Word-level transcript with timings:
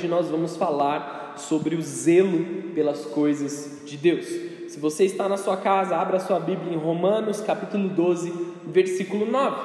Hoje 0.00 0.08
nós 0.08 0.30
vamos 0.30 0.56
falar 0.56 1.34
sobre 1.36 1.76
o 1.76 1.82
zelo 1.82 2.72
pelas 2.74 3.04
coisas 3.04 3.82
de 3.84 3.98
Deus. 3.98 4.24
Se 4.72 4.80
você 4.80 5.04
está 5.04 5.28
na 5.28 5.36
sua 5.36 5.58
casa, 5.58 5.94
abra 5.94 6.18
sua 6.18 6.40
Bíblia 6.40 6.72
em 6.72 6.78
Romanos, 6.78 7.42
capítulo 7.42 7.86
12, 7.86 8.32
versículo 8.64 9.26
9. 9.26 9.56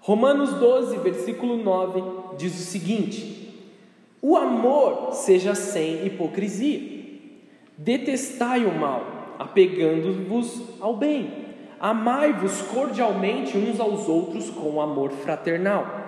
Romanos 0.00 0.54
12, 0.54 0.96
versículo 1.00 1.58
9 1.58 2.02
diz 2.38 2.58
o 2.58 2.64
seguinte: 2.64 3.62
O 4.22 4.38
amor 4.38 5.12
seja 5.12 5.54
sem 5.54 6.06
hipocrisia. 6.06 6.80
Detestai 7.76 8.64
o 8.64 8.72
mal, 8.72 9.34
apegando-vos 9.38 10.62
ao 10.80 10.96
bem. 10.96 11.30
Amai-vos 11.78 12.62
cordialmente 12.62 13.58
uns 13.58 13.78
aos 13.80 14.08
outros 14.08 14.48
com 14.48 14.80
amor 14.80 15.10
fraternal 15.10 15.99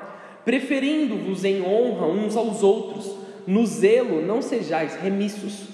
preferindo-vos 0.45 1.45
em 1.45 1.63
honra 1.63 2.07
uns 2.07 2.37
aos 2.37 2.63
outros, 2.63 3.17
no 3.47 3.67
zelo 3.67 4.23
não 4.23 4.43
sejais 4.43 4.95
remissos. 4.97 5.69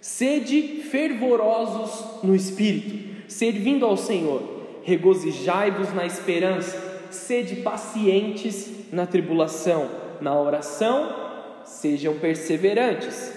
Sede 0.00 0.82
fervorosos 0.90 2.22
no 2.22 2.34
espírito, 2.34 3.28
servindo 3.28 3.86
ao 3.86 3.96
Senhor, 3.96 4.42
regozijai-vos 4.82 5.94
na 5.94 6.04
esperança, 6.04 7.06
sede 7.10 7.56
pacientes 7.56 8.90
na 8.92 9.06
tribulação, 9.06 9.88
na 10.20 10.38
oração, 10.38 11.14
sejam 11.64 12.14
perseverantes. 12.14 13.32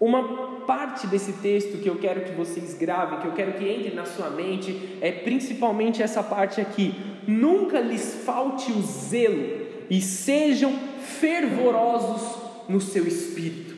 Uma 0.00 0.54
parte 0.66 1.06
desse 1.06 1.34
texto 1.34 1.78
que 1.78 1.88
eu 1.88 1.96
quero 1.96 2.22
que 2.22 2.32
vocês 2.32 2.74
gravem, 2.74 3.20
que 3.20 3.26
eu 3.26 3.32
quero 3.32 3.52
que 3.52 3.68
entre 3.68 3.94
na 3.94 4.04
sua 4.04 4.30
mente, 4.30 4.98
é 5.00 5.12
principalmente 5.12 6.02
essa 6.02 6.22
parte 6.22 6.60
aqui. 6.60 6.94
Nunca 7.26 7.80
lhes 7.80 8.22
falte 8.24 8.72
o 8.72 8.80
zelo 8.82 9.73
e 9.90 10.00
sejam 10.00 10.72
fervorosos 11.20 12.42
no 12.68 12.80
seu 12.80 13.06
espírito. 13.06 13.74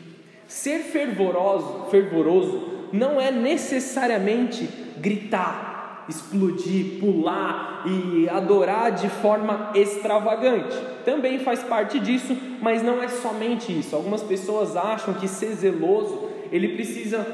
Ser 0.46 0.78
fervoroso, 0.80 1.86
fervoroso 1.90 2.88
não 2.92 3.20
é 3.20 3.30
necessariamente 3.30 4.68
gritar, 4.98 6.04
explodir, 6.08 7.00
pular 7.00 7.84
e 7.86 8.28
adorar 8.28 8.92
de 8.92 9.08
forma 9.08 9.72
extravagante. 9.74 10.76
Também 11.04 11.40
faz 11.40 11.62
parte 11.62 11.98
disso, 11.98 12.36
mas 12.60 12.82
não 12.82 13.02
é 13.02 13.08
somente 13.08 13.76
isso. 13.76 13.94
Algumas 13.94 14.22
pessoas 14.22 14.76
acham 14.76 15.14
que 15.14 15.26
ser 15.26 15.52
zeloso, 15.54 16.28
ele 16.52 16.74
precisa 16.74 17.26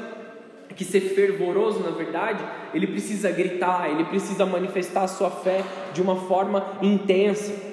que 0.75 0.83
ser 0.83 1.01
fervoroso, 1.01 1.81
na 1.81 1.91
verdade, 1.91 2.43
ele 2.73 2.87
precisa 2.87 3.29
gritar, 3.29 3.89
ele 3.91 4.05
precisa 4.05 4.43
manifestar 4.43 5.03
a 5.03 5.07
sua 5.07 5.29
fé 5.29 5.63
de 5.93 6.01
uma 6.01 6.15
forma 6.15 6.65
intensa. 6.81 7.72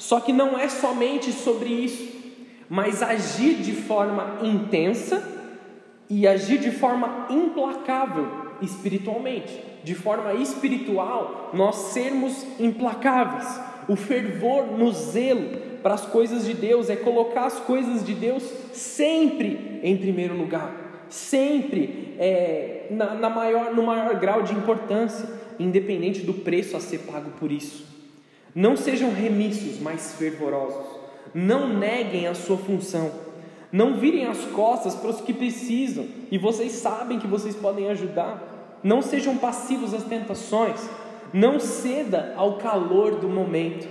Só 0.00 0.18
que 0.18 0.32
não 0.32 0.58
é 0.58 0.66
somente 0.66 1.30
sobre 1.30 1.68
isso, 1.68 2.08
mas 2.70 3.02
agir 3.02 3.56
de 3.56 3.72
forma 3.72 4.38
intensa 4.42 5.22
e 6.08 6.26
agir 6.26 6.58
de 6.58 6.70
forma 6.70 7.26
implacável 7.28 8.26
espiritualmente. 8.62 9.62
De 9.84 9.94
forma 9.94 10.32
espiritual, 10.32 11.50
nós 11.52 11.76
sermos 11.92 12.46
implacáveis. 12.58 13.60
O 13.86 13.94
fervor 13.94 14.68
no 14.68 14.90
zelo 14.90 15.58
para 15.82 15.92
as 15.92 16.06
coisas 16.06 16.46
de 16.46 16.54
Deus 16.54 16.88
é 16.88 16.96
colocar 16.96 17.44
as 17.44 17.60
coisas 17.60 18.02
de 18.02 18.14
Deus 18.14 18.42
sempre 18.72 19.80
em 19.82 19.98
primeiro 19.98 20.34
lugar, 20.34 21.04
sempre 21.10 22.14
é, 22.18 22.86
na, 22.90 23.14
na 23.16 23.28
maior, 23.28 23.74
no 23.74 23.82
maior 23.82 24.18
grau 24.18 24.42
de 24.42 24.54
importância, 24.54 25.28
independente 25.58 26.20
do 26.20 26.32
preço 26.32 26.74
a 26.74 26.80
ser 26.80 27.00
pago 27.00 27.32
por 27.38 27.52
isso. 27.52 27.89
Não 28.54 28.76
sejam 28.76 29.12
remissos, 29.12 29.80
mas 29.80 30.14
fervorosos. 30.14 30.86
Não 31.34 31.68
neguem 31.68 32.26
a 32.26 32.34
sua 32.34 32.56
função. 32.56 33.10
Não 33.72 33.94
virem 33.94 34.26
as 34.26 34.38
costas 34.46 34.96
para 34.96 35.10
os 35.10 35.20
que 35.20 35.32
precisam 35.32 36.06
e 36.30 36.36
vocês 36.36 36.72
sabem 36.72 37.20
que 37.20 37.26
vocês 37.26 37.54
podem 37.54 37.88
ajudar. 37.88 38.78
Não 38.82 39.00
sejam 39.00 39.36
passivos 39.36 39.94
às 39.94 40.02
tentações. 40.04 40.80
Não 41.32 41.60
ceda 41.60 42.34
ao 42.36 42.58
calor 42.58 43.16
do 43.16 43.28
momento. 43.28 43.86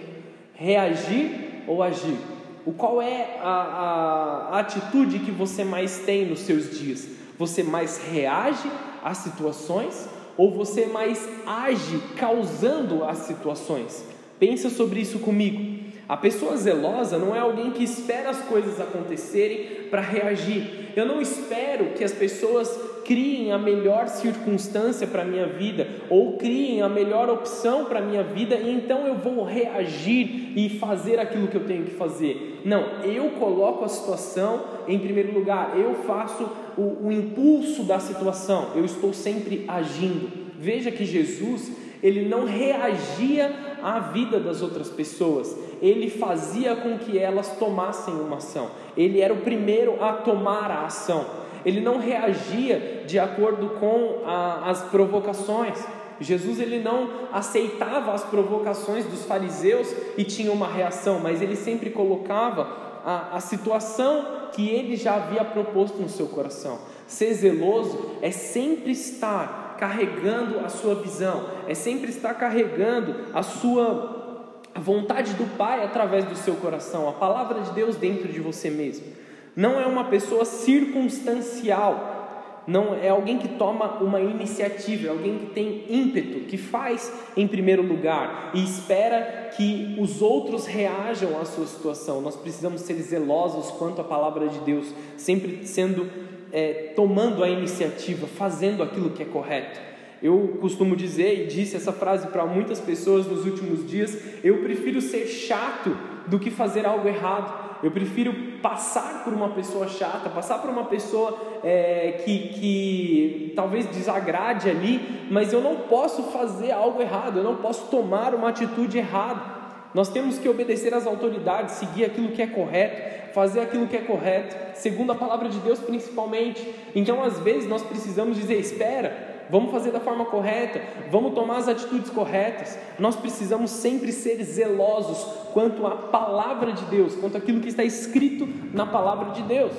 Reagir 0.54 1.64
ou 1.66 1.82
agir? 1.82 2.18
O 2.66 2.74
qual 2.74 3.02
é 3.02 3.38
a, 3.42 3.50
a, 3.50 4.56
a 4.56 4.60
atitude 4.60 5.20
que 5.20 5.32
você 5.32 5.64
mais 5.64 6.00
tem 6.00 6.26
nos 6.26 6.42
seus 6.42 6.78
dias? 6.78 7.08
Você 7.38 7.64
mais 7.64 7.98
reage 8.12 8.70
às 9.02 9.20
situações 9.20 10.10
ou 10.36 10.52
você 10.52 10.86
mais 10.88 11.26
age 11.46 12.02
causando 12.18 13.06
as 13.06 13.20
situações? 13.20 14.09
Pensa 14.40 14.70
sobre 14.70 15.02
isso 15.02 15.20
comigo. 15.20 15.80
A 16.08 16.18
pessoa 16.18 16.58
zelosa 16.58 17.20
não 17.20 17.36
é 17.36 17.40
alguém 17.40 17.70
que 17.70 17.84
espera 17.84 18.32
as 18.32 18.42
coisas 18.42 18.82
acontecerem 18.82 19.88
para 19.92 20.02
reagir. 20.02 20.90
Eu 20.96 21.06
não 21.06 21.22
espero 21.22 21.94
que 21.96 22.04
as 22.04 22.12
pessoas 22.12 22.68
criem 23.06 23.52
a 23.52 23.60
melhor 23.60 24.08
circunstância 24.08 25.06
para 25.06 25.22
a 25.22 25.26
minha 25.26 25.46
vida 25.46 25.88
ou 26.10 26.38
criem 26.38 26.82
a 26.82 26.90
melhor 26.90 27.30
opção 27.30 27.86
para 27.86 28.00
a 28.00 28.02
minha 28.02 28.24
vida 28.24 28.56
e 28.56 28.72
então 28.72 29.06
eu 29.06 29.16
vou 29.16 29.44
reagir 29.44 30.54
e 30.56 30.70
fazer 30.80 31.20
aquilo 31.20 31.48
que 31.48 31.58
eu 31.58 31.66
tenho 31.66 31.86
que 31.86 31.96
fazer. 31.96 32.62
Não, 32.66 33.04
eu 33.04 33.32
coloco 33.32 33.86
a 33.86 33.88
situação 33.88 34.64
em 34.88 34.98
primeiro 34.98 35.34
lugar, 35.34 35.78
eu 35.78 35.94
faço 36.06 36.50
o, 36.78 37.08
o 37.08 37.12
impulso 37.12 37.84
da 37.84 38.00
situação, 38.00 38.72
eu 38.76 38.84
estou 38.84 39.14
sempre 39.14 39.66
agindo. 39.68 40.28
Veja 40.60 40.92
que 40.92 41.06
Jesus 41.06 41.72
ele 42.02 42.28
não 42.28 42.46
reagia 42.46 43.69
à 43.84 44.00
vida 44.00 44.40
das 44.40 44.62
outras 44.62 44.90
pessoas, 44.90 45.56
ele 45.82 46.10
fazia 46.10 46.76
com 46.76 46.98
que 46.98 47.18
elas 47.18 47.58
tomassem 47.58 48.14
uma 48.14 48.38
ação, 48.38 48.72
ele 48.96 49.22
era 49.22 49.34
o 49.34 49.42
primeiro 49.42 50.04
a 50.04 50.14
tomar 50.14 50.72
a 50.72 50.86
ação, 50.86 51.26
ele 51.66 51.82
não 51.82 52.00
reagia 52.00 53.04
de 53.06 53.20
acordo 53.20 53.70
com 53.80 54.24
a, 54.26 54.70
as 54.70 54.82
provocações. 54.84 55.78
Jesus 56.22 56.60
ele 56.60 56.80
não 56.80 57.10
aceitava 57.32 58.12
as 58.12 58.24
provocações 58.24 59.06
dos 59.06 59.24
fariseus 59.24 59.88
e 60.18 60.24
tinha 60.24 60.52
uma 60.52 60.68
reação, 60.68 61.20
mas 61.20 61.42
ele 61.42 61.56
sempre 61.56 61.90
colocava 61.90 62.68
a, 63.06 63.38
a 63.38 63.40
situação 63.40 64.26
que 64.52 64.68
ele 64.68 64.96
já 64.96 65.16
havia 65.16 65.46
proposto 65.46 65.98
no 65.98 66.10
seu 66.10 66.28
coração. 66.28 66.80
Ser 67.08 67.34
zeloso 67.34 68.18
é 68.22 68.32
sempre 68.32 68.92
estar 68.92 69.59
carregando 69.80 70.60
a 70.60 70.68
sua 70.68 70.94
visão, 70.96 71.46
é 71.66 71.74
sempre 71.74 72.10
estar 72.10 72.34
carregando 72.34 73.16
a 73.34 73.42
sua 73.42 74.62
vontade 74.76 75.34
do 75.36 75.46
Pai 75.58 75.84
através 75.84 76.26
do 76.26 76.36
seu 76.36 76.56
coração, 76.56 77.08
a 77.08 77.14
palavra 77.14 77.62
de 77.62 77.72
Deus 77.72 77.96
dentro 77.96 78.28
de 78.28 78.42
você 78.42 78.70
mesmo. 78.70 79.08
Não 79.56 79.80
é 79.80 79.86
uma 79.86 80.04
pessoa 80.04 80.44
circunstancial, 80.44 82.19
não 82.68 82.94
é 82.94 83.10
alguém 83.10 83.38
que 83.38 83.48
toma 83.48 84.02
uma 84.02 84.20
iniciativa, 84.20 85.08
é 85.08 85.10
alguém 85.10 85.40
que 85.40 85.46
tem 85.48 85.86
ímpeto, 85.90 86.48
que 86.48 86.58
faz 86.58 87.12
em 87.36 87.48
primeiro 87.48 87.82
lugar 87.82 88.52
e 88.54 88.64
espera 88.64 89.50
que 89.56 89.96
os 90.00 90.22
outros 90.22 90.66
reajam 90.66 91.40
à 91.40 91.46
sua 91.46 91.66
situação. 91.66 92.22
Nós 92.22 92.36
precisamos 92.36 92.82
ser 92.82 92.96
zelosos 92.96 93.72
quanto 93.72 94.02
à 94.02 94.04
palavra 94.04 94.48
de 94.48 94.60
Deus, 94.60 94.94
sempre 95.18 95.66
sendo 95.66 96.10
é, 96.52 96.94
tomando 96.96 97.44
a 97.44 97.50
iniciativa, 97.50 98.28
fazendo 98.28 98.82
aquilo 98.84 99.12
que 99.12 99.24
é 99.24 99.26
correto. 99.26 99.80
Eu 100.22 100.58
costumo 100.60 100.96
dizer 100.96 101.44
e 101.44 101.48
disse 101.48 101.76
essa 101.76 101.94
frase 101.94 102.28
para 102.28 102.46
muitas 102.46 102.80
pessoas 102.80 103.26
nos 103.26 103.46
últimos 103.46 103.90
dias: 103.90 104.18
eu 104.44 104.62
prefiro 104.62 105.02
ser 105.02 105.28
chato 105.28 105.96
do 106.28 106.38
que 106.40 106.52
fazer 106.52 106.86
algo 106.86 107.08
errado. 107.08 107.70
Eu 107.82 107.92
prefiro 107.92 108.34
passar 108.62 109.24
por 109.24 109.32
uma 109.32 109.50
pessoa 109.50 109.88
chata, 109.88 110.30
passar 110.30 110.60
por 110.60 110.70
uma 110.70 110.86
pessoa 110.86 111.38
é, 111.64 112.22
que, 112.26 112.50
que 112.50 113.54
talvez 113.56 113.86
desagrade 113.86 114.70
ali, 114.70 115.00
mas 115.32 115.54
eu 115.54 115.62
não 115.62 115.78
posso 115.88 116.24
fazer 116.24 116.72
algo 116.72 117.02
errado, 117.02 117.38
eu 117.38 117.44
não 117.44 117.56
posso 117.56 117.88
tomar 117.88 118.36
uma 118.36 118.50
atitude 118.50 118.98
errada. 118.98 119.60
Nós 119.94 120.10
temos 120.10 120.38
que 120.38 120.50
obedecer 120.50 120.94
às 120.94 121.08
autoridades, 121.08 121.76
seguir 121.76 122.04
aquilo 122.04 122.30
que 122.30 122.42
é 122.42 122.48
correto, 122.48 123.34
fazer 123.34 123.62
aquilo 123.62 123.88
que 123.88 123.96
é 123.96 124.02
correto, 124.02 124.56
segundo 124.76 125.14
a 125.14 125.16
palavra 125.16 125.48
de 125.48 125.60
Deus 125.60 125.80
principalmente. 125.80 126.62
Então, 126.94 127.24
às 127.24 127.40
vezes, 127.40 127.68
nós 127.68 127.82
precisamos 127.82 128.38
dizer: 128.38 128.60
espera, 128.60 129.29
vamos 129.50 129.72
fazer 129.72 129.92
da 129.92 130.00
forma 130.00 130.26
correta, 130.26 130.82
vamos 131.10 131.34
tomar 131.34 131.58
as 131.58 131.68
atitudes 131.68 132.10
corretas. 132.10 132.78
Nós 132.98 133.16
precisamos 133.16 133.72
sempre 133.72 134.12
ser 134.12 134.44
zelosos 134.44 135.18
quanto 135.54 135.86
à 135.88 135.96
palavra 135.96 136.72
de 136.72 136.86
Deus, 136.86 137.16
quanto 137.16 137.38
àquilo 137.38 137.60
que 137.60 137.70
está 137.70 137.84
escrito 137.84 138.48
na 138.74 138.86
palavra 138.86 139.32
de 139.32 139.42
Deus. 139.44 139.74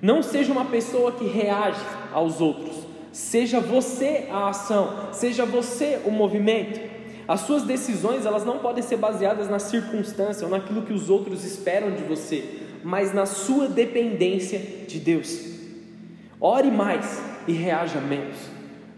Não 0.00 0.22
seja 0.22 0.52
uma 0.52 0.66
pessoa 0.66 1.12
que 1.12 1.24
reage 1.24 1.84
aos 2.12 2.40
outros, 2.40 2.86
seja 3.10 3.58
você 3.58 4.28
a 4.30 4.48
ação, 4.48 5.08
seja 5.12 5.44
você 5.44 6.00
o 6.04 6.10
movimento. 6.10 6.94
As 7.26 7.40
suas 7.40 7.62
decisões, 7.62 8.26
elas 8.26 8.44
não 8.44 8.58
podem 8.58 8.82
ser 8.82 8.98
baseadas 8.98 9.48
na 9.48 9.58
circunstância 9.58 10.44
ou 10.44 10.50
naquilo 10.50 10.82
que 10.82 10.92
os 10.92 11.08
outros 11.08 11.42
esperam 11.42 11.92
de 11.92 12.02
você, 12.02 12.44
mas 12.84 13.14
na 13.14 13.24
sua 13.24 13.66
dependência 13.66 14.58
de 14.86 15.00
Deus. 15.00 15.54
Ore 16.38 16.70
mais 16.70 17.33
e 17.46 17.52
reaja 17.52 18.00
menos. 18.00 18.36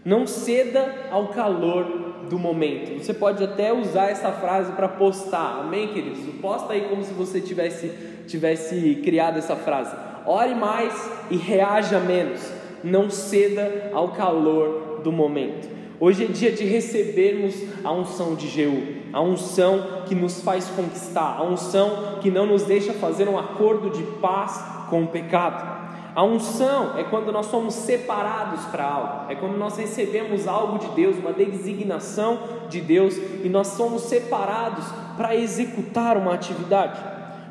Não 0.03 0.25
ceda 0.25 1.07
ao 1.11 1.27
calor 1.29 2.25
do 2.29 2.39
momento. 2.39 3.03
Você 3.03 3.13
pode 3.13 3.43
até 3.43 3.73
usar 3.73 4.09
essa 4.09 4.31
frase 4.31 4.71
para 4.73 4.87
postar, 4.87 5.61
amém, 5.61 5.89
queridos? 5.89 6.19
Posta 6.41 6.73
aí 6.73 6.87
como 6.89 7.03
se 7.03 7.13
você 7.13 7.39
estivesse 7.39 7.91
tivesse 8.27 9.01
criado 9.03 9.37
essa 9.37 9.55
frase. 9.55 9.95
Ore 10.25 10.53
mais 10.53 11.09
e 11.31 11.37
reaja 11.37 11.99
menos. 11.99 12.41
Não 12.83 13.09
ceda 13.09 13.89
ao 13.93 14.09
calor 14.09 15.01
do 15.03 15.11
momento. 15.11 15.67
Hoje 15.99 16.25
é 16.25 16.27
dia 16.27 16.51
de 16.51 16.63
recebermos 16.63 17.55
a 17.83 17.91
unção 17.91 18.35
de 18.35 18.47
Jeú, 18.47 18.83
a 19.11 19.19
unção 19.19 20.03
que 20.05 20.13
nos 20.13 20.41
faz 20.43 20.67
conquistar, 20.67 21.37
a 21.39 21.43
unção 21.43 22.19
que 22.21 22.29
não 22.29 22.45
nos 22.45 22.63
deixa 22.63 22.93
fazer 22.93 23.27
um 23.27 23.39
acordo 23.39 23.89
de 23.89 24.03
paz 24.21 24.63
com 24.91 25.03
o 25.03 25.07
pecado. 25.07 25.86
A 26.17 26.23
unção 26.23 26.97
é 26.97 27.03
quando 27.03 27.31
nós 27.31 27.45
somos 27.45 27.75
separados 27.75 28.65
para 28.71 28.83
algo, 28.83 29.31
é 29.31 29.35
quando 29.35 29.55
nós 29.55 29.77
recebemos 29.77 30.47
algo 30.47 30.79
de 30.79 30.87
Deus, 30.95 31.15
uma 31.15 31.31
designação 31.31 32.39
de 32.67 32.81
Deus 32.81 33.15
e 33.43 33.47
nós 33.47 33.67
somos 33.67 34.01
separados 34.01 34.83
para 35.15 35.35
executar 35.35 36.17
uma 36.17 36.33
atividade. 36.33 36.99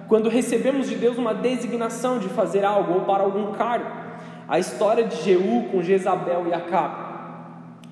Quando 0.08 0.28
recebemos 0.28 0.88
de 0.88 0.96
Deus 0.96 1.16
uma 1.16 1.32
designação 1.32 2.18
de 2.18 2.28
fazer 2.30 2.64
algo 2.64 2.94
ou 2.94 3.00
para 3.02 3.22
algum 3.22 3.52
cargo. 3.52 3.86
A 4.48 4.58
história 4.58 5.04
de 5.04 5.14
Jeú 5.22 5.68
com 5.70 5.80
Jezabel 5.80 6.48
e 6.48 6.52
Acabe 6.52 7.06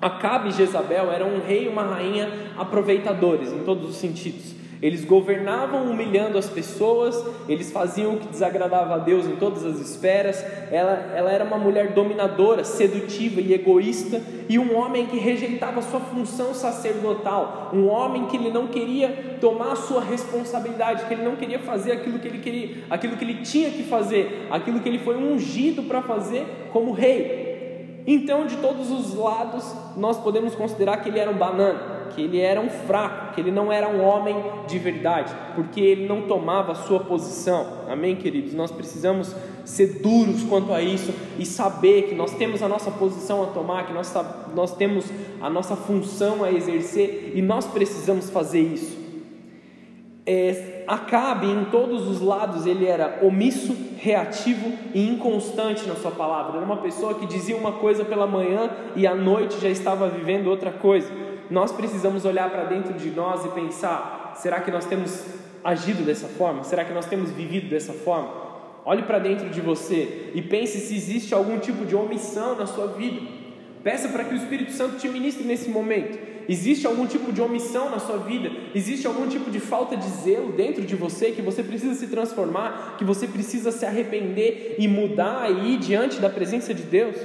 Acabe 0.01 0.49
e 0.49 0.51
Jezabel 0.51 1.09
eram 1.09 1.29
um 1.29 1.39
rei 1.39 1.67
e 1.67 1.69
uma 1.69 1.83
rainha 1.83 2.29
aproveitadores 2.57 3.53
em 3.53 3.59
todos 3.59 3.89
os 3.89 3.95
sentidos. 3.95 4.54
Eles 4.81 5.05
governavam 5.05 5.83
humilhando 5.83 6.37
as 6.37 6.49
pessoas, 6.49 7.15
eles 7.47 7.71
faziam 7.71 8.15
o 8.15 8.17
que 8.17 8.27
desagradava 8.27 8.95
a 8.95 8.97
Deus 8.97 9.25
em 9.25 9.35
todas 9.35 9.65
as 9.65 9.79
esferas. 9.79 10.43
Ela, 10.71 11.13
ela 11.15 11.31
era 11.31 11.43
uma 11.43 11.57
mulher 11.57 11.93
dominadora, 11.93 12.63
sedutiva 12.63 13.41
e 13.41 13.53
egoísta, 13.53 14.21
e 14.47 14.59
um 14.59 14.75
homem 14.75 15.07
que 15.07 15.17
rejeitava 15.17 15.81
sua 15.81 15.99
função 15.99 16.53
sacerdotal, 16.53 17.71
um 17.73 17.87
homem 17.87 18.27
que 18.27 18.37
ele 18.37 18.51
não 18.51 18.67
queria 18.67 19.37
tomar 19.41 19.71
a 19.71 19.75
sua 19.75 20.01
responsabilidade, 20.01 21.05
que 21.05 21.13
ele 21.13 21.23
não 21.23 21.35
queria 21.35 21.59
fazer 21.59 21.93
aquilo 21.93 22.19
que 22.19 22.27
ele 22.27 22.39
queria, 22.39 22.83
aquilo 22.89 23.17
que 23.17 23.23
ele 23.23 23.41
tinha 23.41 23.71
que 23.71 23.83
fazer, 23.83 24.47
aquilo 24.49 24.79
que 24.79 24.89
ele 24.89 24.99
foi 24.99 25.15
ungido 25.15 25.83
para 25.83 26.01
fazer 26.01 26.45
como 26.71 26.91
rei. 26.91 27.45
Então, 28.07 28.45
de 28.45 28.57
todos 28.57 28.91
os 28.91 29.15
lados, 29.15 29.65
nós 29.97 30.17
podemos 30.19 30.53
considerar 30.53 30.97
que 30.97 31.09
ele 31.09 31.19
era 31.19 31.31
um 31.31 31.37
banana, 31.37 31.94
que 32.09 32.21
ele 32.21 32.39
era 32.39 32.59
um 32.59 32.69
fraco, 32.69 33.33
que 33.33 33.41
ele 33.41 33.51
não 33.51 33.71
era 33.71 33.87
um 33.87 34.03
homem 34.03 34.35
de 34.67 34.77
verdade, 34.79 35.33
porque 35.55 35.79
ele 35.79 36.07
não 36.07 36.23
tomava 36.23 36.71
a 36.71 36.75
sua 36.75 36.99
posição. 36.99 37.85
Amém, 37.89 38.15
queridos? 38.15 38.53
Nós 38.53 38.71
precisamos 38.71 39.35
ser 39.63 39.99
duros 40.01 40.43
quanto 40.43 40.71
a 40.71 40.81
isso 40.81 41.13
e 41.39 41.45
saber 41.45 42.03
que 42.03 42.15
nós 42.15 42.33
temos 42.35 42.61
a 42.61 42.67
nossa 42.67 42.91
posição 42.91 43.43
a 43.43 43.47
tomar, 43.47 43.87
que 43.87 43.93
nós, 43.93 44.13
nós 44.53 44.75
temos 44.75 45.05
a 45.41 45.49
nossa 45.49 45.75
função 45.75 46.43
a 46.43 46.51
exercer 46.51 47.33
e 47.35 47.41
nós 47.41 47.65
precisamos 47.65 48.29
fazer 48.29 48.61
isso. 48.61 49.05
É, 50.25 50.75
Acabe, 50.87 51.47
em 51.47 51.65
todos 51.65 52.07
os 52.07 52.21
lados, 52.21 52.67
ele 52.67 52.85
era 52.85 53.19
omisso, 53.23 53.75
reativo 53.97 54.71
e 54.93 55.07
inconstante 55.07 55.87
na 55.87 55.95
sua 55.95 56.11
palavra. 56.11 56.57
Era 56.57 56.65
uma 56.65 56.77
pessoa 56.77 57.15
que 57.15 57.25
dizia 57.25 57.57
uma 57.57 57.71
coisa 57.73 58.05
pela 58.05 58.27
manhã 58.27 58.69
e 58.95 59.07
à 59.07 59.15
noite 59.15 59.59
já 59.59 59.69
estava 59.69 60.07
vivendo 60.07 60.47
outra 60.47 60.71
coisa. 60.71 61.11
Nós 61.49 61.71
precisamos 61.71 62.25
olhar 62.25 62.49
para 62.49 62.63
dentro 62.63 62.93
de 62.93 63.09
nós 63.09 63.45
e 63.45 63.49
pensar: 63.49 64.33
será 64.37 64.59
que 64.59 64.71
nós 64.71 64.85
temos 64.85 65.23
agido 65.63 66.03
dessa 66.03 66.27
forma? 66.27 66.63
Será 66.63 66.85
que 66.85 66.93
nós 66.93 67.05
temos 67.05 67.31
vivido 67.31 67.69
dessa 67.69 67.93
forma? 67.93 68.45
Olhe 68.85 69.03
para 69.03 69.17
dentro 69.17 69.49
de 69.49 69.61
você 69.61 70.31
e 70.35 70.41
pense 70.41 70.79
se 70.79 70.95
existe 70.95 71.33
algum 71.33 71.57
tipo 71.57 71.85
de 71.85 71.95
omissão 71.95 72.55
na 72.55 72.67
sua 72.67 72.87
vida. 72.87 73.21
Peça 73.83 74.09
para 74.09 74.23
que 74.23 74.33
o 74.33 74.37
Espírito 74.37 74.71
Santo 74.71 74.97
te 74.97 75.07
ministre 75.07 75.43
nesse 75.43 75.69
momento. 75.69 76.17
Existe 76.47 76.85
algum 76.85 77.07
tipo 77.07 77.31
de 77.31 77.41
omissão 77.41 77.89
na 77.89 77.97
sua 77.97 78.17
vida? 78.17 78.51
Existe 78.75 79.07
algum 79.07 79.27
tipo 79.27 79.49
de 79.49 79.59
falta 79.59 79.97
de 79.97 80.07
zelo 80.07 80.51
dentro 80.51 80.83
de 80.83 80.95
você 80.95 81.31
que 81.31 81.41
você 81.41 81.63
precisa 81.63 81.95
se 81.95 82.07
transformar, 82.07 82.95
que 82.97 83.03
você 83.03 83.27
precisa 83.27 83.71
se 83.71 83.85
arrepender 83.85 84.75
e 84.77 84.87
mudar 84.87 85.49
e 85.49 85.73
ir 85.73 85.77
diante 85.77 86.19
da 86.19 86.29
presença 86.29 86.73
de 86.73 86.83
Deus? 86.83 87.15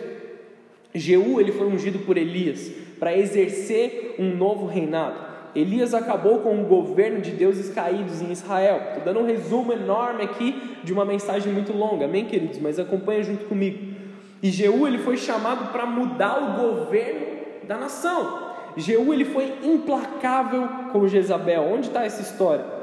Jeú, 0.95 1.39
ele 1.41 1.53
foi 1.53 1.67
ungido 1.67 1.99
por 2.01 2.17
Elias 2.17 2.71
para 3.01 3.17
exercer 3.17 4.15
um 4.19 4.37
novo 4.37 4.67
reinado. 4.67 5.31
Elias 5.55 5.95
acabou 5.95 6.41
com 6.41 6.61
o 6.61 6.67
governo 6.67 7.21
de 7.21 7.33
deuses 7.33 7.75
caídos 7.75 8.23
em 8.23 8.31
Israel. 8.31 8.83
Estou 8.89 9.03
dando 9.05 9.21
um 9.21 9.27
resumo 9.27 9.73
enorme 9.73 10.23
aqui 10.23 10.77
de 10.85 10.93
uma 10.93 11.05
mensagem 11.05 11.53
muito 11.53 11.73
longa, 11.73 12.05
amém, 12.05 12.27
queridos? 12.27 12.61
Mas 12.61 12.79
acompanha 12.79 13.25
junto 13.25 13.47
comigo. 13.47 13.97
E 14.43 14.51
Jeú 14.51 14.87
ele 14.87 14.99
foi 14.99 15.17
chamado 15.17 15.73
para 15.73 15.85
mudar 15.87 16.39
o 16.39 16.69
governo 16.69 17.27
da 17.67 17.77
nação. 17.77 18.51
Jeú 18.77 19.13
ele 19.13 19.25
foi 19.25 19.53
implacável 19.65 20.69
com 20.93 21.09
Jezabel. 21.09 21.63
Onde 21.73 21.89
está 21.89 22.05
essa 22.05 22.23
história? 22.23 22.80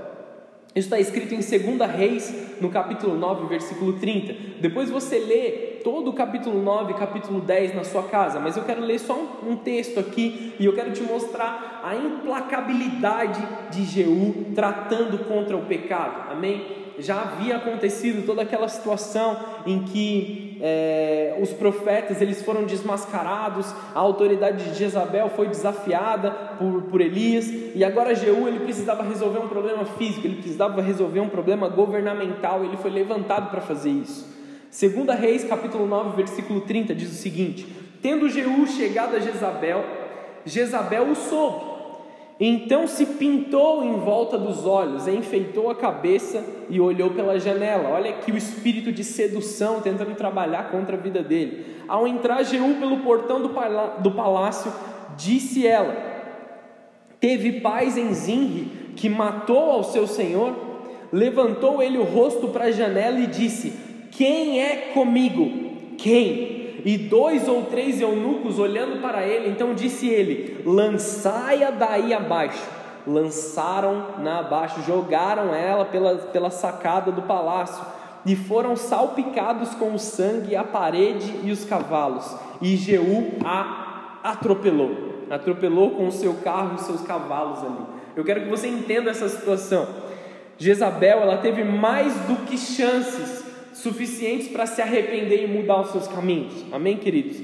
Isso 0.78 0.94
está 0.94 1.00
escrito 1.00 1.34
em 1.34 1.40
2 1.40 1.92
Reis, 1.92 2.32
no 2.62 2.70
capítulo 2.70 3.18
9, 3.18 3.48
versículo 3.48 3.94
30. 3.94 4.60
Depois 4.62 4.92
você 4.92 5.18
lê 5.18 5.80
todo 5.84 6.12
o 6.12 6.14
capítulo 6.14 6.62
9 6.62 6.94
capítulo 6.94 7.42
10 7.42 7.74
na 7.74 7.84
sua 7.84 8.04
casa, 8.04 8.40
mas 8.40 8.56
eu 8.56 8.64
quero 8.64 8.82
ler 8.82 9.00
só 9.00 9.40
um, 9.44 9.56
texto 9.56 10.00
aqui 10.00 10.54
e 10.60 10.66
eu 10.66 10.74
quero 10.74 10.92
te 10.92 11.02
mostrar 11.02 11.82
a 11.84 11.96
implacabilidade 11.96 13.42
de 13.72 13.86
Jeú 13.86 14.52
tratando 14.54 15.18
contra 15.26 15.58
o 15.58 15.66
pecado. 15.66 16.32
Amém? 16.32 16.87
Já 17.00 17.22
havia 17.22 17.58
acontecido 17.58 18.26
toda 18.26 18.42
aquela 18.42 18.68
situação 18.68 19.38
em 19.66 19.84
que 19.84 20.58
é, 20.62 21.38
os 21.42 21.52
profetas 21.52 22.22
eles 22.22 22.42
foram 22.42 22.64
desmascarados, 22.64 23.68
a 23.94 24.00
autoridade 24.00 24.64
de 24.64 24.78
Jezabel 24.78 25.30
foi 25.30 25.48
desafiada 25.48 26.32
por, 26.32 26.84
por 26.84 27.02
Elias, 27.02 27.48
e 27.76 27.84
agora 27.84 28.16
Jeú 28.16 28.48
ele 28.48 28.60
precisava 28.60 29.04
resolver 29.04 29.40
um 29.40 29.48
problema 29.48 29.86
físico, 29.86 30.26
ele 30.26 30.38
precisava 30.38 30.82
resolver 30.82 31.20
um 31.20 31.30
problema 31.30 31.68
governamental, 31.68 32.64
ele 32.64 32.78
foi 32.78 32.92
levantado 32.92 33.52
para 33.52 33.62
fazer 33.62 33.92
isso. 33.92 34.36
Segunda 34.70 35.14
Reis, 35.14 35.44
capítulo 35.44 35.86
9, 35.86 36.16
versículo 36.16 36.62
30, 36.62 36.94
diz 36.94 37.12
o 37.12 37.16
seguinte: 37.16 37.68
Tendo 38.02 38.30
Jeú 38.30 38.68
chegado 38.68 39.16
a 39.16 39.20
Jezabel, 39.20 39.84
Jezabel 40.46 41.10
o 41.10 41.16
soube, 41.16 41.77
então 42.40 42.88
se 42.88 43.06
pintou 43.06 43.84
em 43.84 43.94
volta 43.94 44.38
dos 44.38 44.66
olhos, 44.66 45.08
enfeitou 45.08 45.72
a 45.72 45.76
cabeça 45.76 46.44
e 46.70 46.80
olhou 46.80 47.10
pela 47.10 47.40
janela. 47.40 47.90
Olha 47.90 48.12
aqui 48.12 48.32
o 48.32 48.38
espírito 48.38 48.92
de 48.92 49.04
sedução 49.04 49.82
tentando 49.82 50.14
trabalhar 50.16 50.70
contra 50.70 50.96
a 50.96 51.00
vida 51.00 51.24
dele. 51.24 51.66
Ao 51.88 52.08
entrar 52.08 52.44
Jeú 52.44 52.76
pelo 52.80 53.00
portão 53.00 53.42
do 53.42 54.12
palácio, 54.12 54.72
disse 55.18 55.66
ela: 55.66 55.96
Teve 57.20 57.60
paz 57.60 57.98
em 57.98 58.14
Zinri, 58.14 58.94
que 58.96 59.10
matou 59.10 59.72
ao 59.72 59.84
seu 59.84 60.06
senhor? 60.06 60.54
Levantou 61.12 61.82
ele 61.82 61.98
o 61.98 62.04
rosto 62.04 62.50
para 62.50 62.66
a 62.66 62.72
janela 62.72 63.20
e 63.20 63.26
disse: 63.26 63.74
Quem 64.12 64.62
é 64.62 64.92
comigo? 64.94 65.96
Quem? 65.98 66.57
E 66.86 66.98
dois 66.98 67.48
ou 67.48 67.64
três 67.64 68.02
eunucos 68.02 68.60
olhando 68.60 69.02
para 69.02 69.26
ele, 69.26 69.50
então 69.50 69.74
disse 69.74 70.08
ele: 70.08 70.62
Lançai-a 70.66 71.72
daí 71.72 72.14
abaixo. 72.14 72.78
Lançaram-na 73.06 74.40
abaixo, 74.40 74.82
jogaram 74.86 75.56
ela 75.56 75.86
pela, 75.86 76.16
pela 76.16 76.50
sacada 76.50 77.10
do 77.10 77.22
palácio 77.22 77.82
e 78.26 78.36
foram 78.36 78.76
salpicados 78.76 79.74
com 79.76 79.94
o 79.94 80.00
sangue 80.00 80.58
a 80.58 80.64
parede 80.64 81.34
e 81.44 81.52
os 81.52 81.64
cavalos. 81.64 82.36
E 82.62 82.76
Jeú 82.76 83.32
a 83.46 84.20
atropelou, 84.24 85.24
atropelou 85.30 85.92
com 85.92 86.08
o 86.08 86.12
seu 86.12 86.34
carro 86.44 86.76
e 86.76 86.82
seus 86.82 87.02
cavalos 87.02 87.60
ali. 87.60 87.86
Eu 88.18 88.26
quero 88.26 88.42
que 88.42 88.50
você 88.50 88.68
entenda 88.68 89.10
essa 89.10 89.30
situação. 89.30 89.88
Jezabel, 90.58 91.20
ela 91.20 91.38
teve 91.38 91.64
mais 91.64 92.14
do 92.22 92.46
que 92.46 92.58
chances 92.58 93.47
suficientes 93.78 94.48
para 94.48 94.66
se 94.66 94.82
arrepender 94.82 95.44
e 95.44 95.48
mudar 95.48 95.82
os 95.82 95.92
seus 95.92 96.08
caminhos. 96.08 96.54
Amém, 96.72 96.98
queridos? 96.98 97.38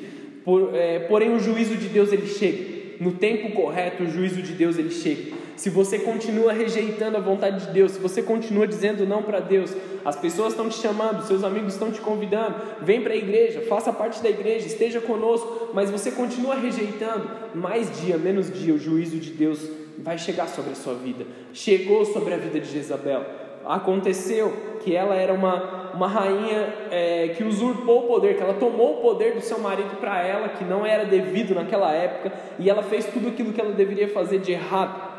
Por, 0.43 0.75
é, 0.75 0.99
porém, 0.99 1.33
o 1.33 1.39
juízo 1.39 1.75
de 1.75 1.87
Deus 1.87 2.11
ele 2.11 2.27
chega. 2.27 2.73
No 2.99 3.13
tempo 3.13 3.51
correto, 3.51 4.03
o 4.03 4.09
juízo 4.09 4.41
de 4.41 4.53
Deus 4.53 4.77
ele 4.77 4.91
chega. 4.91 5.33
Se 5.55 5.69
você 5.69 5.99
continua 5.99 6.51
rejeitando 6.51 7.15
a 7.15 7.19
vontade 7.19 7.67
de 7.67 7.73
Deus, 7.73 7.93
se 7.93 7.99
você 7.99 8.21
continua 8.21 8.67
dizendo 8.67 9.05
não 9.05 9.21
para 9.21 9.39
Deus, 9.39 9.71
as 10.03 10.15
pessoas 10.15 10.53
estão 10.53 10.67
te 10.67 10.77
chamando, 10.77 11.25
seus 11.25 11.43
amigos 11.43 11.73
estão 11.73 11.91
te 11.91 12.01
convidando, 12.01 12.55
vem 12.81 13.01
para 13.01 13.13
a 13.13 13.17
igreja, 13.17 13.61
faça 13.61 13.93
parte 13.93 14.21
da 14.21 14.29
igreja, 14.29 14.65
esteja 14.65 14.99
conosco, 14.99 15.69
mas 15.73 15.89
você 15.89 16.11
continua 16.11 16.55
rejeitando, 16.55 17.29
mais 17.53 18.01
dia, 18.01 18.17
menos 18.17 18.51
dia, 18.51 18.73
o 18.73 18.79
juízo 18.79 19.17
de 19.17 19.31
Deus 19.31 19.59
vai 19.99 20.17
chegar 20.17 20.47
sobre 20.47 20.71
a 20.71 20.75
sua 20.75 20.95
vida. 20.95 21.25
Chegou 21.53 22.03
sobre 22.05 22.33
a 22.33 22.37
vida 22.37 22.59
de 22.59 22.71
Jezabel. 22.71 23.42
Aconteceu 23.65 24.77
que 24.83 24.95
ela 24.95 25.15
era 25.15 25.33
uma 25.33 25.83
uma 25.93 26.07
rainha 26.07 26.73
é, 26.89 27.29
que 27.37 27.43
usurpou 27.43 28.05
o 28.05 28.07
poder, 28.07 28.35
que 28.35 28.41
ela 28.41 28.55
tomou 28.55 28.97
o 28.97 29.01
poder 29.01 29.35
do 29.35 29.41
seu 29.41 29.59
marido 29.59 29.97
para 29.99 30.21
ela, 30.21 30.49
que 30.49 30.63
não 30.63 30.85
era 30.85 31.05
devido 31.05 31.53
naquela 31.53 31.91
época, 31.91 32.33
e 32.57 32.69
ela 32.69 32.81
fez 32.81 33.05
tudo 33.05 33.27
aquilo 33.27 33.53
que 33.53 33.61
ela 33.61 33.71
deveria 33.71 34.09
fazer 34.09 34.39
de 34.39 34.51
errado. 34.51 35.13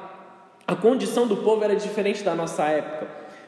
A 0.67 0.75
condição 0.75 1.27
do 1.27 1.37
povo 1.39 1.63
era 1.63 1.77
diferente 1.77 2.25
da 2.25 2.35
nossa 2.35 2.65
época. 2.65 3.07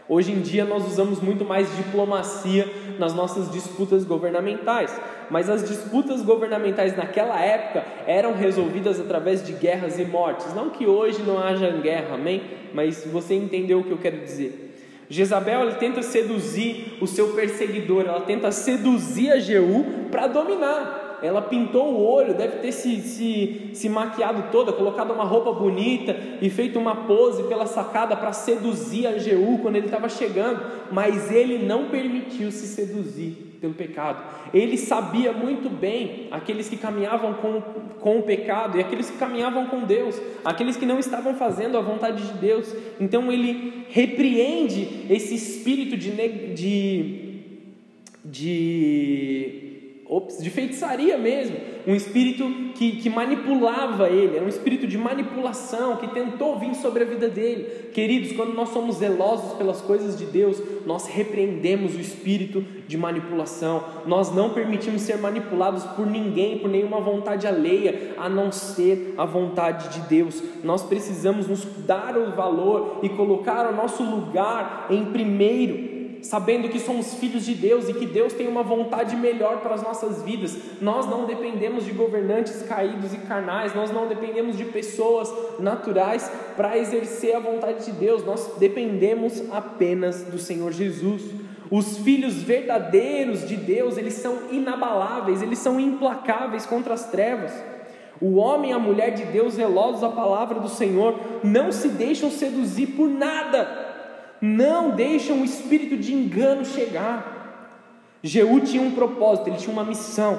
Hoje 0.09 0.31
em 0.31 0.41
dia 0.41 0.65
nós 0.65 0.87
usamos 0.87 1.21
muito 1.21 1.45
mais 1.45 1.75
diplomacia 1.77 2.69
nas 2.97 3.13
nossas 3.13 3.51
disputas 3.51 4.05
governamentais, 4.05 4.97
mas 5.29 5.51
as 5.51 5.69
disputas 5.69 6.23
governamentais 6.23 6.97
naquela 6.97 7.41
época 7.41 7.85
eram 8.07 8.35
resolvidas 8.35 9.01
através 9.01 9.45
de 9.45 9.53
guerras 9.53 9.99
e 9.99 10.05
mortes. 10.05 10.55
Não 10.55 10.71
que 10.71 10.87
hoje 10.87 11.23
não 11.23 11.43
haja 11.43 11.69
guerra, 11.71 12.15
amém? 12.15 12.43
Mas 12.73 13.05
você 13.05 13.35
entendeu 13.35 13.81
o 13.81 13.85
que 13.85 13.91
eu 13.91 13.99
quero 13.99 14.19
dizer. 14.19 14.66
Jezabel 15.09 15.63
ele 15.63 15.75
tenta 15.75 16.03
seduzir 16.03 16.99
o 17.01 17.07
seu 17.07 17.29
perseguidor, 17.35 18.05
ela 18.07 18.21
tenta 18.21 18.51
seduzir 18.51 19.31
a 19.31 19.39
Jeú 19.39 20.09
para 20.11 20.27
dominar 20.27 21.06
ela 21.23 21.43
pintou 21.43 21.93
o 21.93 22.05
olho, 22.05 22.35
deve 22.35 22.59
ter 22.59 22.73
se, 22.73 23.01
se, 23.01 23.71
se 23.73 23.89
maquiado 23.89 24.51
toda, 24.51 24.73
colocado 24.73 25.13
uma 25.13 25.25
roupa 25.25 25.53
bonita 25.53 26.17
e 26.41 26.51
feito 26.51 26.79
uma 26.79 27.07
pose 27.07 27.45
pela 27.45 27.67
sacada 27.67 28.17
para 28.17 28.33
seduzir 28.33 29.07
a 29.07 29.19
Jeú 29.19 29.59
quando 29.63 29.77
ele 29.77 29.87
estava 29.87 30.09
chegando, 30.09 30.61
mas 30.91 31.31
ele 31.31 31.65
não 31.67 31.89
permitiu 31.89 32.51
se 32.51 32.67
seduzir 32.67 33.47
pelo 33.61 33.75
pecado. 33.75 34.23
Ele 34.53 34.77
sabia 34.77 35.33
muito 35.33 35.69
bem 35.69 36.29
aqueles 36.31 36.69
que 36.69 36.77
caminhavam 36.77 37.35
com, 37.35 37.61
com 38.01 38.19
o 38.19 38.23
pecado 38.23 38.79
e 38.79 38.81
aqueles 38.81 39.11
que 39.11 39.19
caminhavam 39.19 39.67
com 39.67 39.81
Deus, 39.85 40.21
aqueles 40.45 40.77
que 40.77 40.87
não 40.87 40.99
estavam 40.99 41.35
fazendo 41.35 41.77
a 41.77 41.81
vontade 41.81 42.27
de 42.27 42.39
Deus. 42.39 42.75
Então 43.01 43.33
ele 43.33 43.87
repreende 43.91 45.07
esse 45.11 45.35
espírito 45.35 45.97
de, 45.97 46.11
de, 46.55 47.41
de 48.25 49.66
ops, 50.09 50.43
de 50.43 50.51
feitiçaria 50.51 51.19
mesmo, 51.19 51.57
um 51.87 51.95
espírito 51.95 52.45
que, 52.75 52.97
que 52.97 53.11
manipulava 53.11 54.09
ele, 54.09 54.37
era 54.37 54.45
um 54.45 54.49
espírito 54.49 54.87
de 54.87 54.97
manipulação 54.97 55.97
que 55.97 56.09
tentou 56.09 56.59
vir 56.59 56.75
sobre 56.75 57.03
a 57.03 57.07
vida 57.07 57.29
dele. 57.29 57.91
Queridos, 57.93 58.33
quando 58.33 58.55
nós 58.55 58.69
somos 58.69 58.97
zelosos 58.97 59.55
pelas 59.55 59.81
coisas 59.81 60.17
de 60.17 60.27
Deus, 60.27 60.63
nós 60.85 61.07
repreendemos 61.07 61.95
o 61.97 62.01
espírito 62.01 62.65
de 62.87 62.97
manipulação, 62.97 63.83
nós 64.07 64.35
não 64.35 64.51
permitimos 64.51 65.03
ser 65.03 65.19
manipulados 65.19 65.85
por 65.85 66.07
ninguém, 66.07 66.59
por 66.59 66.69
nenhuma 66.69 67.01
vontade 67.01 67.47
alheia, 67.47 68.13
a 68.17 68.29
não 68.29 68.53
ser 68.53 69.15
a 69.17 69.25
vontade 69.25 69.89
de 69.95 70.09
Deus. 70.09 70.43
Nós 70.63 70.83
precisamos 70.83 71.49
nos 71.49 71.65
dar 71.87 72.17
o 72.17 72.33
valor 72.33 73.01
e 73.03 73.09
colocar 73.09 73.69
o 73.73 73.75
nosso 73.75 74.03
lugar 74.05 74.87
em 74.91 75.07
primeiro 75.07 75.96
sabendo 76.27 76.69
que 76.69 76.81
somos 76.81 77.15
filhos 77.15 77.45
de 77.45 77.55
Deus 77.55 77.89
e 77.89 77.95
que 77.95 78.05
Deus 78.05 78.33
tem 78.33 78.49
uma 78.49 78.63
vontade 78.63 79.15
melhor 79.17 79.61
para 79.61 79.75
as 79.75 79.83
nossas 79.83 80.23
vidas. 80.23 80.57
Nós 80.81 81.07
não 81.07 81.25
dependemos 81.25 81.85
de 81.85 81.93
governantes 81.93 82.63
caídos 82.63 83.15
e 83.15 83.19
carnais, 83.19 83.75
nós 83.75 83.93
não 83.93 84.09
dependemos 84.09 84.57
de 84.57 84.65
pessoas 84.65 85.33
naturais 85.61 86.31
para 86.57 86.77
exercer 86.77 87.37
a 87.37 87.39
vontade 87.41 87.85
de 87.85 87.93
Deus, 87.93 88.25
nós 88.25 88.55
dependemos 88.59 89.43
apenas 89.53 90.25
do 90.25 90.39
Senhor 90.39 90.73
Jesus. 90.73 91.23
Os 91.71 91.99
filhos 91.99 92.35
verdadeiros 92.35 93.47
de 93.47 93.57
Deus, 93.57 93.97
eles 93.97 94.15
são 94.15 94.51
inabaláveis, 94.51 95.43
eles 95.43 95.61
são 95.61 95.79
implacáveis 95.79 96.67
contra 96.67 96.95
as 96.95 97.09
trevas. 97.09 97.53
O 98.21 98.37
homem 98.37 98.71
e 98.71 98.75
a 98.75 98.79
mulher 98.79 99.11
de 99.11 99.25
Deus, 99.27 99.55
zelosos 99.55 100.03
à 100.03 100.09
palavra 100.09 100.59
do 100.59 100.69
Senhor, 100.69 101.15
não 101.45 101.71
se 101.71 101.89
deixam 101.89 102.31
seduzir 102.31 102.89
por 102.89 103.09
nada 103.09 103.86
não 104.41 104.91
deixam 104.91 105.41
o 105.41 105.45
espírito 105.45 105.97
de 105.97 106.15
engano 106.15 106.65
chegar. 106.65 108.19
Jeú 108.23 108.61
tinha 108.61 108.83
um 108.83 108.93
propósito, 108.93 109.49
ele 109.49 109.57
tinha 109.57 109.73
uma 109.73 109.85
missão, 109.85 110.39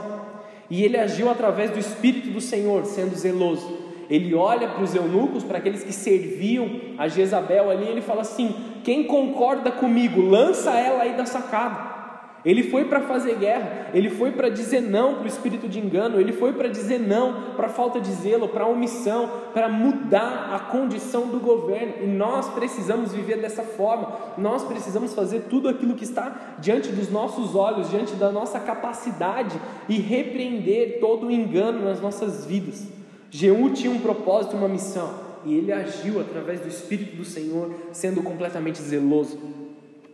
e 0.69 0.83
ele 0.83 0.97
agiu 0.97 1.29
através 1.29 1.71
do 1.71 1.79
espírito 1.79 2.29
do 2.29 2.41
Senhor, 2.41 2.85
sendo 2.85 3.15
zeloso. 3.15 3.87
Ele 4.09 4.33
olha 4.33 4.69
para 4.69 4.83
os 4.83 4.95
eunucos, 4.95 5.43
para 5.43 5.57
aqueles 5.57 5.83
que 5.83 5.93
serviam 5.93 6.69
a 6.97 7.07
Jezabel 7.07 7.69
ali, 7.69 7.87
ele 7.87 8.01
fala 8.01 8.21
assim: 8.21 8.55
Quem 8.83 9.03
concorda 9.03 9.71
comigo, 9.71 10.21
lança 10.21 10.71
ela 10.71 11.03
aí 11.03 11.15
da 11.15 11.25
sacada. 11.25 11.96
Ele 12.45 12.63
foi 12.63 12.85
para 12.85 13.01
fazer 13.01 13.35
guerra, 13.35 13.89
ele 13.93 14.09
foi 14.09 14.31
para 14.31 14.47
dizer 14.47 14.81
não 14.81 15.15
para 15.15 15.23
o 15.23 15.27
espírito 15.27 15.67
de 15.67 15.79
engano, 15.79 16.19
ele 16.19 16.31
foi 16.31 16.53
para 16.53 16.69
dizer 16.69 16.99
não 16.99 17.53
para 17.55 17.65
a 17.65 17.69
falta 17.69 17.99
de 17.99 18.11
zelo, 18.11 18.47
para 18.47 18.63
a 18.63 18.67
omissão, 18.67 19.29
para 19.53 19.67
mudar 19.67 20.53
a 20.53 20.59
condição 20.59 21.27
do 21.27 21.39
governo. 21.39 21.95
E 22.03 22.07
nós 22.07 22.47
precisamos 22.49 23.11
viver 23.11 23.37
dessa 23.37 23.63
forma, 23.63 24.13
nós 24.37 24.63
precisamos 24.63 25.13
fazer 25.13 25.45
tudo 25.49 25.67
aquilo 25.67 25.95
que 25.95 26.03
está 26.03 26.55
diante 26.59 26.89
dos 26.89 27.11
nossos 27.11 27.55
olhos, 27.55 27.89
diante 27.89 28.15
da 28.15 28.31
nossa 28.31 28.59
capacidade 28.59 29.59
e 29.89 29.97
repreender 29.97 30.99
todo 30.99 31.27
o 31.27 31.31
engano 31.31 31.83
nas 31.83 31.99
nossas 31.99 32.45
vidas. 32.45 32.87
Jeú 33.29 33.71
tinha 33.71 33.91
um 33.91 33.99
propósito, 33.99 34.55
uma 34.55 34.69
missão, 34.69 35.13
e 35.43 35.55
ele 35.55 35.71
agiu 35.71 36.21
através 36.21 36.61
do 36.61 36.67
Espírito 36.67 37.17
do 37.17 37.25
Senhor, 37.25 37.73
sendo 37.91 38.23
completamente 38.23 38.81
zeloso. 38.81 39.37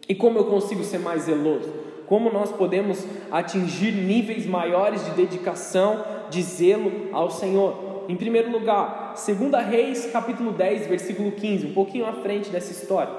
E 0.07 0.15
como 0.15 0.39
eu 0.39 0.45
consigo 0.45 0.83
ser 0.83 0.99
mais 0.99 1.23
zeloso? 1.23 1.71
Como 2.07 2.31
nós 2.31 2.51
podemos 2.51 3.05
atingir 3.31 3.91
níveis 3.91 4.45
maiores 4.45 5.03
de 5.05 5.11
dedicação, 5.11 6.03
de 6.29 6.41
zelo 6.41 7.09
ao 7.11 7.29
Senhor. 7.29 8.05
Em 8.09 8.15
primeiro 8.15 8.51
lugar, 8.51 9.13
2 9.15 9.65
Reis, 9.65 10.09
capítulo 10.11 10.51
10, 10.51 10.87
versículo 10.87 11.31
15, 11.31 11.67
um 11.67 11.73
pouquinho 11.73 12.05
à 12.05 12.13
frente 12.13 12.49
dessa 12.49 12.71
história. 12.71 13.13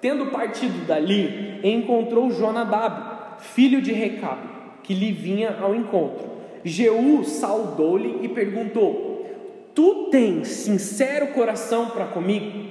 Tendo 0.00 0.26
partido 0.26 0.86
dali, 0.86 1.60
encontrou 1.62 2.30
Jonadab, 2.30 3.38
filho 3.38 3.80
de 3.80 3.92
Recabe, 3.92 4.48
que 4.82 4.94
lhe 4.94 5.12
vinha 5.12 5.56
ao 5.60 5.74
encontro. 5.74 6.26
Jeú 6.64 7.24
saudou-lhe 7.24 8.20
e 8.22 8.28
perguntou: 8.28 9.26
Tu 9.74 10.08
tens 10.10 10.48
sincero 10.48 11.28
coração 11.28 11.90
para 11.90 12.06
comigo? 12.06 12.68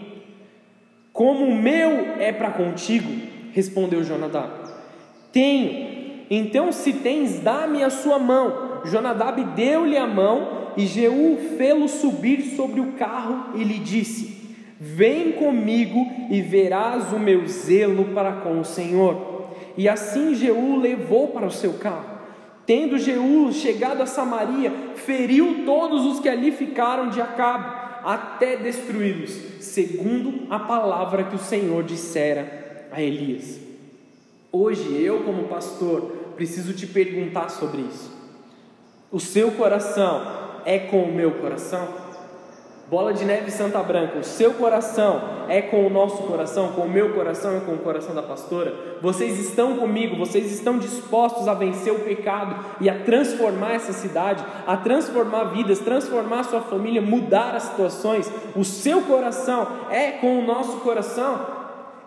Como 1.13 1.45
o 1.45 1.55
meu 1.55 2.19
é 2.19 2.31
para 2.31 2.51
contigo? 2.51 3.09
Respondeu 3.53 4.03
Jonadab. 4.03 4.66
Tenho. 5.37 6.25
Então, 6.31 6.71
se 6.71 6.93
tens, 6.93 7.39
dá-me 7.41 7.83
a 7.83 7.91
sua 7.91 8.17
mão. 8.17 8.81
Jonadab 8.85 9.43
deu-lhe 9.55 9.95
a 9.95 10.07
mão 10.07 10.71
e 10.75 10.87
Jeú 10.87 11.37
fê-lo 11.59 11.87
subir 11.87 12.55
sobre 12.55 12.81
o 12.81 12.93
carro 12.93 13.55
e 13.55 13.63
lhe 13.63 13.77
disse: 13.77 14.35
Vem 14.79 15.33
comigo 15.33 16.03
e 16.31 16.41
verás 16.41 17.13
o 17.13 17.19
meu 17.19 17.47
zelo 17.47 18.05
para 18.15 18.31
com 18.37 18.59
o 18.59 18.65
Senhor. 18.65 19.51
E 19.77 19.87
assim 19.87 20.33
Jeú 20.33 20.75
levou 20.75 21.27
para 21.27 21.45
o 21.45 21.51
seu 21.51 21.73
carro. 21.73 22.17
Tendo 22.65 22.97
Jeú 22.97 23.53
chegado 23.53 24.01
a 24.01 24.07
Samaria, 24.07 24.73
feriu 24.95 25.65
todos 25.67 26.03
os 26.03 26.19
que 26.19 26.27
ali 26.27 26.51
ficaram 26.51 27.09
de 27.09 27.21
Acabe, 27.21 27.71
até 28.03 28.57
destruí-los, 28.57 29.33
segundo 29.59 30.47
a 30.49 30.57
palavra 30.57 31.25
que 31.25 31.35
o 31.35 31.39
Senhor 31.39 31.83
dissera 31.83 32.87
a 32.91 32.99
Elias. 32.99 33.66
Hoje, 34.51 35.01
eu, 35.01 35.23
como 35.23 35.43
pastor, 35.43 36.01
preciso 36.35 36.73
te 36.73 36.87
perguntar 36.87 37.49
sobre 37.49 37.81
isso. 37.81 38.11
O 39.11 39.19
seu 39.19 39.51
coração 39.51 40.21
é 40.65 40.79
com 40.79 41.03
o 41.03 41.13
meu 41.13 41.31
coração? 41.31 41.87
Bola 42.89 43.13
de 43.13 43.25
Neve 43.25 43.51
Santa 43.51 43.83
Branca, 43.83 44.17
o 44.17 44.23
seu 44.23 44.53
coração 44.53 45.21
é 45.49 45.61
com 45.61 45.85
o 45.85 45.89
nosso 45.89 46.23
coração, 46.23 46.71
com 46.71 46.83
o 46.83 46.89
meu 46.89 47.13
coração 47.13 47.57
e 47.57 47.61
com 47.61 47.73
o 47.73 47.79
coração 47.79 48.15
da 48.15 48.21
pastora? 48.21 48.73
Vocês 49.01 49.37
estão 49.39 49.75
comigo, 49.75 50.15
vocês 50.15 50.49
estão 50.53 50.77
dispostos 50.77 51.49
a 51.49 51.53
vencer 51.53 51.91
o 51.91 51.99
pecado 51.99 52.55
e 52.79 52.89
a 52.89 53.03
transformar 53.03 53.73
essa 53.73 53.91
cidade, 53.91 54.41
a 54.65 54.77
transformar 54.77 55.45
vidas, 55.45 55.79
transformar 55.79 56.43
sua 56.43 56.61
família, 56.61 57.01
mudar 57.01 57.55
as 57.55 57.63
situações? 57.63 58.31
O 58.55 58.63
seu 58.63 59.01
coração 59.01 59.67
é 59.89 60.11
com 60.11 60.39
o 60.39 60.45
nosso 60.45 60.77
coração? 60.77 61.56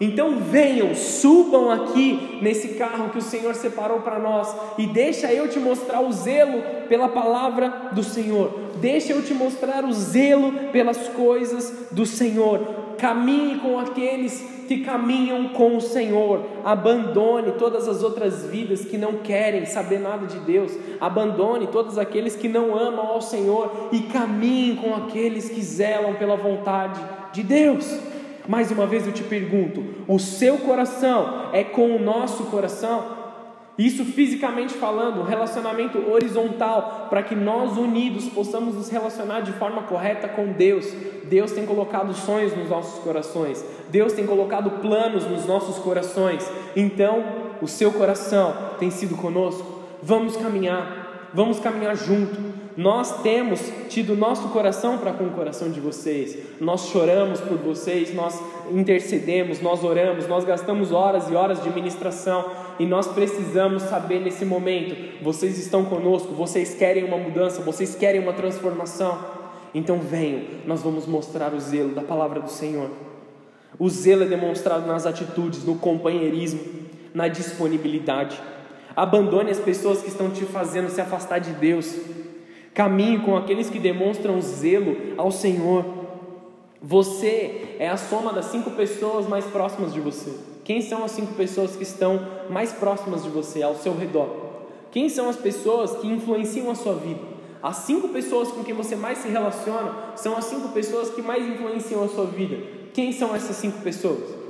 Então 0.00 0.38
venham, 0.38 0.94
subam 0.94 1.70
aqui 1.70 2.38
nesse 2.40 2.68
carro 2.68 3.10
que 3.10 3.18
o 3.18 3.22
Senhor 3.22 3.54
separou 3.54 4.00
para 4.00 4.18
nós 4.18 4.54
e 4.78 4.86
deixa 4.86 5.30
eu 5.30 5.46
te 5.46 5.58
mostrar 5.58 6.00
o 6.00 6.10
zelo 6.10 6.62
pela 6.88 7.08
palavra 7.08 7.90
do 7.92 8.02
Senhor. 8.02 8.70
Deixa 8.76 9.12
eu 9.12 9.22
te 9.22 9.34
mostrar 9.34 9.84
o 9.84 9.92
zelo 9.92 10.52
pelas 10.72 11.08
coisas 11.08 11.88
do 11.90 12.06
Senhor. 12.06 12.60
Caminhe 12.96 13.58
com 13.58 13.78
aqueles 13.78 14.42
que 14.66 14.78
caminham 14.78 15.48
com 15.48 15.76
o 15.76 15.80
Senhor. 15.80 16.46
Abandone 16.64 17.52
todas 17.58 17.86
as 17.86 18.02
outras 18.02 18.46
vidas 18.46 18.84
que 18.84 18.96
não 18.96 19.16
querem 19.16 19.66
saber 19.66 19.98
nada 19.98 20.26
de 20.26 20.38
Deus. 20.38 20.72
Abandone 20.98 21.66
todos 21.66 21.98
aqueles 21.98 22.36
que 22.36 22.48
não 22.48 22.74
amam 22.74 23.06
ao 23.06 23.20
Senhor 23.20 23.88
e 23.92 24.00
caminhe 24.00 24.76
com 24.76 24.94
aqueles 24.94 25.50
que 25.50 25.60
zelam 25.60 26.14
pela 26.14 26.36
vontade 26.36 27.00
de 27.32 27.42
Deus. 27.42 27.98
Mais 28.48 28.70
uma 28.70 28.86
vez 28.86 29.06
eu 29.06 29.12
te 29.12 29.22
pergunto: 29.22 29.84
o 30.08 30.18
seu 30.18 30.58
coração 30.58 31.50
é 31.52 31.64
com 31.64 31.96
o 31.96 31.98
nosso 31.98 32.44
coração? 32.44 33.20
Isso 33.80 34.04
fisicamente 34.04 34.74
falando, 34.74 35.22
relacionamento 35.22 35.98
horizontal, 36.10 37.06
para 37.08 37.22
que 37.22 37.34
nós 37.34 37.78
unidos 37.78 38.28
possamos 38.28 38.74
nos 38.74 38.90
relacionar 38.90 39.40
de 39.40 39.52
forma 39.52 39.84
correta 39.84 40.28
com 40.28 40.52
Deus. 40.52 40.86
Deus 41.24 41.52
tem 41.52 41.64
colocado 41.64 42.12
sonhos 42.12 42.54
nos 42.54 42.68
nossos 42.68 43.02
corações, 43.02 43.64
Deus 43.88 44.12
tem 44.12 44.26
colocado 44.26 44.82
planos 44.82 45.26
nos 45.26 45.46
nossos 45.46 45.78
corações. 45.78 46.46
Então, 46.76 47.24
o 47.62 47.66
seu 47.66 47.90
coração 47.90 48.54
tem 48.78 48.90
sido 48.90 49.16
conosco. 49.16 49.80
Vamos 50.02 50.36
caminhar, 50.36 51.30
vamos 51.32 51.58
caminhar 51.58 51.96
junto. 51.96 52.36
Nós 52.80 53.20
temos 53.20 53.60
tido 53.90 54.16
nosso 54.16 54.48
coração 54.48 54.96
para 54.96 55.12
com 55.12 55.24
o 55.24 55.32
coração 55.32 55.70
de 55.70 55.78
vocês. 55.78 56.38
Nós 56.58 56.86
choramos 56.86 57.38
por 57.38 57.58
vocês, 57.58 58.14
nós 58.14 58.42
intercedemos, 58.70 59.60
nós 59.60 59.84
oramos, 59.84 60.26
nós 60.26 60.44
gastamos 60.44 60.90
horas 60.90 61.28
e 61.28 61.34
horas 61.34 61.62
de 61.62 61.68
ministração 61.68 62.42
e 62.78 62.86
nós 62.86 63.06
precisamos 63.06 63.82
saber 63.82 64.20
nesse 64.20 64.46
momento: 64.46 65.22
vocês 65.22 65.58
estão 65.58 65.84
conosco, 65.84 66.32
vocês 66.32 66.72
querem 66.72 67.04
uma 67.04 67.18
mudança, 67.18 67.60
vocês 67.60 67.94
querem 67.94 68.22
uma 68.22 68.32
transformação. 68.32 69.18
Então 69.74 69.98
venham, 69.98 70.40
nós 70.64 70.80
vamos 70.80 71.06
mostrar 71.06 71.52
o 71.52 71.60
zelo 71.60 71.90
da 71.90 72.00
palavra 72.00 72.40
do 72.40 72.50
Senhor. 72.50 72.88
O 73.78 73.90
zelo 73.90 74.22
é 74.22 74.26
demonstrado 74.26 74.86
nas 74.86 75.04
atitudes, 75.04 75.66
no 75.66 75.74
companheirismo, 75.74 76.60
na 77.12 77.28
disponibilidade. 77.28 78.40
Abandone 78.96 79.50
as 79.50 79.58
pessoas 79.58 80.00
que 80.00 80.08
estão 80.08 80.30
te 80.30 80.46
fazendo 80.46 80.88
se 80.88 81.02
afastar 81.02 81.40
de 81.40 81.50
Deus. 81.52 82.19
Caminhe 82.74 83.18
com 83.20 83.36
aqueles 83.36 83.68
que 83.68 83.78
demonstram 83.78 84.40
zelo 84.40 84.96
ao 85.16 85.30
Senhor. 85.30 85.84
Você 86.80 87.76
é 87.78 87.88
a 87.88 87.96
soma 87.96 88.32
das 88.32 88.46
cinco 88.46 88.70
pessoas 88.70 89.28
mais 89.28 89.44
próximas 89.44 89.92
de 89.92 90.00
você. 90.00 90.32
Quem 90.64 90.80
são 90.80 91.04
as 91.04 91.10
cinco 91.10 91.34
pessoas 91.34 91.74
que 91.76 91.82
estão 91.82 92.26
mais 92.48 92.72
próximas 92.72 93.22
de 93.22 93.28
você, 93.28 93.62
ao 93.62 93.74
seu 93.74 93.94
redor? 93.94 94.28
Quem 94.90 95.08
são 95.08 95.28
as 95.28 95.36
pessoas 95.36 95.96
que 95.96 96.06
influenciam 96.06 96.70
a 96.70 96.74
sua 96.74 96.94
vida? 96.94 97.20
As 97.62 97.76
cinco 97.78 98.08
pessoas 98.08 98.50
com 98.50 98.64
quem 98.64 98.74
você 98.74 98.96
mais 98.96 99.18
se 99.18 99.28
relaciona 99.28 99.92
são 100.16 100.36
as 100.36 100.46
cinco 100.46 100.68
pessoas 100.70 101.10
que 101.10 101.20
mais 101.20 101.46
influenciam 101.46 102.02
a 102.02 102.08
sua 102.08 102.24
vida. 102.24 102.56
Quem 102.94 103.12
são 103.12 103.34
essas 103.34 103.56
cinco 103.56 103.80
pessoas? 103.82 104.40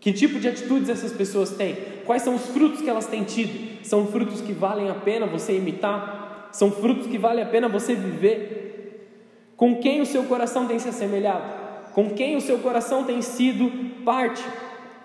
Que 0.00 0.12
tipo 0.12 0.38
de 0.40 0.48
atitudes 0.48 0.88
essas 0.88 1.12
pessoas 1.12 1.50
têm? 1.50 1.76
Quais 2.04 2.22
são 2.22 2.34
os 2.34 2.46
frutos 2.46 2.80
que 2.80 2.90
elas 2.90 3.06
têm 3.06 3.24
tido? 3.24 3.84
São 3.84 4.06
frutos 4.06 4.40
que 4.40 4.52
valem 4.52 4.90
a 4.90 4.94
pena 4.94 5.26
você 5.26 5.56
imitar? 5.56 6.17
São 6.52 6.70
frutos 6.70 7.06
que 7.06 7.18
vale 7.18 7.40
a 7.40 7.46
pena 7.46 7.68
você 7.68 7.94
viver? 7.94 9.52
Com 9.56 9.76
quem 9.80 10.00
o 10.00 10.06
seu 10.06 10.24
coração 10.24 10.66
tem 10.66 10.78
se 10.78 10.88
assemelhado? 10.88 11.92
Com 11.92 12.10
quem 12.10 12.36
o 12.36 12.40
seu 12.40 12.58
coração 12.58 13.04
tem 13.04 13.20
sido 13.22 14.04
parte? 14.04 14.44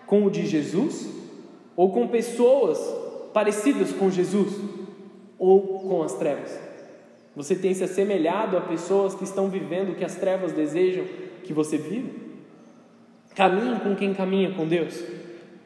Com 0.06 0.26
o 0.26 0.30
de 0.30 0.46
Jesus? 0.46 1.10
Ou 1.76 1.92
com 1.92 2.08
pessoas 2.08 2.80
parecidas 3.34 3.92
com 3.92 4.12
Jesus? 4.12 4.54
Ou 5.40 5.80
com 5.80 6.04
as 6.04 6.14
trevas? 6.14 6.60
Você 7.36 7.56
tem 7.56 7.74
se 7.74 7.84
assemelhado 7.84 8.58
a 8.58 8.62
pessoas 8.62 9.16
que 9.16 9.24
estão 9.24 9.50
vivendo 9.50 9.92
o 9.92 9.96
que 9.96 10.06
as 10.06 10.16
trevas 10.16 10.52
desejam 10.52 11.06
que 11.44 11.52
você 11.52 11.78
viva? 11.78 12.10
Caminhe 13.36 13.80
com 13.80 13.96
quem 13.96 14.14
caminha 14.14 14.52
com 14.52 14.68
Deus, 14.68 15.04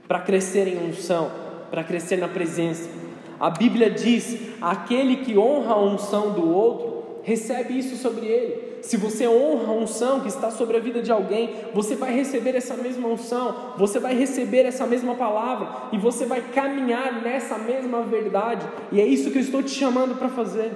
para 0.07 0.21
crescer 0.21 0.67
em 0.67 0.89
unção, 0.89 1.29
para 1.69 1.83
crescer 1.83 2.15
na 2.15 2.29
presença. 2.29 2.89
A 3.39 3.49
Bíblia 3.49 3.89
diz: 3.89 4.37
aquele 4.61 5.17
que 5.17 5.37
honra 5.37 5.73
a 5.73 5.81
unção 5.81 6.33
do 6.33 6.49
outro, 6.49 6.97
recebe 7.23 7.77
isso 7.77 7.95
sobre 7.97 8.25
ele. 8.25 8.67
Se 8.81 8.95
você 8.95 9.27
honra 9.27 9.73
a 9.73 9.75
unção 9.75 10.21
que 10.21 10.29
está 10.29 10.49
sobre 10.49 10.77
a 10.77 10.79
vida 10.79 11.01
de 11.01 11.11
alguém, 11.11 11.49
você 11.73 11.95
vai 11.95 12.13
receber 12.13 12.55
essa 12.55 12.75
mesma 12.75 13.07
unção, 13.09 13.73
você 13.77 13.99
vai 13.99 14.15
receber 14.15 14.65
essa 14.65 14.85
mesma 14.85 15.13
palavra 15.15 15.89
e 15.91 15.97
você 15.97 16.25
vai 16.25 16.41
caminhar 16.41 17.21
nessa 17.21 17.57
mesma 17.57 18.01
verdade. 18.03 18.65
E 18.91 19.01
é 19.01 19.05
isso 19.05 19.29
que 19.29 19.37
eu 19.37 19.41
estou 19.41 19.61
te 19.61 19.71
chamando 19.71 20.17
para 20.17 20.29
fazer. 20.29 20.71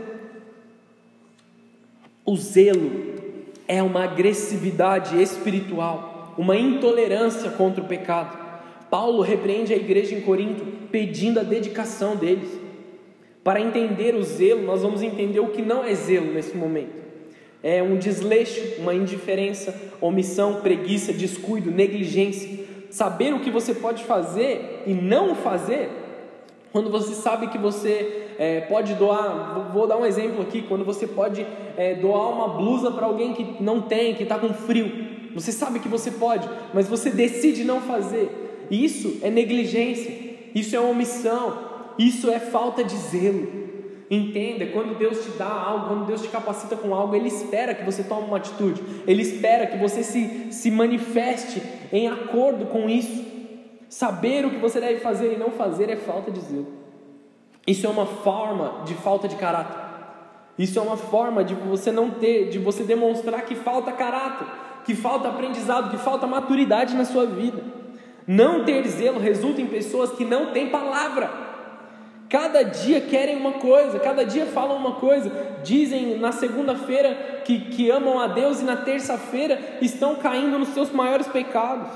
O 2.25 2.35
zelo 2.35 2.91
é 3.67 3.81
uma 3.81 4.03
agressividade 4.03 5.21
espiritual, 5.21 6.33
uma 6.37 6.57
intolerância 6.57 7.49
contra 7.51 7.81
o 7.81 7.87
pecado. 7.87 8.40
Paulo 8.91 9.23
repreende 9.23 9.73
a 9.73 9.77
igreja 9.77 10.13
em 10.13 10.21
Corinto 10.21 10.63
pedindo 10.91 11.39
a 11.39 11.43
dedicação 11.43 12.15
deles. 12.15 12.59
Para 13.43 13.61
entender 13.61 14.13
o 14.13 14.21
zelo, 14.21 14.61
nós 14.61 14.81
vamos 14.81 15.01
entender 15.01 15.39
o 15.39 15.47
que 15.47 15.61
não 15.61 15.83
é 15.83 15.95
zelo 15.95 16.33
nesse 16.33 16.55
momento. 16.55 17.01
É 17.63 17.81
um 17.81 17.97
desleixo, 17.97 18.79
uma 18.79 18.93
indiferença, 18.93 19.73
omissão, 20.01 20.61
preguiça, 20.61 21.13
descuido, 21.13 21.71
negligência. 21.71 22.65
Saber 22.89 23.33
o 23.33 23.39
que 23.39 23.49
você 23.49 23.73
pode 23.73 24.03
fazer 24.03 24.83
e 24.85 24.93
não 24.93 25.33
fazer 25.35 25.89
quando 26.71 26.89
você 26.89 27.13
sabe 27.13 27.47
que 27.47 27.57
você 27.57 28.27
é, 28.39 28.61
pode 28.61 28.93
doar, 28.93 29.69
vou 29.73 29.85
dar 29.85 29.97
um 29.97 30.05
exemplo 30.05 30.41
aqui, 30.41 30.61
quando 30.61 30.85
você 30.85 31.05
pode 31.05 31.45
é, 31.75 31.95
doar 31.95 32.29
uma 32.29 32.47
blusa 32.47 32.91
para 32.91 33.05
alguém 33.05 33.33
que 33.33 33.61
não 33.61 33.81
tem, 33.81 34.15
que 34.15 34.23
está 34.23 34.39
com 34.39 34.53
frio, 34.53 34.89
você 35.35 35.51
sabe 35.51 35.79
que 35.79 35.89
você 35.89 36.11
pode, 36.11 36.49
mas 36.73 36.87
você 36.87 37.09
decide 37.09 37.63
não 37.65 37.81
fazer. 37.81 38.50
Isso 38.71 39.19
é 39.21 39.29
negligência, 39.29 40.09
isso 40.55 40.73
é 40.73 40.79
omissão, 40.79 41.59
isso 41.99 42.31
é 42.31 42.39
falta 42.39 42.85
de 42.85 42.95
zelo. 42.95 43.61
Entenda, 44.09 44.65
quando 44.67 44.97
Deus 44.97 45.25
te 45.25 45.31
dá 45.37 45.49
algo, 45.49 45.87
quando 45.87 46.05
Deus 46.05 46.21
te 46.21 46.29
capacita 46.29 46.77
com 46.77 46.95
algo, 46.95 47.13
Ele 47.13 47.27
espera 47.27 47.75
que 47.75 47.83
você 47.83 48.03
tome 48.03 48.27
uma 48.27 48.37
atitude, 48.37 48.81
Ele 49.05 49.21
espera 49.21 49.67
que 49.67 49.77
você 49.77 50.03
se, 50.03 50.51
se 50.51 50.71
manifeste 50.71 51.61
em 51.91 52.07
acordo 52.07 52.65
com 52.65 52.89
isso. 52.89 53.29
Saber 53.89 54.45
o 54.45 54.51
que 54.51 54.57
você 54.57 54.79
deve 54.79 55.01
fazer 55.01 55.33
e 55.33 55.37
não 55.37 55.51
fazer 55.51 55.89
é 55.89 55.97
falta 55.97 56.31
de 56.31 56.39
zelo. 56.39 56.67
Isso 57.67 57.85
é 57.85 57.89
uma 57.89 58.05
forma 58.05 58.83
de 58.85 58.93
falta 58.93 59.27
de 59.27 59.35
caráter. 59.35 59.79
Isso 60.57 60.79
é 60.79 60.81
uma 60.81 60.97
forma 60.97 61.43
de 61.43 61.53
você 61.55 61.91
não 61.91 62.09
ter, 62.09 62.49
de 62.49 62.57
você 62.57 62.83
demonstrar 62.83 63.41
que 63.43 63.55
falta 63.55 63.91
caráter, 63.91 64.47
que 64.85 64.95
falta 64.95 65.27
aprendizado, 65.27 65.91
que 65.91 65.97
falta 65.97 66.25
maturidade 66.25 66.95
na 66.95 67.03
sua 67.03 67.25
vida. 67.25 67.80
Não 68.27 68.63
ter 68.63 68.87
zelo 68.87 69.19
resulta 69.19 69.61
em 69.61 69.67
pessoas 69.67 70.11
que 70.11 70.23
não 70.23 70.47
têm 70.47 70.69
palavra. 70.69 71.29
Cada 72.29 72.63
dia 72.63 73.01
querem 73.01 73.35
uma 73.35 73.53
coisa, 73.53 73.99
cada 73.99 74.23
dia 74.23 74.45
falam 74.45 74.77
uma 74.77 74.93
coisa. 74.93 75.29
Dizem 75.63 76.17
na 76.17 76.31
segunda-feira 76.31 77.41
que, 77.43 77.59
que 77.59 77.89
amam 77.91 78.19
a 78.19 78.27
Deus 78.27 78.61
e 78.61 78.63
na 78.63 78.77
terça-feira 78.77 79.59
estão 79.81 80.15
caindo 80.15 80.57
nos 80.57 80.69
seus 80.69 80.91
maiores 80.91 81.27
pecados. 81.27 81.89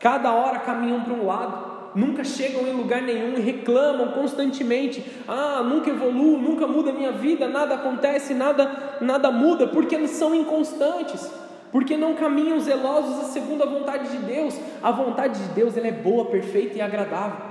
Cada 0.00 0.32
hora 0.32 0.58
caminham 0.58 1.02
para 1.02 1.14
um 1.14 1.24
lado, 1.24 1.92
nunca 1.94 2.24
chegam 2.24 2.66
em 2.66 2.72
lugar 2.72 3.02
nenhum 3.02 3.34
e 3.36 3.40
reclamam 3.40 4.08
constantemente: 4.08 5.00
"Ah, 5.28 5.62
nunca 5.62 5.90
evoluo, 5.90 6.38
nunca 6.38 6.66
muda 6.66 6.90
a 6.90 6.94
minha 6.94 7.12
vida, 7.12 7.46
nada 7.46 7.76
acontece, 7.76 8.34
nada 8.34 8.96
nada 9.00 9.30
muda", 9.30 9.68
porque 9.68 9.94
eles 9.94 10.10
são 10.10 10.34
inconstantes. 10.34 11.30
Porque 11.72 11.96
não 11.96 12.14
caminham 12.14 12.60
zelosos 12.60 13.28
segundo 13.28 13.62
a 13.62 13.66
vontade 13.66 14.10
de 14.10 14.18
Deus. 14.18 14.54
A 14.82 14.92
vontade 14.92 15.40
de 15.40 15.48
Deus 15.54 15.76
ela 15.76 15.88
é 15.88 15.92
boa, 15.92 16.26
perfeita 16.26 16.76
e 16.76 16.82
agradável. 16.82 17.50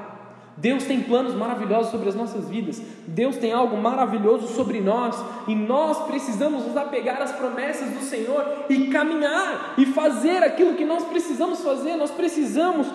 Deus 0.56 0.84
tem 0.84 1.02
planos 1.02 1.34
maravilhosos 1.34 1.90
sobre 1.90 2.08
as 2.08 2.14
nossas 2.14 2.48
vidas. 2.48 2.80
Deus 3.08 3.38
tem 3.38 3.52
algo 3.52 3.76
maravilhoso 3.78 4.48
sobre 4.54 4.80
nós. 4.80 5.18
E 5.48 5.56
nós 5.56 6.06
precisamos 6.06 6.68
nos 6.68 6.78
apegar 6.78 7.20
às 7.20 7.32
promessas 7.32 7.90
do 7.90 8.02
Senhor 8.02 8.66
e 8.70 8.88
caminhar 8.88 9.74
e 9.76 9.88
fazer 9.88 10.44
aquilo 10.44 10.76
que 10.76 10.86
nós 10.86 11.04
precisamos 11.06 11.62
fazer. 11.62 11.96
Nós 11.96 12.12
precisamos 12.12 12.86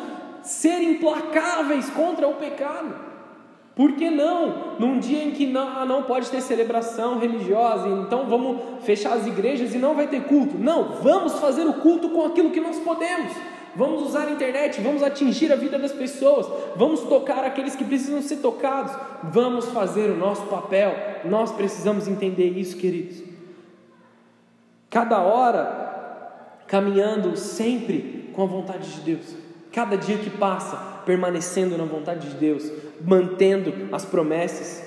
ser 0.42 0.80
implacáveis 0.80 1.90
contra 1.90 2.28
o 2.28 2.34
pecado. 2.34 3.15
Por 3.76 3.92
que 3.92 4.10
não? 4.10 4.78
Num 4.78 4.98
dia 4.98 5.22
em 5.22 5.32
que 5.32 5.46
não, 5.46 5.84
não 5.84 6.02
pode 6.02 6.30
ter 6.30 6.40
celebração 6.40 7.18
religiosa, 7.18 7.86
então 7.88 8.24
vamos 8.26 8.82
fechar 8.82 9.12
as 9.12 9.26
igrejas 9.26 9.74
e 9.74 9.78
não 9.78 9.94
vai 9.94 10.08
ter 10.08 10.24
culto. 10.24 10.56
Não, 10.58 10.94
vamos 11.02 11.34
fazer 11.38 11.66
o 11.66 11.74
culto 11.74 12.08
com 12.08 12.24
aquilo 12.24 12.50
que 12.50 12.60
nós 12.60 12.78
podemos 12.78 13.30
vamos 13.76 14.02
usar 14.02 14.26
a 14.26 14.30
internet, 14.30 14.80
vamos 14.80 15.02
atingir 15.02 15.52
a 15.52 15.56
vida 15.56 15.78
das 15.78 15.92
pessoas, 15.92 16.46
vamos 16.74 17.00
tocar 17.02 17.44
aqueles 17.44 17.76
que 17.76 17.84
precisam 17.84 18.22
ser 18.22 18.36
tocados, 18.36 18.92
vamos 19.22 19.66
fazer 19.66 20.10
o 20.10 20.16
nosso 20.16 20.46
papel. 20.46 20.96
Nós 21.26 21.52
precisamos 21.52 22.08
entender 22.08 22.58
isso, 22.58 22.76
queridos. 22.76 23.22
Cada 24.88 25.20
hora 25.20 26.56
caminhando 26.66 27.36
sempre 27.36 28.30
com 28.32 28.42
a 28.42 28.46
vontade 28.46 28.90
de 28.94 29.00
Deus, 29.02 29.36
cada 29.70 29.96
dia 29.96 30.16
que 30.16 30.30
passa 30.30 30.95
permanecendo 31.06 31.78
na 31.78 31.84
vontade 31.84 32.28
de 32.28 32.34
Deus, 32.34 32.70
mantendo 33.00 33.72
as 33.92 34.04
promessas. 34.04 34.84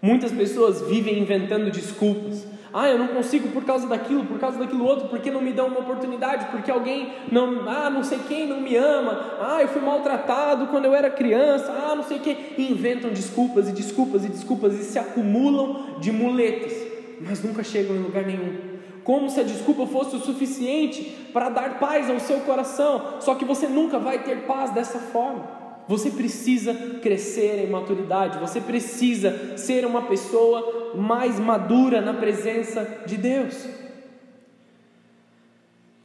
Muitas 0.00 0.32
pessoas 0.32 0.80
vivem 0.88 1.20
inventando 1.20 1.70
desculpas. 1.70 2.44
Ah, 2.74 2.88
eu 2.88 2.98
não 2.98 3.08
consigo 3.08 3.50
por 3.50 3.64
causa 3.64 3.86
daquilo, 3.86 4.24
por 4.24 4.40
causa 4.40 4.58
daquilo 4.58 4.86
outro, 4.86 5.08
porque 5.08 5.30
não 5.30 5.42
me 5.42 5.52
dão 5.52 5.66
uma 5.66 5.80
oportunidade, 5.80 6.46
porque 6.46 6.70
alguém 6.70 7.12
não, 7.30 7.68
ah, 7.68 7.90
não 7.90 8.02
sei 8.02 8.18
quem 8.26 8.48
não 8.48 8.62
me 8.62 8.74
ama, 8.74 9.36
ah, 9.40 9.60
eu 9.60 9.68
fui 9.68 9.82
maltratado 9.82 10.68
quando 10.68 10.86
eu 10.86 10.94
era 10.94 11.10
criança, 11.10 11.70
ah, 11.70 11.94
não 11.94 12.02
sei 12.02 12.18
quem. 12.18 12.34
E 12.56 12.72
inventam 12.72 13.10
desculpas 13.10 13.68
e 13.68 13.72
desculpas 13.72 14.24
e 14.24 14.28
desculpas 14.28 14.74
e 14.74 14.84
se 14.84 14.98
acumulam 14.98 16.00
de 16.00 16.10
muletas, 16.10 16.72
mas 17.20 17.44
nunca 17.44 17.62
chegam 17.62 17.94
em 17.94 18.00
lugar 18.00 18.24
nenhum. 18.24 18.71
Como 19.04 19.28
se 19.28 19.40
a 19.40 19.44
desculpa 19.44 19.86
fosse 19.86 20.16
o 20.16 20.20
suficiente 20.20 21.02
para 21.32 21.48
dar 21.48 21.78
paz 21.78 22.08
ao 22.08 22.20
seu 22.20 22.40
coração, 22.40 23.20
só 23.20 23.34
que 23.34 23.44
você 23.44 23.66
nunca 23.66 23.98
vai 23.98 24.22
ter 24.22 24.46
paz 24.46 24.70
dessa 24.70 24.98
forma. 24.98 25.62
Você 25.88 26.10
precisa 26.10 26.72
crescer 27.02 27.64
em 27.64 27.70
maturidade, 27.70 28.38
você 28.38 28.60
precisa 28.60 29.56
ser 29.58 29.84
uma 29.84 30.02
pessoa 30.02 30.94
mais 30.94 31.40
madura 31.40 32.00
na 32.00 32.14
presença 32.14 33.02
de 33.04 33.16
Deus. 33.16 33.66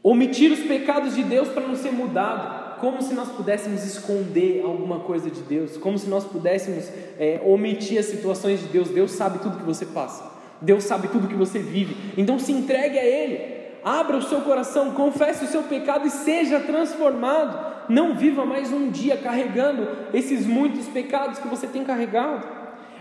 Omitir 0.01 0.51
os 0.51 0.59
pecados 0.61 1.15
de 1.15 1.23
Deus 1.23 1.49
para 1.49 1.67
não 1.67 1.75
ser 1.75 1.91
mudado, 1.91 2.79
como 2.79 3.01
se 3.01 3.13
nós 3.13 3.29
pudéssemos 3.29 3.83
esconder 3.83 4.63
alguma 4.63 4.99
coisa 5.01 5.29
de 5.29 5.41
Deus, 5.41 5.77
como 5.77 5.97
se 5.97 6.07
nós 6.07 6.23
pudéssemos 6.23 6.89
é, 7.19 7.41
omitir 7.45 7.99
as 7.99 8.05
situações 8.05 8.59
de 8.59 8.67
Deus. 8.67 8.89
Deus 8.89 9.11
sabe 9.11 9.39
tudo 9.39 9.57
que 9.57 9.65
você 9.65 9.85
passa, 9.85 10.23
Deus 10.61 10.83
sabe 10.83 11.07
tudo 11.09 11.27
que 11.27 11.35
você 11.35 11.59
vive, 11.59 12.13
então 12.17 12.39
se 12.39 12.51
entregue 12.51 12.97
a 12.97 13.05
Ele, 13.05 13.39
abra 13.83 14.17
o 14.17 14.21
seu 14.21 14.41
coração, 14.41 14.91
confesse 14.91 15.45
o 15.45 15.47
seu 15.47 15.63
pecado 15.63 16.07
e 16.07 16.09
seja 16.09 16.59
transformado. 16.59 17.77
Não 17.89 18.15
viva 18.15 18.45
mais 18.45 18.71
um 18.73 18.89
dia 18.89 19.15
carregando 19.15 19.87
esses 20.13 20.45
muitos 20.45 20.87
pecados 20.87 21.39
que 21.39 21.47
você 21.47 21.67
tem 21.67 21.83
carregado. 21.83 22.45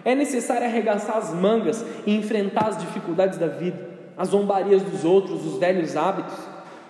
É 0.04 0.14
necessário 0.14 0.64
arregaçar 0.64 1.16
as 1.16 1.34
mangas 1.34 1.84
e 2.06 2.14
enfrentar 2.14 2.68
as 2.68 2.78
dificuldades 2.78 3.38
da 3.38 3.48
vida, 3.48 3.90
as 4.16 4.28
zombarias 4.28 4.82
dos 4.82 5.04
outros, 5.04 5.44
os 5.44 5.58
velhos 5.58 5.96
hábitos. 5.96 6.36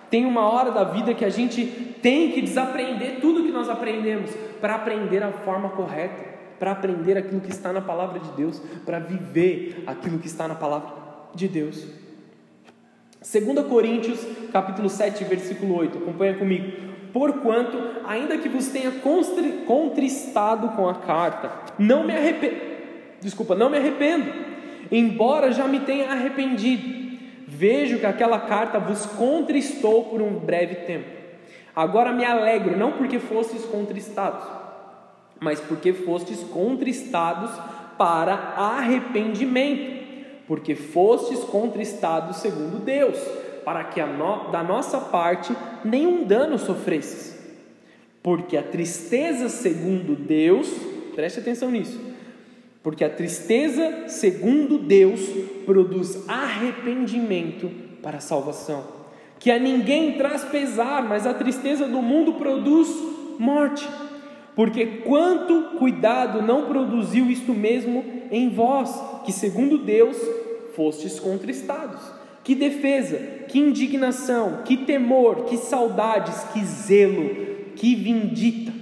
Tem 0.09 0.25
uma 0.25 0.47
hora 0.47 0.71
da 0.71 0.83
vida 0.83 1.13
que 1.15 1.25
a 1.25 1.29
gente 1.29 1.65
tem 2.01 2.31
que 2.31 2.41
desaprender 2.41 3.19
tudo 3.19 3.43
que 3.43 3.51
nós 3.51 3.67
aprendemos 3.67 4.29
para 4.61 4.75
aprender 4.75 5.23
a 5.23 5.31
forma 5.31 5.69
correta, 5.69 6.36
para 6.59 6.71
aprender 6.71 7.17
aquilo 7.17 7.41
que 7.41 7.51
está 7.51 7.71
na 7.71 7.81
palavra 7.81 8.19
de 8.19 8.31
Deus, 8.31 8.61
para 8.85 8.99
viver 8.99 9.83
aquilo 9.85 10.19
que 10.19 10.27
está 10.27 10.47
na 10.47 10.55
palavra 10.55 10.91
de 11.33 11.47
Deus. 11.47 11.85
2 13.19 13.67
Coríntios, 13.67 14.19
capítulo 14.51 14.89
7, 14.89 15.23
versículo 15.25 15.75
8. 15.75 15.97
Acompanha 15.97 16.35
comigo. 16.35 16.87
Porquanto, 17.11 17.77
ainda 18.05 18.37
que 18.37 18.49
vos 18.49 18.67
tenha 18.67 18.91
contristado 19.65 20.69
com 20.69 20.87
a 20.87 20.95
carta, 20.95 21.51
não 21.79 22.03
me 22.03 22.15
arrependo. 22.15 22.55
Desculpa, 23.21 23.55
não 23.55 23.69
me 23.69 23.77
arrependo, 23.77 24.31
embora 24.91 25.51
já 25.51 25.67
me 25.67 25.79
tenha 25.79 26.11
arrependido 26.11 26.97
Vejo 27.49 27.97
que 27.97 28.05
aquela 28.05 28.41
carta 28.41 28.77
vos 28.77 29.05
contristou 29.05 30.03
por 30.03 30.21
um 30.21 30.37
breve 30.37 30.75
tempo. 30.85 31.09
Agora 31.73 32.11
me 32.11 32.25
alegro, 32.25 32.77
não 32.77 32.91
porque 32.91 33.19
fostes 33.19 33.63
contristados, 33.63 34.43
mas 35.39 35.59
porque 35.59 35.93
fostes 35.93 36.39
contristados 36.43 37.51
para 37.97 38.33
arrependimento, 38.33 39.97
porque 40.47 40.75
fostes 40.75 41.39
contristados 41.39 42.37
segundo 42.37 42.79
Deus, 42.83 43.17
para 43.65 43.83
que 43.83 44.01
no, 44.03 44.49
da 44.51 44.63
nossa 44.63 44.99
parte 44.99 45.53
nenhum 45.83 46.23
dano 46.23 46.57
sofresses. 46.57 47.37
Porque 48.23 48.57
a 48.57 48.63
tristeza 48.63 49.49
segundo 49.49 50.15
Deus, 50.15 50.69
preste 51.15 51.39
atenção 51.39 51.71
nisso, 51.71 51.99
porque 52.83 53.03
a 53.03 53.09
tristeza, 53.09 54.07
segundo 54.07 54.77
Deus, 54.77 55.19
produz 55.65 56.27
arrependimento 56.29 57.69
para 58.01 58.17
a 58.17 58.21
salvação. 58.21 58.85
Que 59.39 59.51
a 59.51 59.59
ninguém 59.59 60.17
traz 60.17 60.45
pesar, 60.45 61.03
mas 61.03 61.27
a 61.27 61.33
tristeza 61.33 61.85
do 61.85 62.01
mundo 62.01 62.35
produz 62.35 62.87
morte. 63.37 63.87
Porque 64.57 64.87
quanto 65.05 65.77
cuidado 65.77 66.41
não 66.41 66.65
produziu 66.65 67.29
isto 67.29 67.53
mesmo 67.53 68.03
em 68.31 68.49
vós, 68.49 68.99
que 69.23 69.31
segundo 69.31 69.77
Deus 69.77 70.17
fostes 70.75 71.19
contristados. 71.19 72.01
Que 72.43 72.55
defesa, 72.55 73.17
que 73.47 73.59
indignação, 73.59 74.63
que 74.65 74.77
temor, 74.77 75.43
que 75.43 75.57
saudades, 75.57 76.43
que 76.45 76.65
zelo, 76.65 77.35
que 77.75 77.93
vindita 77.93 78.73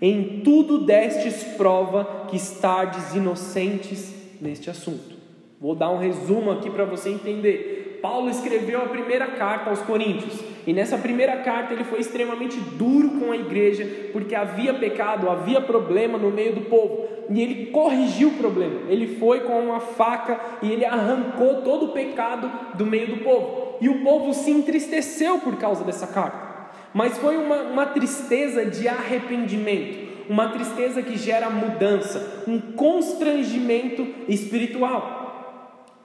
em 0.00 0.40
tudo 0.40 0.78
destes 0.86 1.44
prova 1.54 2.26
que 2.30 2.36
estardes 2.36 3.14
inocentes 3.14 4.14
neste 4.40 4.70
assunto. 4.70 5.16
Vou 5.60 5.74
dar 5.74 5.90
um 5.90 5.98
resumo 5.98 6.50
aqui 6.50 6.70
para 6.70 6.86
você 6.86 7.10
entender. 7.10 7.79
Paulo 8.00 8.30
escreveu 8.30 8.82
a 8.82 8.88
primeira 8.88 9.26
carta 9.28 9.70
aos 9.70 9.80
Coríntios, 9.80 10.40
e 10.66 10.72
nessa 10.72 10.98
primeira 10.98 11.38
carta 11.38 11.74
ele 11.74 11.84
foi 11.84 12.00
extremamente 12.00 12.58
duro 12.58 13.10
com 13.20 13.32
a 13.32 13.36
igreja, 13.36 13.86
porque 14.12 14.34
havia 14.34 14.74
pecado, 14.74 15.28
havia 15.28 15.60
problema 15.60 16.18
no 16.18 16.30
meio 16.30 16.54
do 16.54 16.62
povo, 16.62 17.06
e 17.28 17.40
ele 17.40 17.66
corrigiu 17.66 18.28
o 18.28 18.34
problema. 18.34 18.82
Ele 18.88 19.16
foi 19.16 19.40
com 19.40 19.58
uma 19.58 19.80
faca 19.80 20.40
e 20.62 20.70
ele 20.70 20.84
arrancou 20.84 21.62
todo 21.62 21.86
o 21.86 21.92
pecado 21.92 22.50
do 22.74 22.86
meio 22.86 23.08
do 23.08 23.24
povo, 23.24 23.76
e 23.80 23.88
o 23.88 24.02
povo 24.02 24.34
se 24.34 24.50
entristeceu 24.50 25.38
por 25.38 25.56
causa 25.56 25.84
dessa 25.84 26.06
carta 26.06 26.50
mas 26.92 27.18
foi 27.18 27.36
uma, 27.36 27.62
uma 27.62 27.86
tristeza 27.86 28.64
de 28.64 28.88
arrependimento, 28.88 30.10
uma 30.28 30.48
tristeza 30.48 31.02
que 31.02 31.16
gera 31.16 31.50
mudança, 31.50 32.44
um 32.46 32.60
constrangimento 32.60 34.06
espiritual. 34.28 35.19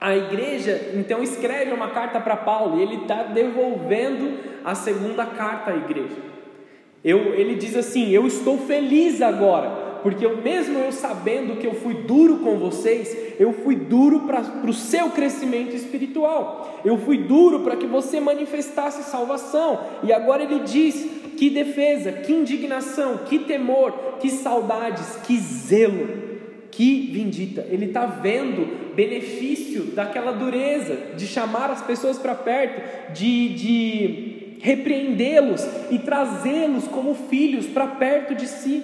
A 0.00 0.14
igreja 0.14 0.92
então 0.94 1.22
escreve 1.22 1.72
uma 1.72 1.88
carta 1.88 2.20
para 2.20 2.36
Paulo 2.36 2.78
e 2.78 2.82
ele 2.82 3.02
está 3.02 3.22
devolvendo 3.22 4.38
a 4.64 4.74
segunda 4.74 5.24
carta 5.24 5.70
à 5.70 5.76
igreja. 5.76 6.16
Eu, 7.02 7.34
ele 7.34 7.54
diz 7.54 7.74
assim: 7.76 8.10
Eu 8.10 8.26
estou 8.26 8.58
feliz 8.58 9.22
agora, 9.22 9.70
porque 10.02 10.26
eu, 10.26 10.36
mesmo 10.42 10.78
eu 10.78 10.92
sabendo 10.92 11.58
que 11.58 11.66
eu 11.66 11.74
fui 11.74 11.94
duro 11.94 12.38
com 12.38 12.58
vocês, 12.58 13.16
eu 13.38 13.52
fui 13.52 13.74
duro 13.74 14.20
para 14.20 14.42
o 14.68 14.72
seu 14.72 15.10
crescimento 15.10 15.74
espiritual, 15.74 16.80
eu 16.84 16.98
fui 16.98 17.18
duro 17.18 17.60
para 17.60 17.76
que 17.76 17.86
você 17.86 18.20
manifestasse 18.20 19.08
salvação, 19.10 19.80
e 20.02 20.12
agora 20.12 20.42
ele 20.42 20.60
diz: 20.60 21.08
que 21.36 21.50
defesa, 21.50 22.12
que 22.12 22.32
indignação, 22.32 23.18
que 23.18 23.38
temor, 23.38 23.92
que 24.20 24.30
saudades, 24.30 25.16
que 25.24 25.38
zelo, 25.38 26.35
que 26.76 27.10
vindita. 27.10 27.66
Ele 27.70 27.86
está 27.86 28.04
vendo 28.04 28.94
benefício 28.94 29.84
daquela 29.94 30.30
dureza, 30.30 31.14
de 31.16 31.26
chamar 31.26 31.70
as 31.70 31.82
pessoas 31.82 32.18
para 32.18 32.34
perto, 32.34 33.14
de, 33.14 33.48
de 33.54 34.58
repreendê-los 34.60 35.66
e 35.90 35.98
trazê-los 35.98 36.84
como 36.84 37.14
filhos 37.14 37.66
para 37.66 37.86
perto 37.86 38.34
de 38.34 38.46
si. 38.46 38.82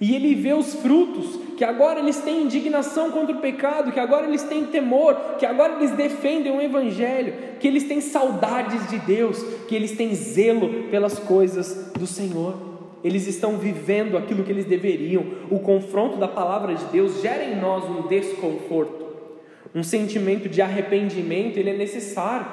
E 0.00 0.14
ele 0.14 0.34
vê 0.34 0.54
os 0.54 0.74
frutos, 0.76 1.38
que 1.56 1.64
agora 1.64 2.00
eles 2.00 2.18
têm 2.18 2.44
indignação 2.44 3.10
contra 3.10 3.36
o 3.36 3.40
pecado, 3.40 3.92
que 3.92 4.00
agora 4.00 4.26
eles 4.26 4.44
têm 4.44 4.64
temor, 4.64 5.36
que 5.38 5.44
agora 5.44 5.74
eles 5.74 5.90
defendem 5.90 6.56
o 6.56 6.62
Evangelho, 6.62 7.34
que 7.60 7.68
eles 7.68 7.84
têm 7.84 8.00
saudades 8.00 8.88
de 8.88 8.98
Deus, 9.00 9.42
que 9.68 9.74
eles 9.74 9.92
têm 9.92 10.14
zelo 10.14 10.84
pelas 10.84 11.18
coisas 11.18 11.90
do 11.98 12.06
Senhor. 12.06 12.77
Eles 13.02 13.26
estão 13.26 13.56
vivendo 13.56 14.16
aquilo 14.16 14.42
que 14.42 14.50
eles 14.50 14.64
deveriam. 14.64 15.24
O 15.50 15.60
confronto 15.60 16.16
da 16.16 16.28
palavra 16.28 16.74
de 16.74 16.84
Deus 16.86 17.20
gera 17.20 17.44
em 17.44 17.60
nós 17.60 17.84
um 17.84 18.08
desconforto, 18.08 19.06
um 19.74 19.82
sentimento 19.82 20.48
de 20.48 20.60
arrependimento, 20.60 21.58
ele 21.58 21.70
é 21.70 21.76
necessário. 21.76 22.46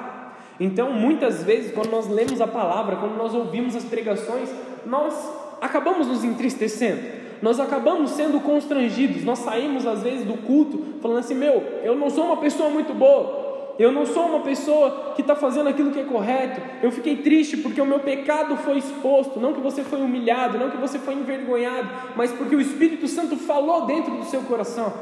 Então, 0.58 0.92
muitas 0.92 1.44
vezes, 1.44 1.72
quando 1.72 1.90
nós 1.90 2.08
lemos 2.08 2.40
a 2.40 2.46
palavra, 2.46 2.96
quando 2.96 3.16
nós 3.16 3.34
ouvimos 3.34 3.76
as 3.76 3.84
pregações, 3.84 4.48
nós 4.86 5.14
acabamos 5.60 6.06
nos 6.06 6.24
entristecendo 6.24 7.26
nós 7.42 7.60
acabamos 7.60 8.12
sendo 8.12 8.40
constrangidos. 8.40 9.24
Nós 9.24 9.40
saímos 9.40 9.86
às 9.86 10.02
vezes 10.02 10.24
do 10.24 10.34
culto 10.34 11.00
falando 11.00 11.18
assim: 11.18 11.34
meu, 11.34 11.62
eu 11.82 11.96
não 11.96 12.10
sou 12.10 12.24
uma 12.24 12.38
pessoa 12.38 12.70
muito 12.70 12.94
boa, 12.94 13.45
eu 13.78 13.92
não 13.92 14.06
sou 14.06 14.26
uma 14.26 14.40
pessoa 14.40 15.12
que 15.14 15.20
está 15.20 15.36
fazendo 15.36 15.68
aquilo 15.68 15.90
que 15.90 16.00
é 16.00 16.04
correto. 16.04 16.60
Eu 16.82 16.90
fiquei 16.90 17.16
triste 17.16 17.58
porque 17.58 17.80
o 17.80 17.86
meu 17.86 18.00
pecado 18.00 18.56
foi 18.56 18.78
exposto. 18.78 19.38
Não 19.38 19.52
que 19.52 19.60
você 19.60 19.82
foi 19.82 20.00
humilhado, 20.00 20.58
não 20.58 20.70
que 20.70 20.76
você 20.76 20.98
foi 20.98 21.14
envergonhado, 21.14 21.88
mas 22.16 22.32
porque 22.32 22.56
o 22.56 22.60
Espírito 22.60 23.06
Santo 23.06 23.36
falou 23.36 23.84
dentro 23.84 24.14
do 24.16 24.24
seu 24.24 24.40
coração. 24.42 24.92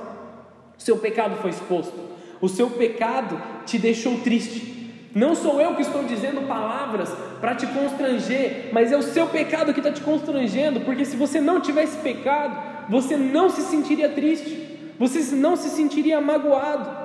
O 0.76 0.82
seu 0.82 0.96
pecado 0.98 1.37
foi 1.37 1.50
exposto. 1.50 1.94
O 2.40 2.48
seu 2.48 2.68
pecado 2.68 3.40
te 3.64 3.78
deixou 3.78 4.18
triste. 4.18 4.74
Não 5.14 5.37
sou 5.37 5.60
eu 5.60 5.76
que 5.76 5.82
estou 5.82 6.02
dizendo 6.02 6.48
palavras 6.48 7.08
para 7.40 7.54
te 7.54 7.68
constranger, 7.68 8.70
mas 8.72 8.90
é 8.90 8.96
o 8.96 9.02
seu 9.02 9.28
pecado 9.28 9.72
que 9.72 9.78
está 9.78 9.92
te 9.92 10.00
constrangendo, 10.00 10.80
porque 10.80 11.04
se 11.04 11.16
você 11.16 11.40
não 11.40 11.60
tivesse 11.60 11.96
pecado, 11.98 12.90
você 12.90 13.16
não 13.16 13.48
se 13.48 13.62
sentiria 13.62 14.08
triste, 14.08 14.92
você 14.98 15.20
não 15.37 15.54
se 15.54 15.68
sentiria 15.68 16.20
magoado. 16.20 17.03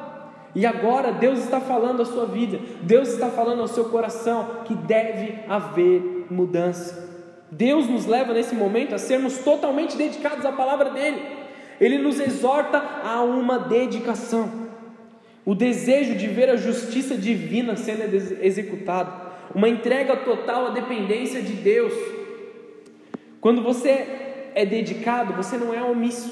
E 0.55 0.65
agora 0.65 1.11
Deus 1.11 1.39
está 1.39 1.61
falando 1.61 2.01
à 2.01 2.05
sua 2.05 2.25
vida, 2.25 2.59
Deus 2.81 3.09
está 3.09 3.29
falando 3.29 3.61
ao 3.61 3.67
seu 3.67 3.85
coração 3.85 4.61
que 4.65 4.73
deve 4.73 5.39
haver 5.47 6.25
mudança. 6.29 7.07
Deus 7.51 7.87
nos 7.87 8.05
leva 8.05 8.33
nesse 8.33 8.55
momento 8.55 8.93
a 8.93 8.97
sermos 8.97 9.39
totalmente 9.39 9.97
dedicados 9.97 10.45
à 10.45 10.51
palavra 10.51 10.91
dEle, 10.91 11.21
Ele 11.79 11.97
nos 11.97 12.19
exorta 12.19 12.77
a 13.03 13.21
uma 13.21 13.57
dedicação. 13.59 14.69
O 15.45 15.55
desejo 15.55 16.15
de 16.15 16.27
ver 16.27 16.49
a 16.49 16.55
justiça 16.55 17.15
divina 17.15 17.75
sendo 17.75 18.03
executada, 18.43 19.11
uma 19.53 19.67
entrega 19.67 20.15
total 20.17 20.67
à 20.67 20.69
dependência 20.69 21.41
de 21.41 21.53
Deus. 21.53 21.93
Quando 23.41 23.63
você 23.63 24.51
é 24.53 24.65
dedicado, 24.65 25.33
você 25.33 25.57
não 25.57 25.73
é 25.73 25.81
omisso, 25.81 26.31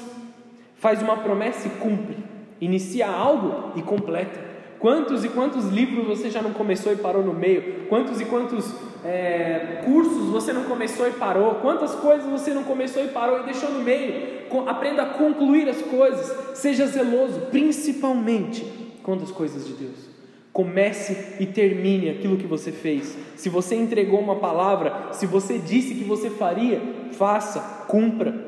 faz 0.76 1.02
uma 1.02 1.16
promessa 1.16 1.66
e 1.66 1.70
cumpre, 1.70 2.16
inicia 2.60 3.08
algo 3.08 3.72
e 3.76 3.82
completa. 3.82 4.48
Quantos 4.78 5.24
e 5.24 5.28
quantos 5.28 5.68
livros 5.68 6.06
você 6.06 6.30
já 6.30 6.40
não 6.40 6.52
começou 6.52 6.92
e 6.92 6.96
parou 6.96 7.22
no 7.22 7.34
meio? 7.34 7.86
Quantos 7.88 8.20
e 8.20 8.24
quantos 8.24 8.72
é, 9.04 9.82
cursos 9.84 10.28
você 10.28 10.52
não 10.52 10.64
começou 10.64 11.08
e 11.08 11.12
parou? 11.12 11.56
Quantas 11.56 11.94
coisas 11.96 12.30
você 12.30 12.54
não 12.54 12.62
começou 12.62 13.04
e 13.04 13.08
parou 13.08 13.40
e 13.40 13.44
deixou 13.44 13.72
no 13.72 13.80
meio? 13.80 14.38
Aprenda 14.66 15.02
a 15.02 15.06
concluir 15.06 15.68
as 15.68 15.82
coisas, 15.82 16.56
seja 16.56 16.86
zeloso, 16.86 17.40
principalmente 17.50 18.64
quanto 19.02 19.24
as 19.24 19.32
coisas 19.32 19.66
de 19.66 19.72
Deus. 19.72 20.08
Comece 20.52 21.36
e 21.40 21.46
termine 21.46 22.10
aquilo 22.10 22.36
que 22.36 22.46
você 22.46 22.70
fez. 22.70 23.16
Se 23.36 23.48
você 23.48 23.74
entregou 23.74 24.20
uma 24.20 24.36
palavra, 24.36 25.08
se 25.12 25.26
você 25.26 25.58
disse 25.58 25.94
que 25.94 26.04
você 26.04 26.30
faria, 26.30 26.80
faça, 27.12 27.84
cumpra. 27.88 28.46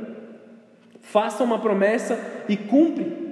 Faça 1.00 1.42
uma 1.42 1.58
promessa 1.58 2.18
e 2.48 2.56
cumpre. 2.56 3.29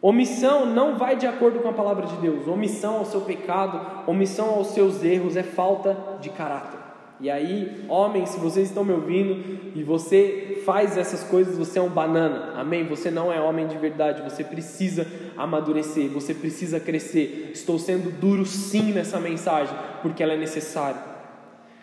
Omissão 0.00 0.66
não 0.66 0.96
vai 0.96 1.16
de 1.16 1.26
acordo 1.26 1.60
com 1.60 1.68
a 1.68 1.72
palavra 1.72 2.06
de 2.06 2.16
Deus. 2.16 2.46
Omissão 2.46 2.96
ao 2.96 3.04
seu 3.06 3.22
pecado, 3.22 3.80
omissão 4.06 4.50
aos 4.50 4.68
seus 4.68 5.02
erros 5.02 5.36
é 5.36 5.42
falta 5.42 5.96
de 6.20 6.30
caráter. 6.30 6.86
E 7.18 7.30
aí, 7.30 7.86
homens, 7.88 8.30
se 8.30 8.38
vocês 8.38 8.68
estão 8.68 8.84
me 8.84 8.92
ouvindo 8.92 9.72
e 9.74 9.82
você 9.82 10.62
faz 10.66 10.98
essas 10.98 11.24
coisas, 11.24 11.56
você 11.56 11.78
é 11.78 11.82
um 11.82 11.88
banana, 11.88 12.60
amém? 12.60 12.84
Você 12.88 13.10
não 13.10 13.32
é 13.32 13.40
homem 13.40 13.66
de 13.66 13.78
verdade, 13.78 14.20
você 14.20 14.44
precisa 14.44 15.06
amadurecer, 15.34 16.10
você 16.10 16.34
precisa 16.34 16.78
crescer. 16.78 17.50
Estou 17.54 17.78
sendo 17.78 18.10
duro 18.10 18.44
sim 18.44 18.92
nessa 18.92 19.18
mensagem, 19.18 19.74
porque 20.02 20.22
ela 20.22 20.34
é 20.34 20.36
necessária. 20.36 21.00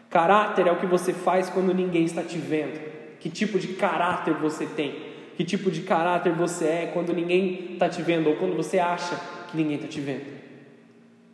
Caráter 0.08 0.68
é 0.68 0.72
o 0.72 0.76
que 0.76 0.86
você 0.86 1.12
faz 1.12 1.50
quando 1.50 1.74
ninguém 1.74 2.06
está 2.06 2.22
te 2.22 2.38
vendo. 2.38 2.80
Que 3.20 3.28
tipo 3.28 3.58
de 3.58 3.70
caráter 3.70 4.36
você 4.36 4.68
tem? 4.68 5.13
Que 5.36 5.44
tipo 5.44 5.72
de 5.72 5.82
caráter 5.82 6.34
você 6.34 6.66
é 6.66 6.92
quando 6.94 7.14
ninguém 7.14 7.74
está 7.74 7.90
te 7.90 8.02
vendo 8.02 8.30
ou 8.30 8.36
quando 8.36 8.56
você 8.56 8.78
acha 8.80 9.20
que 9.50 9.58
ninguém 9.58 9.76
está 9.76 9.88
te 9.88 10.00
vendo? 10.00 10.26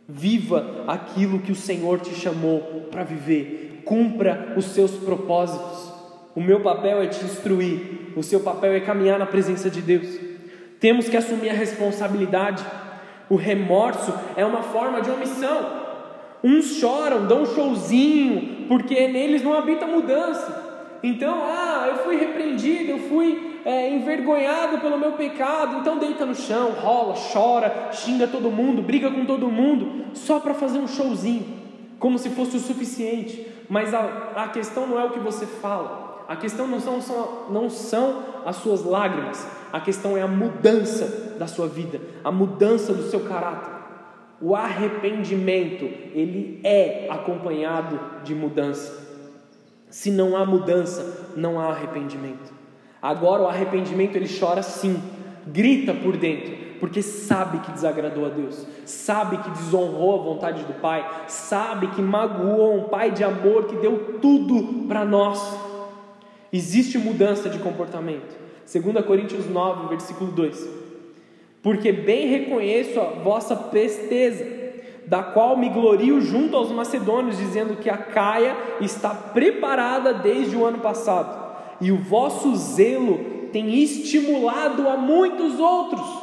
Viva 0.08 0.84
aquilo 0.86 1.38
que 1.38 1.52
o 1.52 1.56
Senhor 1.56 2.00
te 2.00 2.14
chamou 2.14 2.88
para 2.90 3.04
viver. 3.04 3.82
Cumpra 3.84 4.54
os 4.56 4.66
seus 4.66 4.92
propósitos. 4.92 5.92
O 6.34 6.40
meu 6.40 6.60
papel 6.60 7.02
é 7.02 7.06
te 7.06 7.24
instruir, 7.24 8.12
o 8.16 8.22
seu 8.22 8.40
papel 8.40 8.72
é 8.72 8.80
caminhar 8.80 9.18
na 9.18 9.26
presença 9.26 9.68
de 9.68 9.82
Deus. 9.82 10.08
Temos 10.78 11.08
que 11.08 11.16
assumir 11.16 11.50
a 11.50 11.54
responsabilidade. 11.54 12.64
O 13.28 13.36
remorso 13.36 14.12
é 14.36 14.44
uma 14.44 14.62
forma 14.62 15.00
de 15.02 15.10
omissão. 15.10 15.80
Uns 16.42 16.76
choram, 16.76 17.26
dão 17.26 17.42
um 17.42 17.46
showzinho, 17.46 18.66
porque 18.66 19.08
neles 19.08 19.42
não 19.42 19.52
habita 19.52 19.86
mudança. 19.86 20.98
Então, 21.02 21.42
ah, 21.44 21.86
eu 21.88 21.96
fui 22.04 22.16
repreendido, 22.16 22.92
eu 22.92 22.98
fui 22.98 23.49
é, 23.64 23.90
envergonhado 23.94 24.78
pelo 24.78 24.98
meu 24.98 25.12
pecado, 25.12 25.78
então 25.78 25.98
deita 25.98 26.24
no 26.24 26.34
chão, 26.34 26.72
rola, 26.72 27.14
chora, 27.32 27.90
xinga 27.92 28.26
todo 28.26 28.50
mundo, 28.50 28.82
briga 28.82 29.10
com 29.10 29.24
todo 29.24 29.48
mundo, 29.48 30.06
só 30.14 30.40
para 30.40 30.54
fazer 30.54 30.78
um 30.78 30.88
showzinho, 30.88 31.46
como 31.98 32.18
se 32.18 32.30
fosse 32.30 32.56
o 32.56 32.60
suficiente. 32.60 33.46
Mas 33.68 33.94
a, 33.94 34.32
a 34.34 34.48
questão 34.48 34.86
não 34.86 34.98
é 34.98 35.04
o 35.04 35.10
que 35.10 35.18
você 35.18 35.46
fala, 35.46 36.24
a 36.28 36.36
questão 36.36 36.66
não 36.66 36.80
são, 36.80 37.00
são, 37.00 37.46
não 37.50 37.70
são 37.70 38.22
as 38.46 38.56
suas 38.56 38.84
lágrimas, 38.84 39.46
a 39.72 39.80
questão 39.80 40.16
é 40.16 40.22
a 40.22 40.28
mudança 40.28 41.36
da 41.38 41.46
sua 41.46 41.66
vida, 41.66 42.00
a 42.24 42.30
mudança 42.30 42.92
do 42.92 43.04
seu 43.04 43.20
caráter. 43.20 43.80
O 44.42 44.56
arrependimento, 44.56 45.84
ele 46.14 46.60
é 46.64 47.06
acompanhado 47.10 48.00
de 48.24 48.34
mudança. 48.34 49.08
Se 49.90 50.10
não 50.10 50.34
há 50.34 50.46
mudança, 50.46 51.34
não 51.36 51.60
há 51.60 51.66
arrependimento. 51.66 52.59
Agora 53.00 53.42
o 53.42 53.48
arrependimento 53.48 54.16
ele 54.16 54.28
chora 54.28 54.62
sim, 54.62 55.02
grita 55.46 55.94
por 55.94 56.16
dentro, 56.16 56.52
porque 56.78 57.02
sabe 57.02 57.58
que 57.60 57.72
desagradou 57.72 58.26
a 58.26 58.28
Deus, 58.28 58.66
sabe 58.84 59.38
que 59.38 59.50
desonrou 59.50 60.20
a 60.20 60.22
vontade 60.22 60.64
do 60.64 60.74
Pai, 60.74 61.08
sabe 61.26 61.88
que 61.88 62.02
magoou 62.02 62.76
um 62.76 62.84
Pai 62.84 63.10
de 63.10 63.24
amor 63.24 63.66
que 63.66 63.76
deu 63.76 64.18
tudo 64.20 64.86
para 64.86 65.04
nós. 65.04 65.40
Existe 66.52 66.98
mudança 66.98 67.48
de 67.48 67.58
comportamento. 67.58 68.38
2 68.72 69.04
Coríntios 69.04 69.48
9, 69.48 69.88
versículo 69.88 70.30
2 70.32 70.80
porque 71.62 71.92
bem 71.92 72.26
reconheço 72.28 73.00
a 73.00 73.04
vossa 73.04 73.54
presteza, 73.54 74.60
da 75.06 75.22
qual 75.22 75.56
me 75.56 75.68
glorio 75.68 76.20
junto 76.20 76.56
aos 76.56 76.70
macedônios, 76.70 77.36
dizendo 77.36 77.76
que 77.76 77.90
a 77.90 77.96
Caia 77.96 78.56
está 78.80 79.10
preparada 79.10 80.14
desde 80.14 80.56
o 80.56 80.64
ano 80.64 80.78
passado, 80.78 81.49
e 81.80 81.90
o 81.90 81.96
vosso 81.96 82.54
zelo 82.56 83.48
tem 83.52 83.82
estimulado 83.82 84.88
a 84.88 84.96
muitos 84.96 85.58
outros. 85.58 86.20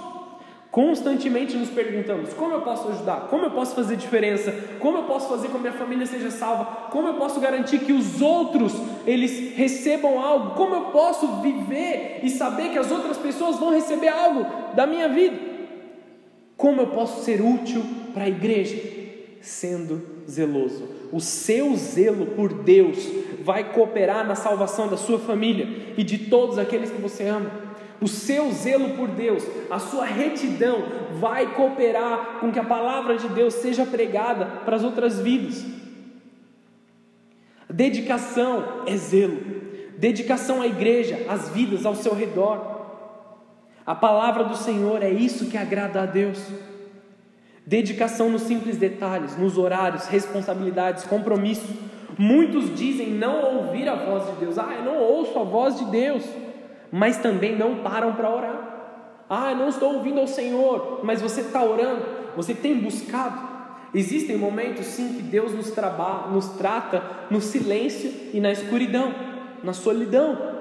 Constantemente 0.70 1.58
nos 1.58 1.70
perguntamos: 1.70 2.34
como 2.34 2.54
eu 2.54 2.62
posso 2.62 2.89
ajudar? 2.89 3.28
Como 3.30 3.46
eu 3.46 3.52
posso 3.52 3.74
fazer 3.74 3.96
diferença? 3.96 4.52
Como 4.80 5.00
eu 5.00 5.04
posso 5.04 5.28
fazer 5.28 5.48
com 5.48 5.56
que 5.56 5.62
minha 5.62 5.74
família 5.74 6.06
seja 6.06 6.30
salva? 6.30 6.89
Como 6.91 7.08
eu 7.08 7.15
posso 7.15 7.39
garantir 7.39 7.80
que 7.80 7.93
os 7.93 8.22
outros 8.22 8.74
eles 9.06 9.56
recebam 9.56 10.20
algo? 10.20 10.56
Como 10.56 10.76
eu 10.76 10.82
posso 10.86 11.41
viver 11.41 12.20
e 12.22 12.30
saber 12.30 12.70
que 12.70 12.78
as 12.78 12.91
outras 12.91 13.17
pessoas 13.17 13.58
vão 13.58 13.72
receber 13.72 14.10
algo 14.10 14.46
da 14.76 14.86
minha 14.86 15.10
vida? 15.10 15.38
Como 16.56 16.82
eu 16.82 16.88
posso 16.88 17.24
ser 17.24 17.41
útil 17.41 17.84
para 18.13 18.26
a 18.26 18.30
igreja? 18.30 18.80
Sendo 19.41 20.17
zeloso. 20.30 20.88
O 21.12 21.20
seu 21.20 21.76
zelo 21.76 22.28
por 22.28 22.54
Deus 22.54 22.98
vai 23.44 23.72
cooperar 23.74 24.28
na 24.28 24.36
salvação 24.36 24.88
da 24.88 24.98
sua 24.98 25.20
família 25.20 25.94
e 25.98 26.04
de 26.04 26.18
todos 26.18 26.58
aqueles 26.58 26.92
que 26.92 27.02
você 27.02 27.28
ama 27.28 27.68
o 28.00 28.08
seu 28.08 28.52
zelo 28.52 28.92
por 28.92 29.08
Deus, 29.08 29.44
a 29.70 29.80
sua 29.80 30.06
retidão 30.06 30.84
vai 31.20 31.56
cooperar 31.56 32.40
com 32.40 32.52
que 32.52 32.60
a 32.60 32.63
palavra 32.63 33.18
de 33.18 33.28
Deus 33.30 33.56
seja 33.56 33.86
pregada 33.86 34.46
para 34.63 34.76
as 34.76 34.84
outras 34.84 35.20
vidas. 35.20 35.66
Dedicação 37.70 38.84
é 38.86 38.96
zelo, 38.96 39.40
dedicação 39.98 40.62
à 40.62 40.68
igreja, 40.68 41.26
às 41.28 41.50
vidas 41.50 41.86
ao 41.86 41.96
seu 41.96 42.13
redor. 42.13 42.78
A 43.86 43.96
palavra 43.96 44.44
do 44.44 44.56
Senhor 44.56 45.02
é 45.02 45.10
isso 45.10 45.50
que 45.50 45.58
agrada 45.58 46.04
a 46.04 46.06
Deus. 46.06 46.40
Dedicação 47.68 48.32
nos 48.32 48.42
simples 48.42 48.78
detalhes, 48.78 49.38
nos 49.38 49.60
horários, 49.60 50.08
responsabilidades, 50.08 51.04
compromissos. 51.04 51.70
Muitos 52.18 52.76
dizem 52.76 53.12
não 53.12 53.58
ouvir 53.58 53.88
a 53.88 53.94
voz 53.94 54.26
de 54.26 54.40
Deus. 54.40 54.58
Ah, 54.58 54.74
eu 54.76 54.84
não 54.84 54.98
ouço 54.98 55.38
a 55.38 55.44
voz 55.44 55.78
de 55.78 55.86
Deus 55.86 56.24
mas 56.92 57.18
também 57.18 57.56
não 57.56 57.78
param 57.78 58.14
para 58.14 58.34
orar. 58.34 59.26
Ah, 59.30 59.54
não 59.54 59.70
estou 59.70 59.96
ouvindo 59.96 60.20
ao 60.20 60.28
Senhor, 60.28 61.02
mas 61.04 61.22
você 61.22 61.42
está 61.42 61.64
orando, 61.64 62.06
você 62.36 62.54
tem 62.54 62.80
buscado. 62.80 63.58
Existem 63.94 64.38
momentos 64.38 64.86
sim 64.86 65.14
que 65.14 65.22
Deus 65.22 65.54
nos, 65.54 65.72
traba, 65.72 66.28
nos 66.32 66.50
trata 66.50 67.02
no 67.30 67.42
silêncio 67.42 68.12
e 68.34 68.40
na 68.40 68.52
escuridão, 68.52 69.14
na 69.64 69.74
solidão. 69.74 70.57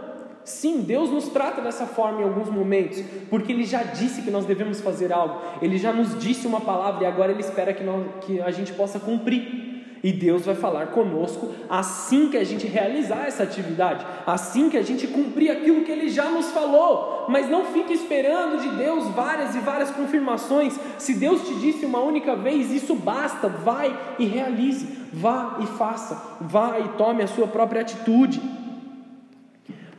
Sim, 0.46 0.82
Deus 0.82 1.10
nos 1.10 1.28
trata 1.28 1.60
dessa 1.60 1.86
forma 1.86 2.20
em 2.20 2.24
alguns 2.24 2.48
momentos, 2.48 3.02
porque 3.28 3.50
Ele 3.50 3.64
já 3.64 3.82
disse 3.82 4.22
que 4.22 4.30
nós 4.30 4.46
devemos 4.46 4.80
fazer 4.80 5.12
algo, 5.12 5.40
Ele 5.60 5.76
já 5.76 5.92
nos 5.92 6.16
disse 6.16 6.46
uma 6.46 6.60
palavra 6.60 7.02
e 7.02 7.06
agora 7.06 7.32
Ele 7.32 7.40
espera 7.40 7.74
que, 7.74 7.82
nós, 7.82 8.06
que 8.20 8.40
a 8.40 8.52
gente 8.52 8.72
possa 8.72 9.00
cumprir. 9.00 9.66
E 10.04 10.12
Deus 10.12 10.46
vai 10.46 10.54
falar 10.54 10.88
conosco 10.88 11.52
assim 11.68 12.28
que 12.28 12.36
a 12.36 12.44
gente 12.44 12.64
realizar 12.64 13.26
essa 13.26 13.42
atividade, 13.42 14.06
assim 14.24 14.70
que 14.70 14.76
a 14.76 14.82
gente 14.82 15.08
cumprir 15.08 15.50
aquilo 15.50 15.82
que 15.82 15.90
Ele 15.90 16.08
já 16.08 16.26
nos 16.26 16.52
falou. 16.52 17.24
Mas 17.28 17.50
não 17.50 17.64
fique 17.64 17.92
esperando 17.92 18.60
de 18.60 18.68
Deus 18.76 19.08
várias 19.08 19.56
e 19.56 19.58
várias 19.58 19.90
confirmações. 19.90 20.78
Se 20.96 21.14
Deus 21.14 21.42
te 21.48 21.54
disse 21.54 21.84
uma 21.84 21.98
única 21.98 22.36
vez, 22.36 22.70
isso 22.70 22.94
basta. 22.94 23.48
Vai 23.48 23.98
e 24.16 24.26
realize, 24.26 24.86
vá 25.12 25.56
e 25.60 25.66
faça, 25.66 26.36
vá 26.40 26.78
e 26.78 26.88
tome 26.90 27.24
a 27.24 27.26
sua 27.26 27.48
própria 27.48 27.80
atitude. 27.80 28.40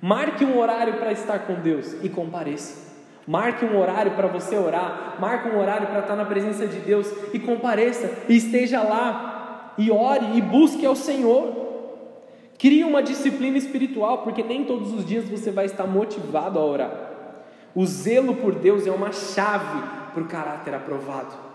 Marque 0.01 0.45
um 0.45 0.57
horário 0.60 0.95
para 0.95 1.12
estar 1.12 1.39
com 1.39 1.55
Deus 1.55 1.95
e 2.03 2.10
compareça. 2.10 2.88
Marque 3.27 3.65
um 3.65 3.77
horário 3.77 4.12
para 4.12 4.27
você 4.27 4.55
orar, 4.55 5.17
marque 5.19 5.49
um 5.49 5.60
horário 5.60 5.88
para 5.88 5.99
estar 5.99 6.15
na 6.15 6.23
presença 6.23 6.65
de 6.65 6.79
Deus 6.79 7.12
e 7.33 7.39
compareça 7.39 8.10
e 8.29 8.38
esteja 8.38 8.81
lá 8.81 9.73
e 9.77 9.91
ore 9.91 10.38
e 10.38 10.41
busque 10.41 10.86
ao 10.86 10.95
Senhor. 10.95 11.67
Crie 12.57 12.83
uma 12.83 13.03
disciplina 13.03 13.57
espiritual, 13.57 14.19
porque 14.19 14.41
nem 14.43 14.63
todos 14.63 14.93
os 14.93 15.05
dias 15.05 15.27
você 15.29 15.51
vai 15.51 15.65
estar 15.65 15.86
motivado 15.86 16.57
a 16.57 16.65
orar. 16.65 16.91
O 17.75 17.86
zelo 17.86 18.36
por 18.36 18.55
Deus 18.55 18.88
é 18.88 18.91
uma 18.91 19.12
chave 19.12 19.83
para 20.13 20.23
o 20.23 20.27
caráter 20.27 20.73
aprovado. 20.73 21.46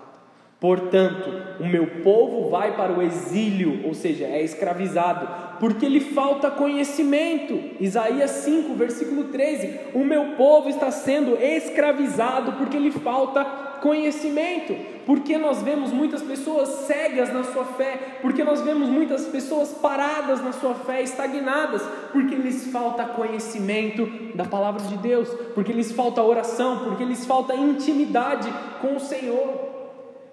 Portanto, 0.63 1.29
o 1.59 1.67
meu 1.67 1.89
povo 2.05 2.49
vai 2.49 2.77
para 2.77 2.93
o 2.93 3.03
exílio, 3.03 3.81
ou 3.85 3.95
seja, 3.95 4.27
é 4.27 4.45
escravizado, 4.45 5.29
porque 5.59 5.89
lhe 5.89 5.99
falta 5.99 6.53
conhecimento. 6.53 7.59
Isaías 7.81 8.31
5, 8.31 8.73
versículo 8.75 9.25
13: 9.25 9.81
O 9.93 10.05
meu 10.05 10.37
povo 10.37 10.69
está 10.69 10.93
sendo 10.93 11.37
escravizado 11.37 12.53
porque 12.53 12.79
lhe 12.79 12.93
falta 12.93 13.45
conhecimento, 13.83 14.77
porque 15.05 15.37
nós 15.37 15.61
vemos 15.63 15.91
muitas 15.91 16.23
pessoas 16.23 16.69
cegas 16.87 17.33
na 17.33 17.43
sua 17.43 17.65
fé, 17.65 18.19
porque 18.23 18.45
nós 18.45 18.61
vemos 18.61 18.89
muitas 18.89 19.27
pessoas 19.27 19.71
paradas 19.71 20.41
na 20.45 20.53
sua 20.53 20.75
fé, 20.77 21.03
estagnadas, 21.03 21.83
porque 22.13 22.37
lhes 22.37 22.69
falta 22.69 23.03
conhecimento 23.03 24.09
da 24.37 24.45
palavra 24.45 24.81
de 24.83 24.97
Deus, 24.99 25.29
porque 25.57 25.73
lhes 25.73 25.91
falta 25.91 26.23
oração, 26.23 26.85
porque 26.85 27.05
lhes 27.05 27.27
falta 27.27 27.53
intimidade 27.53 28.49
com 28.81 28.95
o 28.95 29.01
Senhor. 29.01 29.72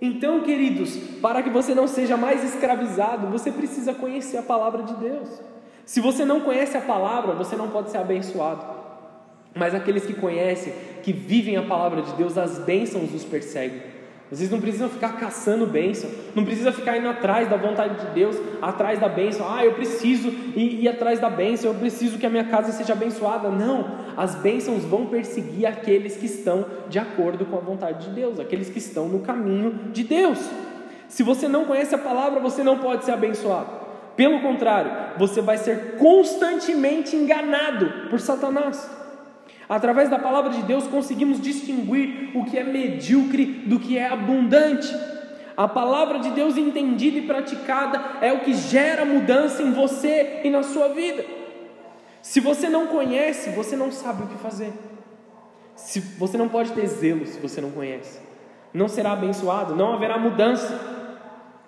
Então, 0.02 0.42
queridos, 0.42 0.96
para 1.22 1.44
que 1.44 1.50
você 1.50 1.76
não 1.76 1.88
seja 1.88 2.16
mais 2.16 2.44
escravizado, 2.44 3.28
você 3.28 3.52
precisa 3.52 3.94
conhecer 3.94 4.38
a 4.38 4.42
palavra 4.44 4.84
de 4.84 4.94
Deus. 4.96 5.30
Se 5.86 6.00
você 6.00 6.24
não 6.24 6.42
conhece 6.42 6.78
a 6.78 6.82
palavra, 6.82 7.34
você 7.34 7.56
não 7.56 7.70
pode 7.70 7.92
ser 7.92 7.98
abençoado. 7.98 8.64
Mas 9.56 9.76
aqueles 9.76 10.06
que 10.06 10.14
conhecem, 10.14 10.74
que 11.04 11.12
vivem 11.12 11.58
a 11.58 11.64
palavra 11.64 12.02
de 12.02 12.14
Deus, 12.14 12.38
as 12.38 12.60
bênçãos 12.60 13.14
os 13.14 13.26
perseguem. 13.26 13.82
Vocês 14.32 14.52
não 14.52 14.62
precisam 14.62 14.88
ficar 14.90 15.18
caçando 15.18 15.66
bênção, 15.66 16.08
não 16.36 16.46
precisa 16.46 16.72
ficar 16.72 16.98
indo 16.98 17.10
atrás 17.10 17.50
da 17.50 17.58
vontade 17.58 18.06
de 18.06 18.14
Deus, 18.14 18.38
atrás 18.62 19.00
da 19.00 19.10
bênção. 19.10 19.48
Ah, 19.50 19.66
eu 19.66 19.74
preciso 19.74 20.28
ir, 20.56 20.84
ir 20.84 20.88
atrás 20.88 21.20
da 21.20 21.32
bênção, 21.32 21.72
eu 21.72 21.80
preciso 21.80 22.20
que 22.20 22.28
a 22.28 22.30
minha 22.30 22.44
casa 22.44 22.72
seja 22.72 22.94
abençoada. 22.94 23.50
Não, 23.50 23.90
as 24.16 24.36
bênçãos 24.36 24.86
vão 24.86 25.08
perseguir 25.08 25.66
aqueles 25.66 26.16
que 26.16 26.28
estão 26.28 26.64
de 26.88 27.00
acordo 27.00 27.44
com 27.44 27.58
a 27.58 27.62
vontade 27.62 28.08
de 28.08 28.14
Deus, 28.14 28.40
aqueles 28.40 28.70
que 28.70 28.78
estão 28.78 29.08
no 29.08 29.22
caminho 29.22 29.92
de 29.92 30.04
Deus. 30.04 30.40
Se 31.08 31.24
você 31.24 31.48
não 31.48 31.66
conhece 31.66 31.96
a 31.96 31.98
palavra, 31.98 32.40
você 32.40 32.64
não 32.64 32.78
pode 32.78 33.06
ser 33.06 33.14
abençoado. 33.14 33.80
Pelo 34.16 34.42
contrário, 34.42 34.92
você 35.18 35.42
vai 35.42 35.58
ser 35.58 35.96
constantemente 35.98 37.16
enganado 37.16 38.10
por 38.12 38.20
Satanás. 38.20 39.00
Através 39.70 40.10
da 40.10 40.18
palavra 40.18 40.50
de 40.50 40.64
Deus 40.64 40.88
conseguimos 40.88 41.40
distinguir 41.40 42.32
o 42.36 42.44
que 42.44 42.58
é 42.58 42.64
medíocre 42.64 43.46
do 43.46 43.80
que 43.80 44.00
é 44.00 44.08
abundante. 44.08 44.92
A 45.56 45.68
palavra 45.68 46.18
de 46.18 46.32
Deus 46.32 46.58
entendida 46.58 47.20
e 47.20 47.28
praticada 47.28 48.02
é 48.20 48.34
o 48.34 48.40
que 48.40 48.54
gera 48.56 49.06
mudança 49.06 49.62
em 49.62 49.72
você 49.72 50.42
e 50.44 50.50
na 50.50 50.64
sua 50.64 50.90
vida. 50.90 51.24
Se 52.24 52.40
você 52.40 52.68
não 52.68 52.88
conhece, 52.88 53.52
você 53.52 53.76
não 53.76 53.92
sabe 53.92 54.24
o 54.24 54.28
que 54.28 54.38
fazer. 54.40 54.74
Se 55.76 56.00
você 56.00 56.36
não 56.36 56.50
pode 56.50 56.72
ter 56.72 56.88
zelo 56.88 57.28
se 57.28 57.40
você 57.40 57.62
não 57.62 57.70
conhece. 57.70 58.20
Não 58.74 58.88
será 58.88 59.12
abençoado, 59.12 59.76
não 59.76 59.94
haverá 59.94 60.18
mudança. 60.18 60.80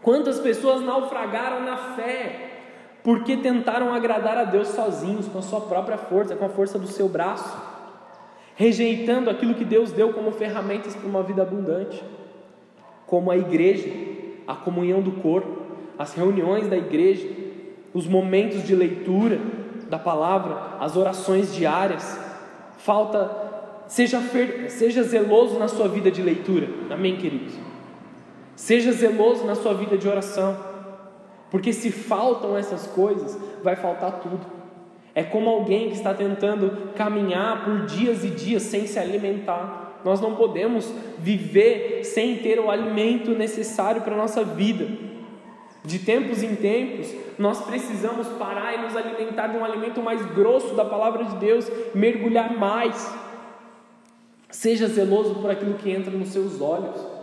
Quantas 0.02 0.40
pessoas 0.40 0.82
naufragaram 0.82 1.64
na 1.64 1.78
fé 1.96 2.50
porque 3.04 3.38
tentaram 3.38 3.94
agradar 3.94 4.38
a 4.38 4.44
Deus 4.44 4.70
sozinhos, 4.70 5.28
com 5.28 5.40
a 5.40 5.42
sua 5.42 5.62
própria 5.62 5.98
força, 5.98 6.36
com 6.36 6.46
a 6.46 6.50
força 6.50 6.78
do 6.78 6.88
seu 6.88 7.08
braço, 7.08 7.71
rejeitando 8.62 9.28
aquilo 9.28 9.56
que 9.56 9.66
Deus 9.66 9.92
deu 9.92 10.14
como 10.14 10.32
ferramentas 10.32 10.96
para 10.96 11.10
uma 11.10 11.24
vida 11.24 11.42
abundante, 11.42 12.00
como 13.08 13.32
a 13.32 13.36
igreja, 13.36 13.90
a 14.46 14.54
comunhão 14.54 15.02
do 15.02 15.14
corpo, 15.14 15.64
as 15.98 16.14
reuniões 16.14 16.68
da 16.68 16.78
igreja, 16.78 17.28
os 17.92 18.06
momentos 18.06 18.64
de 18.64 18.76
leitura 18.76 19.40
da 19.90 19.98
palavra, 19.98 20.78
as 20.80 20.96
orações 20.96 21.52
diárias. 21.56 22.20
Falta, 22.78 23.32
seja, 23.88 24.22
seja 24.70 25.02
zeloso 25.02 25.58
na 25.58 25.68
sua 25.68 25.88
vida 25.88 26.12
de 26.12 26.22
leitura, 26.22 26.68
amém, 26.92 27.18
queridos? 27.18 27.56
Seja 28.56 28.92
zeloso 28.92 29.44
na 29.44 29.56
sua 29.56 29.74
vida 29.74 29.98
de 29.98 30.08
oração. 30.08 30.56
Porque 31.50 31.74
se 31.74 31.90
faltam 31.90 32.56
essas 32.56 32.86
coisas, 32.86 33.36
vai 33.64 33.76
faltar 33.76 34.20
tudo. 34.20 34.61
É 35.14 35.24
como 35.24 35.50
alguém 35.50 35.90
que 35.90 35.96
está 35.96 36.14
tentando 36.14 36.94
caminhar 36.96 37.66
por 37.66 37.86
dias 37.86 38.24
e 38.24 38.30
dias 38.30 38.64
sem 38.64 38.88
se 38.88 38.98
alimentar. 38.98 40.00
Nós 40.06 40.22
não 40.22 40.36
podemos 40.36 40.92
viver 41.20 42.04
sem 42.04 42.38
ter 42.38 42.60
o 42.60 42.72
alimento 42.72 43.32
necessário 43.32 44.02
para 44.02 44.14
a 44.14 44.18
nossa 44.18 44.44
vida. 44.44 44.88
De 45.84 46.00
tempos 46.00 46.44
em 46.44 46.56
tempos, 46.56 47.14
nós 47.38 47.62
precisamos 47.66 48.28
parar 48.28 48.74
e 48.74 48.82
nos 48.82 48.96
alimentar 48.96 49.48
de 49.48 49.58
um 49.58 49.66
alimento 49.66 50.02
mais 50.02 50.24
grosso 50.34 50.76
da 50.76 50.86
palavra 50.86 51.24
de 51.26 51.36
Deus, 51.38 51.70
mergulhar 51.94 52.58
mais. 52.58 53.12
Seja 54.50 54.88
zeloso 54.88 55.36
por 55.36 55.50
aquilo 55.50 55.74
que 55.76 55.90
entra 55.90 56.12
nos 56.12 56.30
seus 56.30 56.62
olhos. 56.62 57.21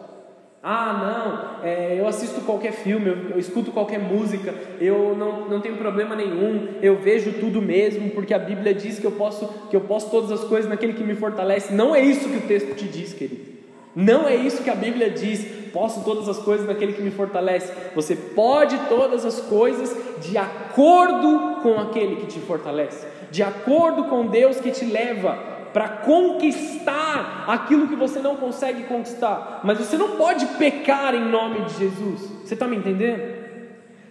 Ah, 0.61 1.61
não, 1.63 1.65
é, 1.65 1.97
eu 1.99 2.09
assisto 2.09 2.41
qualquer 2.41 2.73
filme, 2.73 3.07
eu, 3.07 3.31
eu, 3.31 3.39
escuto 3.39 3.71
qualquer 3.71 4.01
música, 4.01 4.53
eu 4.81 5.15
não, 5.17 5.49
não 5.49 5.61
tenho 5.61 5.77
problema 5.77 6.17
nenhum, 6.17 6.75
eu 6.83 6.97
vejo 6.97 7.35
tudo 7.35 7.63
mesmo, 7.63 8.11
porque 8.11 8.35
a 8.35 8.39
Bíblia 8.41 8.75
diz 8.75 8.99
que 8.99 9.07
eu, 9.07 9.13
posso, 9.13 9.49
que 9.71 9.77
eu 9.77 9.83
posso 9.83 10.11
todas 10.11 10.33
as 10.33 10.43
coisas 10.43 10.69
naquele 10.69 10.95
que 10.95 11.05
me 11.05 11.15
fortalece. 11.15 11.73
Não 11.73 11.95
é 11.95 12.01
isso 12.01 12.29
que 12.29 12.39
o 12.39 12.41
texto 12.41 12.75
te 12.75 12.87
diz, 12.87 13.15
querido. 13.15 13.59
Não 13.95 14.29
é 14.29 14.35
isso 14.35 14.63
que 14.63 14.71
a 14.71 14.75
Bíblia 14.75 15.11
diz, 15.11 15.45
posso 15.73 16.03
todas 16.05 16.29
as 16.29 16.39
coisas 16.39 16.67
naquele 16.67 16.93
que 16.93 17.03
me 17.03 17.11
fortalece. 17.13 17.73
Você 17.95 18.17
pode 18.17 18.77
todas 18.89 19.25
as 19.25 19.41
coisas 19.41 19.97
de 20.21 20.37
acordo 20.37 21.61
com 21.63 21.79
aquele 21.79 22.17
que 22.17 22.27
te 22.27 22.41
fortalece, 22.41 23.07
de 23.31 23.45
acordo 23.45 24.05
com 24.05 24.27
Deus 24.27 24.59
que 24.59 24.73
te 24.73 24.85
leva 24.85 25.58
para 25.79 25.91
conquistar 25.91 27.45
aquilo 27.47 27.87
que 27.87 27.95
você 27.95 28.19
não 28.19 28.35
consegue 28.35 28.83
conquistar. 28.83 29.61
Mas 29.63 29.79
você 29.79 29.97
não 29.97 30.17
pode 30.17 30.45
pecar 30.59 31.15
em 31.15 31.25
nome 31.31 31.61
de 31.67 31.75
Jesus. 31.75 32.21
Você 32.45 32.55
está 32.55 32.67
me 32.67 32.75
entendendo? 32.75 33.23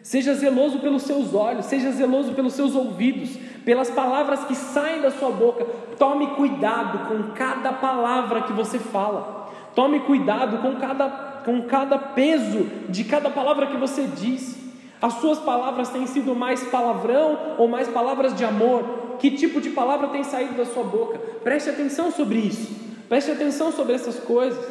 Seja 0.02 0.34
zeloso 0.34 0.80
pelos 0.80 1.02
seus 1.02 1.34
olhos, 1.34 1.66
seja 1.66 1.92
zeloso 1.92 2.32
pelos 2.32 2.54
seus 2.54 2.74
ouvidos, 2.74 3.36
pelas 3.66 3.90
palavras 3.90 4.46
que 4.46 4.56
saem 4.56 5.02
da 5.02 5.12
sua 5.12 5.30
boca. 5.30 5.66
Tome 6.00 6.28
cuidado 6.36 7.10
com 7.10 7.34
cada 7.34 7.74
palavra 7.74 8.44
que 8.44 8.54
você 8.54 8.80
fala. 8.80 9.52
Tome 9.76 10.00
cuidado 10.00 10.60
com 10.60 10.78
cada, 10.78 11.10
com 11.44 11.64
cada 11.64 11.98
peso 11.98 12.66
de 12.88 13.04
cada 13.04 13.30
palavra 13.30 13.68
que 13.68 13.76
você 13.76 14.04
diz. 14.04 14.58
As 15.02 15.16
suas 15.16 15.40
palavras 15.40 15.90
têm 15.90 16.08
sido 16.08 16.34
mais 16.34 16.64
palavrão 16.64 17.56
ou 17.58 17.68
mais 17.68 17.90
palavras 17.90 18.34
de 18.34 18.46
amor? 18.46 19.07
Que 19.20 19.32
tipo 19.32 19.60
de 19.60 19.70
palavra 19.70 20.10
tem 20.10 20.24
saído 20.24 20.54
da 20.56 20.66
sua 20.66 20.84
boca. 20.84 21.20
Preste 21.44 21.70
atenção 21.70 22.12
sobre 22.12 22.40
isso. 22.40 22.70
Preste 23.08 23.32
atenção 23.32 23.72
sobre 23.72 23.94
essas 23.94 24.20
coisas. 24.20 24.64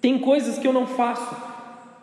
Tem 0.00 0.18
coisas 0.18 0.58
que 0.58 0.66
eu 0.66 0.72
não 0.72 0.86
faço. 0.86 1.50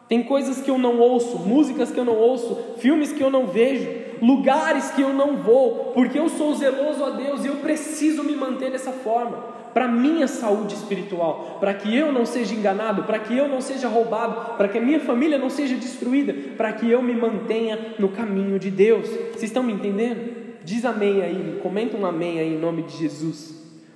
Tem 0.08 0.24
coisas 0.24 0.62
que 0.62 0.72
eu 0.72 0.78
não 0.78 1.00
ouço, 1.00 1.38
músicas 1.40 1.92
que 1.92 2.00
eu 2.00 2.06
não 2.06 2.16
ouço, 2.16 2.58
filmes 2.78 3.12
que 3.12 3.22
eu 3.22 3.30
não 3.30 3.46
vejo, 3.46 3.90
lugares 4.22 4.90
que 4.92 5.02
eu 5.02 5.14
não 5.14 5.36
vou, 5.36 5.92
porque 5.94 6.18
eu 6.18 6.30
sou 6.30 6.56
zeloso 6.56 7.04
a 7.04 7.10
Deus 7.10 7.44
e 7.44 7.48
eu 7.48 7.58
preciso 7.58 8.24
me 8.24 8.34
manter 8.34 8.72
dessa 8.72 8.94
forma, 8.94 9.38
para 9.74 9.86
minha 9.86 10.26
saúde 10.26 10.76
espiritual, 10.76 11.58
para 11.60 11.74
que 11.74 11.94
eu 11.94 12.12
não 12.14 12.26
seja 12.26 12.56
enganado, 12.56 13.04
para 13.04 13.20
que 13.20 13.38
eu 13.38 13.50
não 13.50 13.60
seja 13.60 13.90
roubado, 13.90 14.56
para 14.56 14.70
que 14.70 14.78
a 14.78 14.82
minha 14.82 15.00
família 15.02 15.38
não 15.38 15.50
seja 15.50 15.76
destruída, 15.76 16.34
para 16.56 16.72
que 16.72 16.90
eu 16.90 17.02
me 17.02 17.14
mantenha 17.14 17.78
no 18.00 18.08
caminho 18.08 18.58
de 18.58 18.72
Deus. 18.72 19.10
Vocês 19.10 19.44
estão 19.44 19.62
me 19.62 19.74
entendendo? 19.74 20.37
Diz 20.68 20.84
amém 20.84 21.22
aí, 21.22 21.62
comenta 21.64 21.96
um 21.96 22.06
amém 22.06 22.42
aí 22.42 22.54
em 22.54 22.60
nome 22.60 22.82
de 22.82 22.98
Jesus. 22.98 23.52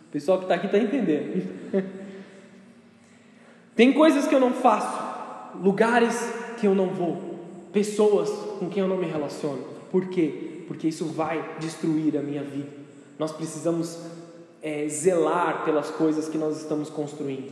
O 0.08 0.10
pessoal 0.10 0.38
que 0.38 0.46
está 0.46 0.56
aqui 0.56 0.68
está 0.68 0.78
entendendo. 0.78 1.46
Tem 3.76 3.92
coisas 3.92 4.26
que 4.26 4.34
eu 4.34 4.40
não 4.40 4.54
faço, 4.54 5.60
lugares 5.62 6.18
que 6.58 6.66
eu 6.66 6.74
não 6.74 6.88
vou, 6.88 7.42
pessoas 7.74 8.30
com 8.58 8.70
quem 8.70 8.82
eu 8.82 8.88
não 8.88 8.96
me 8.96 9.06
relaciono. 9.06 9.62
Por 9.92 10.08
quê? 10.08 10.64
Porque 10.66 10.88
isso 10.88 11.08
vai 11.08 11.58
destruir 11.60 12.18
a 12.18 12.22
minha 12.22 12.42
vida. 12.42 12.70
Nós 13.20 13.34
precisamos 13.34 14.00
é, 14.62 14.88
zelar 14.88 15.66
pelas 15.66 15.92
coisas 15.92 16.30
que 16.30 16.38
nós 16.38 16.62
estamos 16.62 16.90
construindo. 16.90 17.52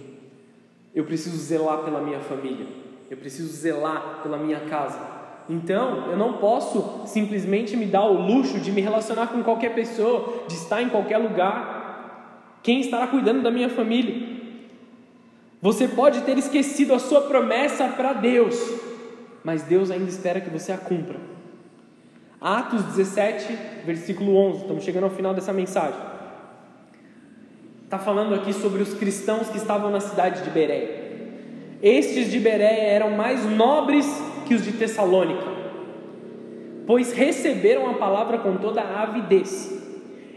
Eu 0.95 1.03
preciso 1.03 1.35
zelar 1.35 1.83
pela 1.83 1.99
minha 1.99 2.21
família. 2.21 2.67
Eu 3.11 3.17
preciso 3.17 3.51
zelar 3.51 4.21
pela 4.23 4.37
minha 4.37 4.61
casa. 4.61 5.18
Então, 5.49 6.11
eu 6.11 6.17
não 6.17 6.33
posso 6.33 7.01
simplesmente 7.07 7.75
me 7.75 7.87
dar 7.87 8.05
o 8.05 8.21
luxo 8.21 8.59
de 8.59 8.71
me 8.71 8.81
relacionar 8.81 9.27
com 9.27 9.41
qualquer 9.41 9.73
pessoa, 9.73 10.43
de 10.47 10.53
estar 10.53 10.79
em 10.83 10.89
qualquer 10.89 11.17
lugar. 11.17 12.59
Quem 12.61 12.79
estará 12.81 13.07
cuidando 13.07 13.41
da 13.41 13.49
minha 13.49 13.69
família? 13.69 14.37
Você 15.59 15.87
pode 15.87 16.21
ter 16.21 16.37
esquecido 16.37 16.93
a 16.93 16.99
sua 16.99 17.21
promessa 17.21 17.87
para 17.87 18.13
Deus, 18.13 18.55
mas 19.43 19.63
Deus 19.63 19.89
ainda 19.89 20.07
espera 20.07 20.39
que 20.39 20.51
você 20.51 20.71
a 20.71 20.77
cumpra. 20.77 21.17
Atos 22.39 22.83
17, 22.83 23.57
versículo 23.85 24.35
11, 24.35 24.61
estamos 24.61 24.83
chegando 24.83 25.05
ao 25.05 25.09
final 25.09 25.33
dessa 25.33 25.51
mensagem. 25.51 25.99
Está 27.83 27.97
falando 27.97 28.35
aqui 28.35 28.53
sobre 28.53 28.83
os 28.83 28.93
cristãos 28.93 29.49
que 29.49 29.57
estavam 29.57 29.89
na 29.89 29.99
cidade 29.99 30.43
de 30.43 30.49
Bereia. 30.51 31.09
Estes 31.81 32.29
de 32.29 32.39
Bereia 32.39 32.91
eram 32.91 33.11
mais 33.11 33.43
nobres 33.45 34.28
que 34.49 34.55
os 34.55 34.63
de 34.63 34.71
Tessalônica, 34.71 35.45
pois 36.87 37.13
receberam 37.13 37.87
a 37.87 37.93
palavra 37.93 38.39
com 38.39 38.57
toda 38.57 38.81
a 38.81 39.03
avidez, 39.03 39.79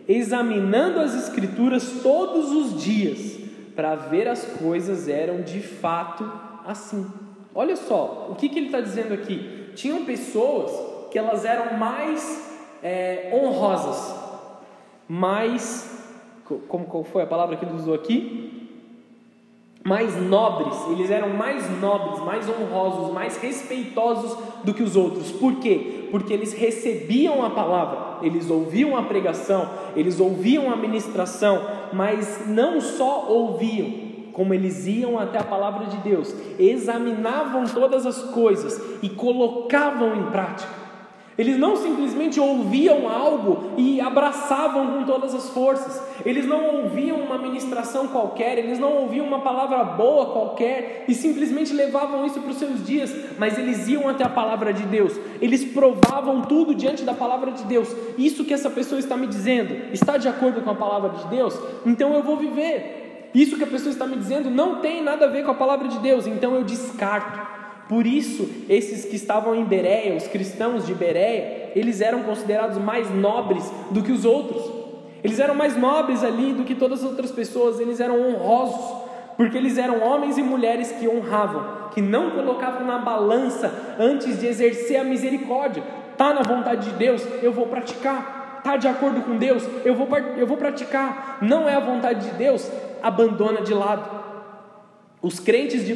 examinando 0.07 1.01
as 1.01 1.15
Escrituras 1.15 2.03
todos 2.03 2.53
os 2.53 2.85
dias, 2.85 3.41
para 3.75 3.95
ver 3.95 4.29
as 4.29 4.45
coisas 4.45 5.09
eram 5.09 5.41
de 5.41 5.61
fato 5.61 6.31
assim. 6.67 7.11
Olha 7.55 7.75
só, 7.75 8.29
o 8.31 8.35
que, 8.35 8.51
que 8.51 8.59
ele 8.59 8.67
está 8.67 8.83
dizendo 8.83 9.15
aqui? 9.15 9.71
Tinham 9.75 10.05
pessoas 10.05 10.71
que 11.11 11.19
elas 11.19 11.47
eram 11.47 11.79
mais 11.79 12.61
é, 12.83 13.31
honrosas, 13.33 14.15
mais. 15.09 15.91
Como 16.69 16.85
qual 16.85 17.03
foi 17.03 17.23
a 17.23 17.27
palavra 17.27 17.57
que 17.57 17.65
ele 17.65 17.75
usou 17.75 17.95
aqui? 17.95 18.62
Mais 19.85 20.17
nobres, 20.21 20.77
eles 20.91 21.11
eram 21.11 21.31
mais 21.31 21.69
nobres, 21.81 22.21
mais 22.25 22.49
honrosos, 22.49 23.13
mais 23.13 23.37
respeitosos 23.37 24.37
do 24.63 24.73
que 24.73 24.83
os 24.83 24.97
outros. 24.97 25.33
Por 25.33 25.57
quê? 25.57 26.09
Porque 26.11 26.33
eles 26.33 26.53
recebiam 26.53 27.45
a 27.45 27.51
palavra, 27.51 28.25
eles 28.27 28.49
ouviam 28.49 28.97
a 28.97 29.03
pregação, 29.03 29.69
eles 29.97 30.21
ouviam 30.21 30.73
a 30.73 30.77
ministração, 30.77 31.63
mas 31.93 32.47
não 32.47 32.81
só 32.81 33.27
ouviam, 33.29 34.13
como 34.33 34.55
eles 34.55 34.87
iam 34.87 35.19
até 35.19 35.39
a 35.39 35.45
palavra 35.45 35.87
de 35.87 35.97
Deus, 35.99 36.35
examinavam 36.59 37.65
todas 37.65 38.07
as 38.07 38.23
coisas 38.31 38.81
e 39.03 39.09
colocavam 39.09 40.17
em 40.17 40.31
prática. 40.31 40.82
Eles 41.37 41.59
não 41.59 41.77
simplesmente 41.77 42.39
ouviam 42.39 43.09
algo 43.09 43.73
e 43.77 44.01
abraçavam 44.01 44.87
com 44.89 45.05
todas 45.05 45.35
as 45.35 45.49
forças. 45.49 46.03
Eles 46.27 46.47
não 46.47 46.83
ouviam 46.83 47.19
uma 47.19 47.39
ministração 47.39 48.09
qualquer, 48.09 48.59
eles 48.59 48.79
não 48.79 48.93
ouviam 48.93 49.27
uma 49.27 49.41
palavra 49.41 49.83
boa 49.83 50.27
qualquer 50.27 51.05
e 51.09 51.15
simplesmente 51.15 51.73
levavam 51.73 52.27
isso 52.27 52.41
para 52.41 52.51
os 52.51 52.59
seus 52.59 52.87
dias, 52.87 53.15
mas 53.39 53.59
eles 53.59 53.89
iam 53.89 54.09
até 54.09 54.25
a 54.25 54.29
palavra 54.29 54.73
de 54.73 54.83
Deus. 54.85 55.19
Eles 55.41 55.65
provavam 55.65 56.43
tudo 56.43 56.75
diante 56.75 57.03
da 57.03 57.15
palavra 57.15 57.51
de 57.53 57.65
Deus. 57.65 57.89
Isso 58.19 58.45
que 58.45 58.53
essa 58.53 58.69
pessoa 58.69 58.99
está 58.99 59.17
me 59.17 59.27
dizendo 59.27 59.75
está 59.93 60.19
de 60.19 60.29
acordo 60.29 60.61
com 60.61 60.71
a 60.71 60.75
palavra 60.75 61.11
de 61.11 61.27
Deus? 61.29 61.59
Então 61.87 62.13
eu 62.15 62.23
vou 62.23 62.37
viver. 62.37 63.31
Isso 63.35 63.57
que 63.57 63.65
a 63.65 63.67
pessoa 63.67 63.91
está 63.91 64.07
me 64.07 64.17
dizendo 64.17 64.51
não 64.51 64.81
tem 64.81 65.03
nada 65.03 65.25
a 65.25 65.29
ver 65.29 65.45
com 65.45 65.51
a 65.51 65.55
palavra 65.55 65.89
de 65.89 65.99
Deus, 66.01 66.27
então 66.27 66.55
eu 66.55 66.63
descarto. 66.63 67.62
Por 67.93 68.07
isso, 68.07 68.49
esses 68.71 69.05
que 69.05 69.17
estavam 69.17 69.55
em 69.55 69.67
Bereia, 69.67 70.17
os 70.17 70.27
cristãos 70.27 70.87
de 70.87 70.95
Bereia, 70.95 71.73
eles 71.77 72.01
eram 72.01 72.23
considerados 72.23 72.79
mais 72.79 73.15
nobres 73.15 73.71
do 73.91 74.03
que 74.03 74.11
os 74.11 74.25
outros. 74.25 74.63
Eles 75.23 75.39
eram 75.39 75.55
mais 75.55 75.77
nobres 75.77 76.25
ali 76.25 76.55
do 76.55 76.65
que 76.65 76.75
todas 76.75 77.05
as 77.05 77.11
outras 77.11 77.31
pessoas, 77.31 77.81
eles 77.81 78.01
eram 78.01 78.19
honrosos, 78.19 78.97
porque 79.37 79.59
eles 79.59 79.77
eram 79.77 80.03
homens 80.03 80.39
e 80.39 80.43
mulheres 80.43 80.91
que 80.93 81.07
honravam, 81.07 81.91
que 81.93 82.01
não 82.01 82.31
colocavam 82.31 82.87
na 82.87 82.97
balança 82.97 83.71
antes 83.99 84.41
de 84.41 84.47
exercer 84.47 84.97
a 84.97 85.05
misericórdia. 85.05 85.85
Está 86.13 86.33
na 86.33 86.41
vontade 86.41 86.89
de 86.89 86.97
Deus, 86.97 87.23
eu 87.43 87.53
vou 87.53 87.67
praticar. 87.67 88.57
Está 88.57 88.79
de 88.79 88.89
acordo 88.89 89.21
com 89.21 89.37
Deus, 89.37 89.69
eu 89.85 89.95
vou, 89.95 90.09
eu 90.39 90.47
vou 90.47 90.57
praticar. 90.57 91.37
Não 91.43 91.69
é 91.69 91.75
a 91.75 91.81
vontade 91.81 92.31
de 92.31 92.37
Deus, 92.37 92.73
abandona 93.03 93.61
de 93.61 93.75
lado. 93.75 94.22
Os 95.23 95.39
crentes 95.39 95.87
de, 95.87 95.95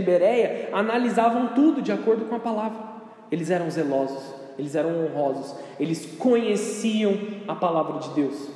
Bereia 0.00 0.68
analisavam 0.72 1.48
tudo 1.48 1.82
de 1.82 1.90
acordo 1.90 2.26
com 2.26 2.36
a 2.36 2.38
palavra. 2.38 2.78
Eles 3.30 3.50
eram 3.50 3.68
zelosos, 3.68 4.22
eles 4.56 4.76
eram 4.76 5.04
honrosos, 5.04 5.56
eles 5.80 6.14
conheciam 6.16 7.18
a 7.48 7.56
palavra 7.56 7.98
de 7.98 8.10
Deus. 8.10 8.48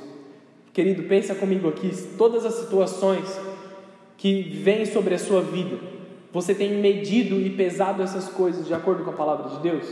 Querido, 0.71 1.03
pensa 1.03 1.35
comigo 1.35 1.67
aqui, 1.67 1.91
todas 2.17 2.45
as 2.45 2.53
situações 2.55 3.37
que 4.17 4.41
vêm 4.63 4.85
sobre 4.85 5.13
a 5.13 5.19
sua 5.19 5.41
vida, 5.41 5.77
você 6.31 6.55
tem 6.55 6.79
medido 6.79 7.39
e 7.39 7.49
pesado 7.49 8.01
essas 8.01 8.29
coisas 8.29 8.65
de 8.65 8.73
acordo 8.73 9.03
com 9.03 9.11
a 9.11 9.13
palavra 9.13 9.49
de 9.49 9.61
Deus? 9.61 9.85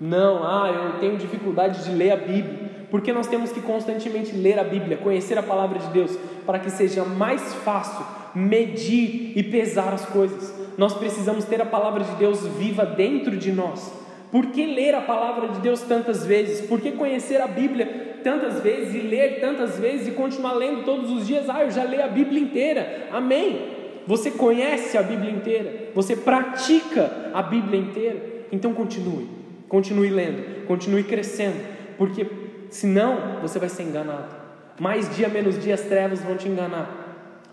Não, 0.00 0.42
ah, 0.42 0.70
eu 0.70 0.98
tenho 0.98 1.16
dificuldade 1.18 1.84
de 1.84 1.90
ler 1.90 2.12
a 2.12 2.16
Bíblia. 2.16 2.66
Porque 2.90 3.12
nós 3.12 3.26
temos 3.26 3.52
que 3.52 3.60
constantemente 3.60 4.32
ler 4.32 4.58
a 4.58 4.64
Bíblia, 4.64 4.96
conhecer 4.96 5.36
a 5.36 5.42
palavra 5.42 5.78
de 5.78 5.88
Deus, 5.88 6.16
para 6.46 6.58
que 6.58 6.70
seja 6.70 7.04
mais 7.04 7.54
fácil 7.56 8.04
medir 8.36 9.32
e 9.34 9.42
pesar 9.42 9.94
as 9.94 10.04
coisas. 10.04 10.54
Nós 10.76 10.92
precisamos 10.92 11.46
ter 11.46 11.60
a 11.62 11.66
palavra 11.66 12.04
de 12.04 12.14
Deus 12.16 12.46
viva 12.58 12.84
dentro 12.84 13.34
de 13.36 13.50
nós. 13.50 13.90
Por 14.30 14.46
que 14.46 14.66
ler 14.66 14.94
a 14.94 15.00
palavra 15.00 15.48
de 15.48 15.60
Deus 15.60 15.80
tantas 15.80 16.26
vezes? 16.26 16.66
Por 16.66 16.80
que 16.80 16.92
conhecer 16.92 17.40
a 17.40 17.46
Bíblia 17.46 18.18
tantas 18.22 18.60
vezes 18.60 18.94
e 18.94 18.98
ler 18.98 19.40
tantas 19.40 19.78
vezes 19.78 20.08
e 20.08 20.10
continuar 20.10 20.52
lendo 20.52 20.84
todos 20.84 21.10
os 21.10 21.26
dias? 21.26 21.48
Ah, 21.48 21.62
eu 21.62 21.70
já 21.70 21.84
leio 21.84 22.04
a 22.04 22.08
Bíblia 22.08 22.40
inteira. 22.40 23.08
Amém. 23.10 23.74
Você 24.06 24.30
conhece 24.30 24.98
a 24.98 25.02
Bíblia 25.02 25.32
inteira, 25.32 25.90
você 25.94 26.14
pratica 26.14 27.30
a 27.32 27.42
Bíblia 27.42 27.80
inteira. 27.80 28.22
Então 28.52 28.72
continue, 28.72 29.28
continue 29.68 30.08
lendo, 30.10 30.66
continue 30.66 31.02
crescendo, 31.02 31.56
porque 31.98 32.26
senão 32.70 33.40
você 33.42 33.58
vai 33.58 33.68
ser 33.68 33.82
enganado. 33.82 34.36
Mais 34.78 35.14
dia 35.16 35.28
menos 35.28 35.60
dia 35.60 35.74
as 35.74 35.80
trevas 35.80 36.22
vão 36.22 36.36
te 36.36 36.46
enganar. 36.46 37.05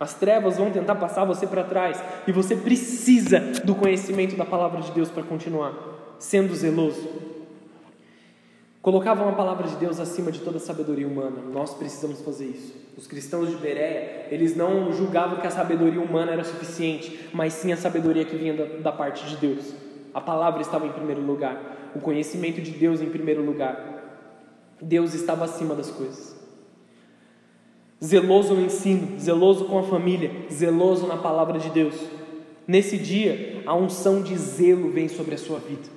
As 0.04 0.14
trevas 0.14 0.58
vão 0.58 0.70
tentar 0.70 0.96
passar 0.96 1.24
você 1.24 1.48
para 1.48 1.64
trás 1.64 2.04
e 2.28 2.32
você 2.34 2.58
precisa 2.58 3.40
do 3.64 3.74
conhecimento 3.74 4.36
da 4.36 4.44
palavra 4.44 4.82
de 4.82 4.92
Deus 4.92 5.10
para 5.10 5.24
continuar 5.24 5.74
sendo 6.20 6.54
zeloso. 6.54 7.08
Colocavam 8.82 9.30
a 9.30 9.32
palavra 9.32 9.66
de 9.66 9.78
Deus 9.78 10.02
acima 10.02 10.30
de 10.30 10.42
toda 10.42 10.60
sabedoria 10.60 11.08
humana. 11.08 11.38
Nós 11.54 11.74
precisamos 11.74 12.20
fazer 12.20 12.48
isso. 12.48 12.74
Os 12.98 13.08
cristãos 13.08 13.50
de 13.50 13.56
Berea, 13.56 14.28
eles 14.30 14.58
não 14.58 14.92
julgavam 14.92 15.40
que 15.40 15.48
a 15.48 15.52
sabedoria 15.52 16.02
humana 16.02 16.34
era 16.34 16.44
suficiente, 16.44 17.30
mas 17.32 17.54
sim 17.54 17.72
a 17.72 17.78
sabedoria 17.78 18.26
que 18.26 18.36
vinha 18.36 18.54
da, 18.54 18.66
da 18.80 18.92
parte 18.92 19.26
de 19.26 19.38
Deus. 19.38 19.74
A 20.14 20.20
palavra 20.20 20.62
estava 20.62 20.86
em 20.86 20.92
primeiro 20.92 21.22
lugar, 21.22 21.92
o 21.96 22.02
conhecimento 22.02 22.62
de 22.62 22.72
Deus 22.72 23.00
em 23.00 23.10
primeiro 23.10 23.42
lugar. 23.42 24.20
Deus 24.82 25.14
estava 25.14 25.46
acima 25.46 25.74
das 25.74 25.90
coisas 25.90 26.33
zeloso 28.04 28.54
no 28.54 28.66
ensino, 28.66 29.18
zeloso 29.18 29.66
com 29.66 29.80
a 29.80 29.84
família, 29.84 30.30
zeloso 30.52 31.08
na 31.08 31.16
palavra 31.16 31.58
de 31.58 31.70
Deus. 31.70 31.96
Nesse 32.68 32.98
dia, 32.98 33.62
a 33.66 33.74
unção 33.74 34.22
de 34.22 34.38
zelo 34.38 34.92
vem 34.92 35.08
sobre 35.08 35.36
a 35.36 35.38
sua 35.38 35.60
vida. 35.60 35.90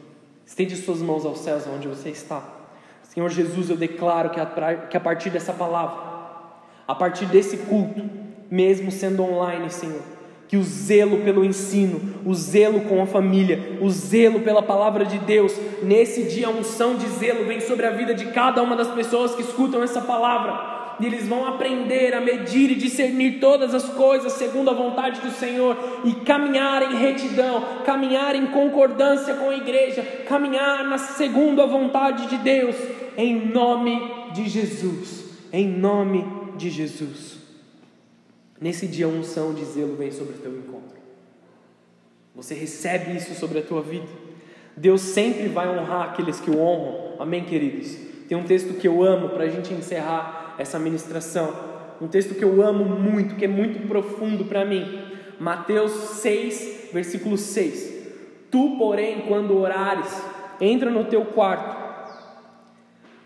Estende 0.45 0.77
suas 0.77 1.03
mãos 1.03 1.27
aos 1.27 1.41
céus 1.41 1.65
onde 1.67 1.89
você 1.89 2.11
está. 2.11 2.43
Senhor 3.03 3.29
Jesus, 3.31 3.71
eu 3.71 3.77
declaro 3.77 4.31
que 4.31 4.97
a 4.97 5.01
partir 5.01 5.31
dessa 5.31 5.53
palavra, 5.53 5.97
a 6.87 6.95
partir 6.95 7.27
desse 7.27 7.57
culto, 7.59 8.05
mesmo 8.49 8.93
sendo 8.93 9.25
online, 9.25 9.69
Senhor, 9.71 10.03
que 10.47 10.57
o 10.57 10.63
zelo 10.63 11.25
pelo 11.25 11.45
ensino, 11.45 12.21
o 12.25 12.33
zelo 12.35 12.83
com 12.83 13.03
a 13.03 13.07
família, 13.07 13.79
o 13.81 13.91
zelo 13.91 14.41
pela 14.41 14.63
palavra 14.63 15.05
de 15.05 15.19
Deus, 15.19 15.53
nesse 15.83 16.23
dia 16.25 16.47
a 16.47 16.51
unção 16.51 16.95
de 16.95 17.09
zelo 17.09 17.47
vem 17.47 17.61
sobre 17.61 17.85
a 17.85 17.91
vida 17.91 18.15
de 18.15 18.27
cada 18.27 18.63
uma 18.63 18.77
das 18.77 18.89
pessoas 18.89 19.35
que 19.35 19.43
escutam 19.43 19.83
essa 19.83 20.01
palavra 20.01 20.76
e 20.99 21.07
eles 21.07 21.29
vão 21.29 21.47
aprender 21.47 22.15
a 22.15 22.21
medir 22.21 22.71
e 22.71 22.75
discernir 22.75 23.39
todas 23.39 23.75
as 23.75 23.89
coisas 23.91 24.33
segundo 24.33 24.71
a 24.71 24.75
vontade 24.75 25.21
do 25.21 25.31
Senhor 25.31 25.77
e 26.05 26.13
caminhar 26.25 26.83
em 26.83 26.97
retidão, 26.97 27.83
caminhar 27.85 28.35
em 28.35 28.47
concordância 28.47 29.35
com 29.35 29.51
a 29.51 29.57
igreja, 29.57 30.03
caminhar 30.27 30.85
na 30.85 30.99
segundo 30.99 31.61
a 31.61 31.67
vontade 31.67 32.27
de 32.29 32.39
Deus, 32.39 32.77
em 33.17 33.47
nome 33.47 34.01
de 34.33 34.49
Jesus, 34.49 35.25
em 35.53 35.69
nome 35.69 36.25
de 36.57 36.71
Jesus. 36.71 37.37
Nesse 38.61 38.87
dia 38.87 39.07
a 39.07 39.09
unção 39.09 39.53
de 39.53 39.65
zelo 39.65 39.97
vem 39.97 40.11
sobre 40.11 40.35
o 40.35 40.39
teu 40.39 40.57
encontro. 40.57 40.97
Você 42.35 42.55
recebe 42.55 43.17
isso 43.17 43.35
sobre 43.35 43.59
a 43.59 43.63
tua 43.63 43.83
vida. 43.83 44.07
Deus 44.77 45.01
sempre 45.01 45.49
vai 45.49 45.69
honrar 45.69 46.11
aqueles 46.11 46.39
que 46.39 46.51
o 46.51 46.59
honram. 46.59 47.15
Amém, 47.19 47.45
queridos? 47.45 47.97
Tem 48.29 48.37
um 48.37 48.45
texto 48.45 48.75
que 48.75 48.87
eu 48.87 49.03
amo 49.03 49.31
para 49.31 49.45
a 49.45 49.49
gente 49.49 49.73
encerrar 49.73 50.36
essa 50.59 50.79
ministração. 50.79 51.55
Um 52.01 52.09
texto 52.09 52.35
que 52.35 52.45
eu 52.45 52.63
amo 52.63 52.85
muito, 52.85 53.37
que 53.37 53.45
é 53.45 53.49
muito 53.49 53.87
profundo 53.89 54.45
para 54.45 54.65
mim. 54.65 55.03
Mateus 55.39 55.93
6, 56.21 56.91
versículo 56.93 57.37
6. 57.37 57.95
Tu, 58.51 58.77
porém, 58.79 59.23
quando 59.29 59.59
orares, 59.59 60.23
entra 60.61 60.91
no 60.91 61.05
teu 61.05 61.25
quarto 61.27 61.85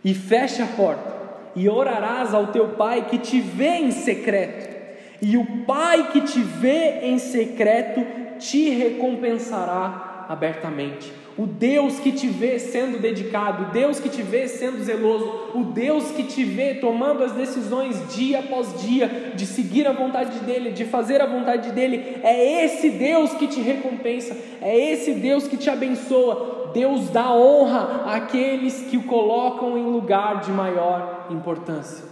e 0.04 0.14
fecha 0.14 0.64
a 0.64 0.68
porta, 0.68 1.14
e 1.54 1.68
orarás 1.68 2.32
ao 2.32 2.46
teu 2.48 2.68
pai 2.68 3.06
que 3.06 3.18
te 3.18 3.40
vê 3.40 3.76
em 3.76 3.90
secreto, 3.90 4.74
e 5.20 5.36
o 5.36 5.64
pai 5.66 6.10
que 6.10 6.22
te 6.22 6.40
vê 6.40 7.00
em 7.02 7.18
secreto 7.18 8.00
te 8.38 8.70
recompensará 8.70 10.26
abertamente 10.28 11.19
o 11.38 11.46
Deus 11.46 11.98
que 12.00 12.12
te 12.12 12.26
vê 12.26 12.58
sendo 12.58 12.98
dedicado, 12.98 13.64
o 13.64 13.66
Deus 13.72 13.98
que 14.00 14.08
te 14.08 14.22
vê 14.22 14.48
sendo 14.48 14.82
zeloso, 14.82 15.50
o 15.54 15.64
Deus 15.64 16.10
que 16.10 16.24
te 16.24 16.44
vê 16.44 16.74
tomando 16.74 17.22
as 17.22 17.32
decisões 17.32 18.14
dia 18.14 18.40
após 18.40 18.82
dia 18.82 19.32
de 19.34 19.46
seguir 19.46 19.86
a 19.86 19.92
vontade 19.92 20.38
dEle, 20.40 20.72
de 20.72 20.84
fazer 20.84 21.20
a 21.20 21.26
vontade 21.26 21.72
dEle, 21.72 22.18
é 22.22 22.64
esse 22.64 22.90
Deus 22.90 23.32
que 23.34 23.46
te 23.46 23.60
recompensa, 23.60 24.36
é 24.60 24.92
esse 24.92 25.12
Deus 25.14 25.46
que 25.46 25.56
te 25.56 25.70
abençoa. 25.70 26.70
Deus 26.72 27.10
dá 27.10 27.32
honra 27.32 28.04
àqueles 28.14 28.82
que 28.82 28.96
o 28.96 29.02
colocam 29.04 29.76
em 29.76 29.84
lugar 29.84 30.40
de 30.40 30.52
maior 30.52 31.26
importância. 31.30 32.04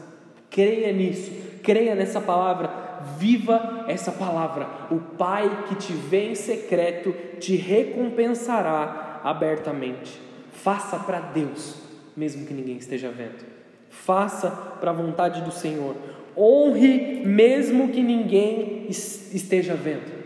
Creia 0.50 0.92
nisso, 0.92 1.30
creia 1.62 1.94
nessa 1.94 2.20
palavra, 2.20 2.70
viva 3.18 3.84
essa 3.86 4.10
palavra. 4.10 4.66
O 4.90 4.98
Pai 5.16 5.64
que 5.68 5.74
te 5.76 5.92
vê 5.92 6.30
em 6.30 6.34
secreto 6.34 7.14
te 7.38 7.54
recompensará 7.56 9.07
abertamente. 9.24 10.20
Faça 10.52 10.98
para 10.98 11.20
Deus, 11.20 11.76
mesmo 12.16 12.46
que 12.46 12.54
ninguém 12.54 12.76
esteja 12.76 13.10
vendo. 13.10 13.44
Faça 13.90 14.50
para 14.50 14.90
a 14.90 14.94
vontade 14.94 15.42
do 15.42 15.50
Senhor. 15.50 15.94
Honre, 16.36 17.22
mesmo 17.24 17.88
que 17.88 18.02
ninguém 18.02 18.86
esteja 18.88 19.74
vendo. 19.74 20.18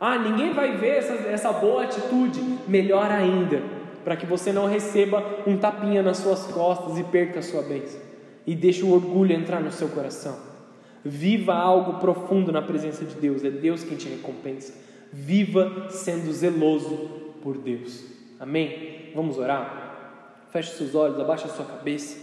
Ah, 0.00 0.18
ninguém 0.18 0.52
vai 0.52 0.76
ver 0.76 0.96
essa, 0.96 1.14
essa 1.28 1.52
boa 1.52 1.84
atitude. 1.84 2.40
Melhor 2.66 3.10
ainda, 3.10 3.62
para 4.04 4.16
que 4.16 4.26
você 4.26 4.52
não 4.52 4.66
receba 4.66 5.22
um 5.46 5.56
tapinha 5.56 6.02
nas 6.02 6.18
suas 6.18 6.46
costas 6.46 6.98
e 6.98 7.04
perca 7.04 7.38
a 7.38 7.42
sua 7.42 7.62
bênção. 7.62 8.00
E 8.46 8.54
deixe 8.54 8.84
o 8.84 8.92
orgulho 8.92 9.32
entrar 9.32 9.60
no 9.60 9.72
seu 9.72 9.88
coração. 9.88 10.36
Viva 11.04 11.54
algo 11.54 12.00
profundo 12.00 12.50
na 12.50 12.62
presença 12.62 13.04
de 13.04 13.14
Deus. 13.14 13.44
É 13.44 13.50
Deus 13.50 13.84
quem 13.84 13.96
te 13.96 14.08
recompensa. 14.08 14.74
Viva 15.12 15.88
sendo 15.90 16.32
zeloso 16.32 17.10
por 17.42 17.58
Deus. 17.58 18.13
Amém? 18.38 19.12
Vamos 19.14 19.38
orar? 19.38 20.46
Feche 20.50 20.76
seus 20.76 20.94
olhos, 20.94 21.18
abaixe 21.18 21.46
a 21.46 21.48
sua 21.48 21.64
cabeça. 21.64 22.16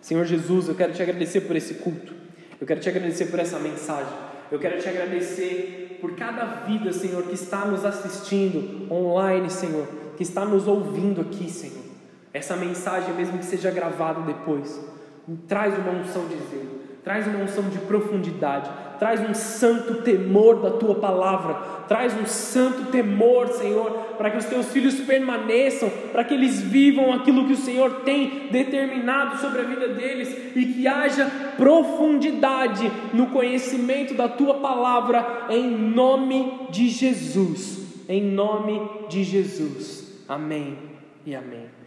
Senhor 0.00 0.24
Jesus, 0.24 0.68
eu 0.68 0.74
quero 0.74 0.92
te 0.92 1.02
agradecer 1.02 1.42
por 1.42 1.56
esse 1.56 1.74
culto. 1.74 2.14
Eu 2.60 2.66
quero 2.66 2.80
te 2.80 2.88
agradecer 2.88 3.26
por 3.26 3.38
essa 3.38 3.58
mensagem. 3.58 4.12
Eu 4.50 4.58
quero 4.58 4.80
te 4.80 4.88
agradecer 4.88 5.98
por 6.00 6.14
cada 6.14 6.44
vida, 6.44 6.92
Senhor, 6.92 7.24
que 7.24 7.34
está 7.34 7.64
nos 7.64 7.84
assistindo 7.84 8.92
online, 8.92 9.50
Senhor, 9.50 9.86
que 10.16 10.22
está 10.22 10.44
nos 10.44 10.66
ouvindo 10.66 11.20
aqui, 11.20 11.50
Senhor. 11.50 11.84
Essa 12.32 12.56
mensagem, 12.56 13.14
mesmo 13.14 13.38
que 13.38 13.44
seja 13.44 13.70
gravada 13.70 14.20
depois, 14.22 14.80
traz 15.46 15.76
uma 15.76 15.90
unção 15.90 16.26
de 16.26 16.36
zelo, 16.36 16.80
traz 17.02 17.26
uma 17.26 17.38
unção 17.40 17.68
de 17.68 17.78
profundidade, 17.78 18.70
traz 18.98 19.20
um 19.20 19.34
santo 19.34 20.02
temor 20.02 20.60
da 20.60 20.70
tua 20.70 20.96
palavra, 20.96 21.54
traz 21.86 22.12
um 22.18 22.26
santo 22.26 22.90
temor, 22.90 23.48
Senhor, 23.48 23.90
para 24.16 24.30
que 24.30 24.38
os 24.38 24.44
teus 24.44 24.66
filhos 24.68 24.94
permaneçam, 25.00 25.90
para 26.12 26.24
que 26.24 26.34
eles 26.34 26.60
vivam 26.60 27.12
aquilo 27.12 27.46
que 27.46 27.52
o 27.52 27.56
Senhor 27.56 28.02
tem 28.04 28.48
determinado 28.50 29.38
sobre 29.38 29.60
a 29.60 29.64
vida 29.64 29.88
deles 29.88 30.56
e 30.56 30.66
que 30.66 30.86
haja 30.86 31.26
profundidade 31.56 32.90
no 33.12 33.28
conhecimento 33.28 34.14
da 34.14 34.28
tua 34.28 34.54
palavra, 34.54 35.46
em 35.50 35.70
nome 35.70 36.68
de 36.70 36.88
Jesus. 36.88 37.78
Em 38.08 38.22
nome 38.22 38.80
de 39.08 39.22
Jesus. 39.22 40.24
Amém 40.28 40.78
e 41.26 41.34
amém. 41.34 41.77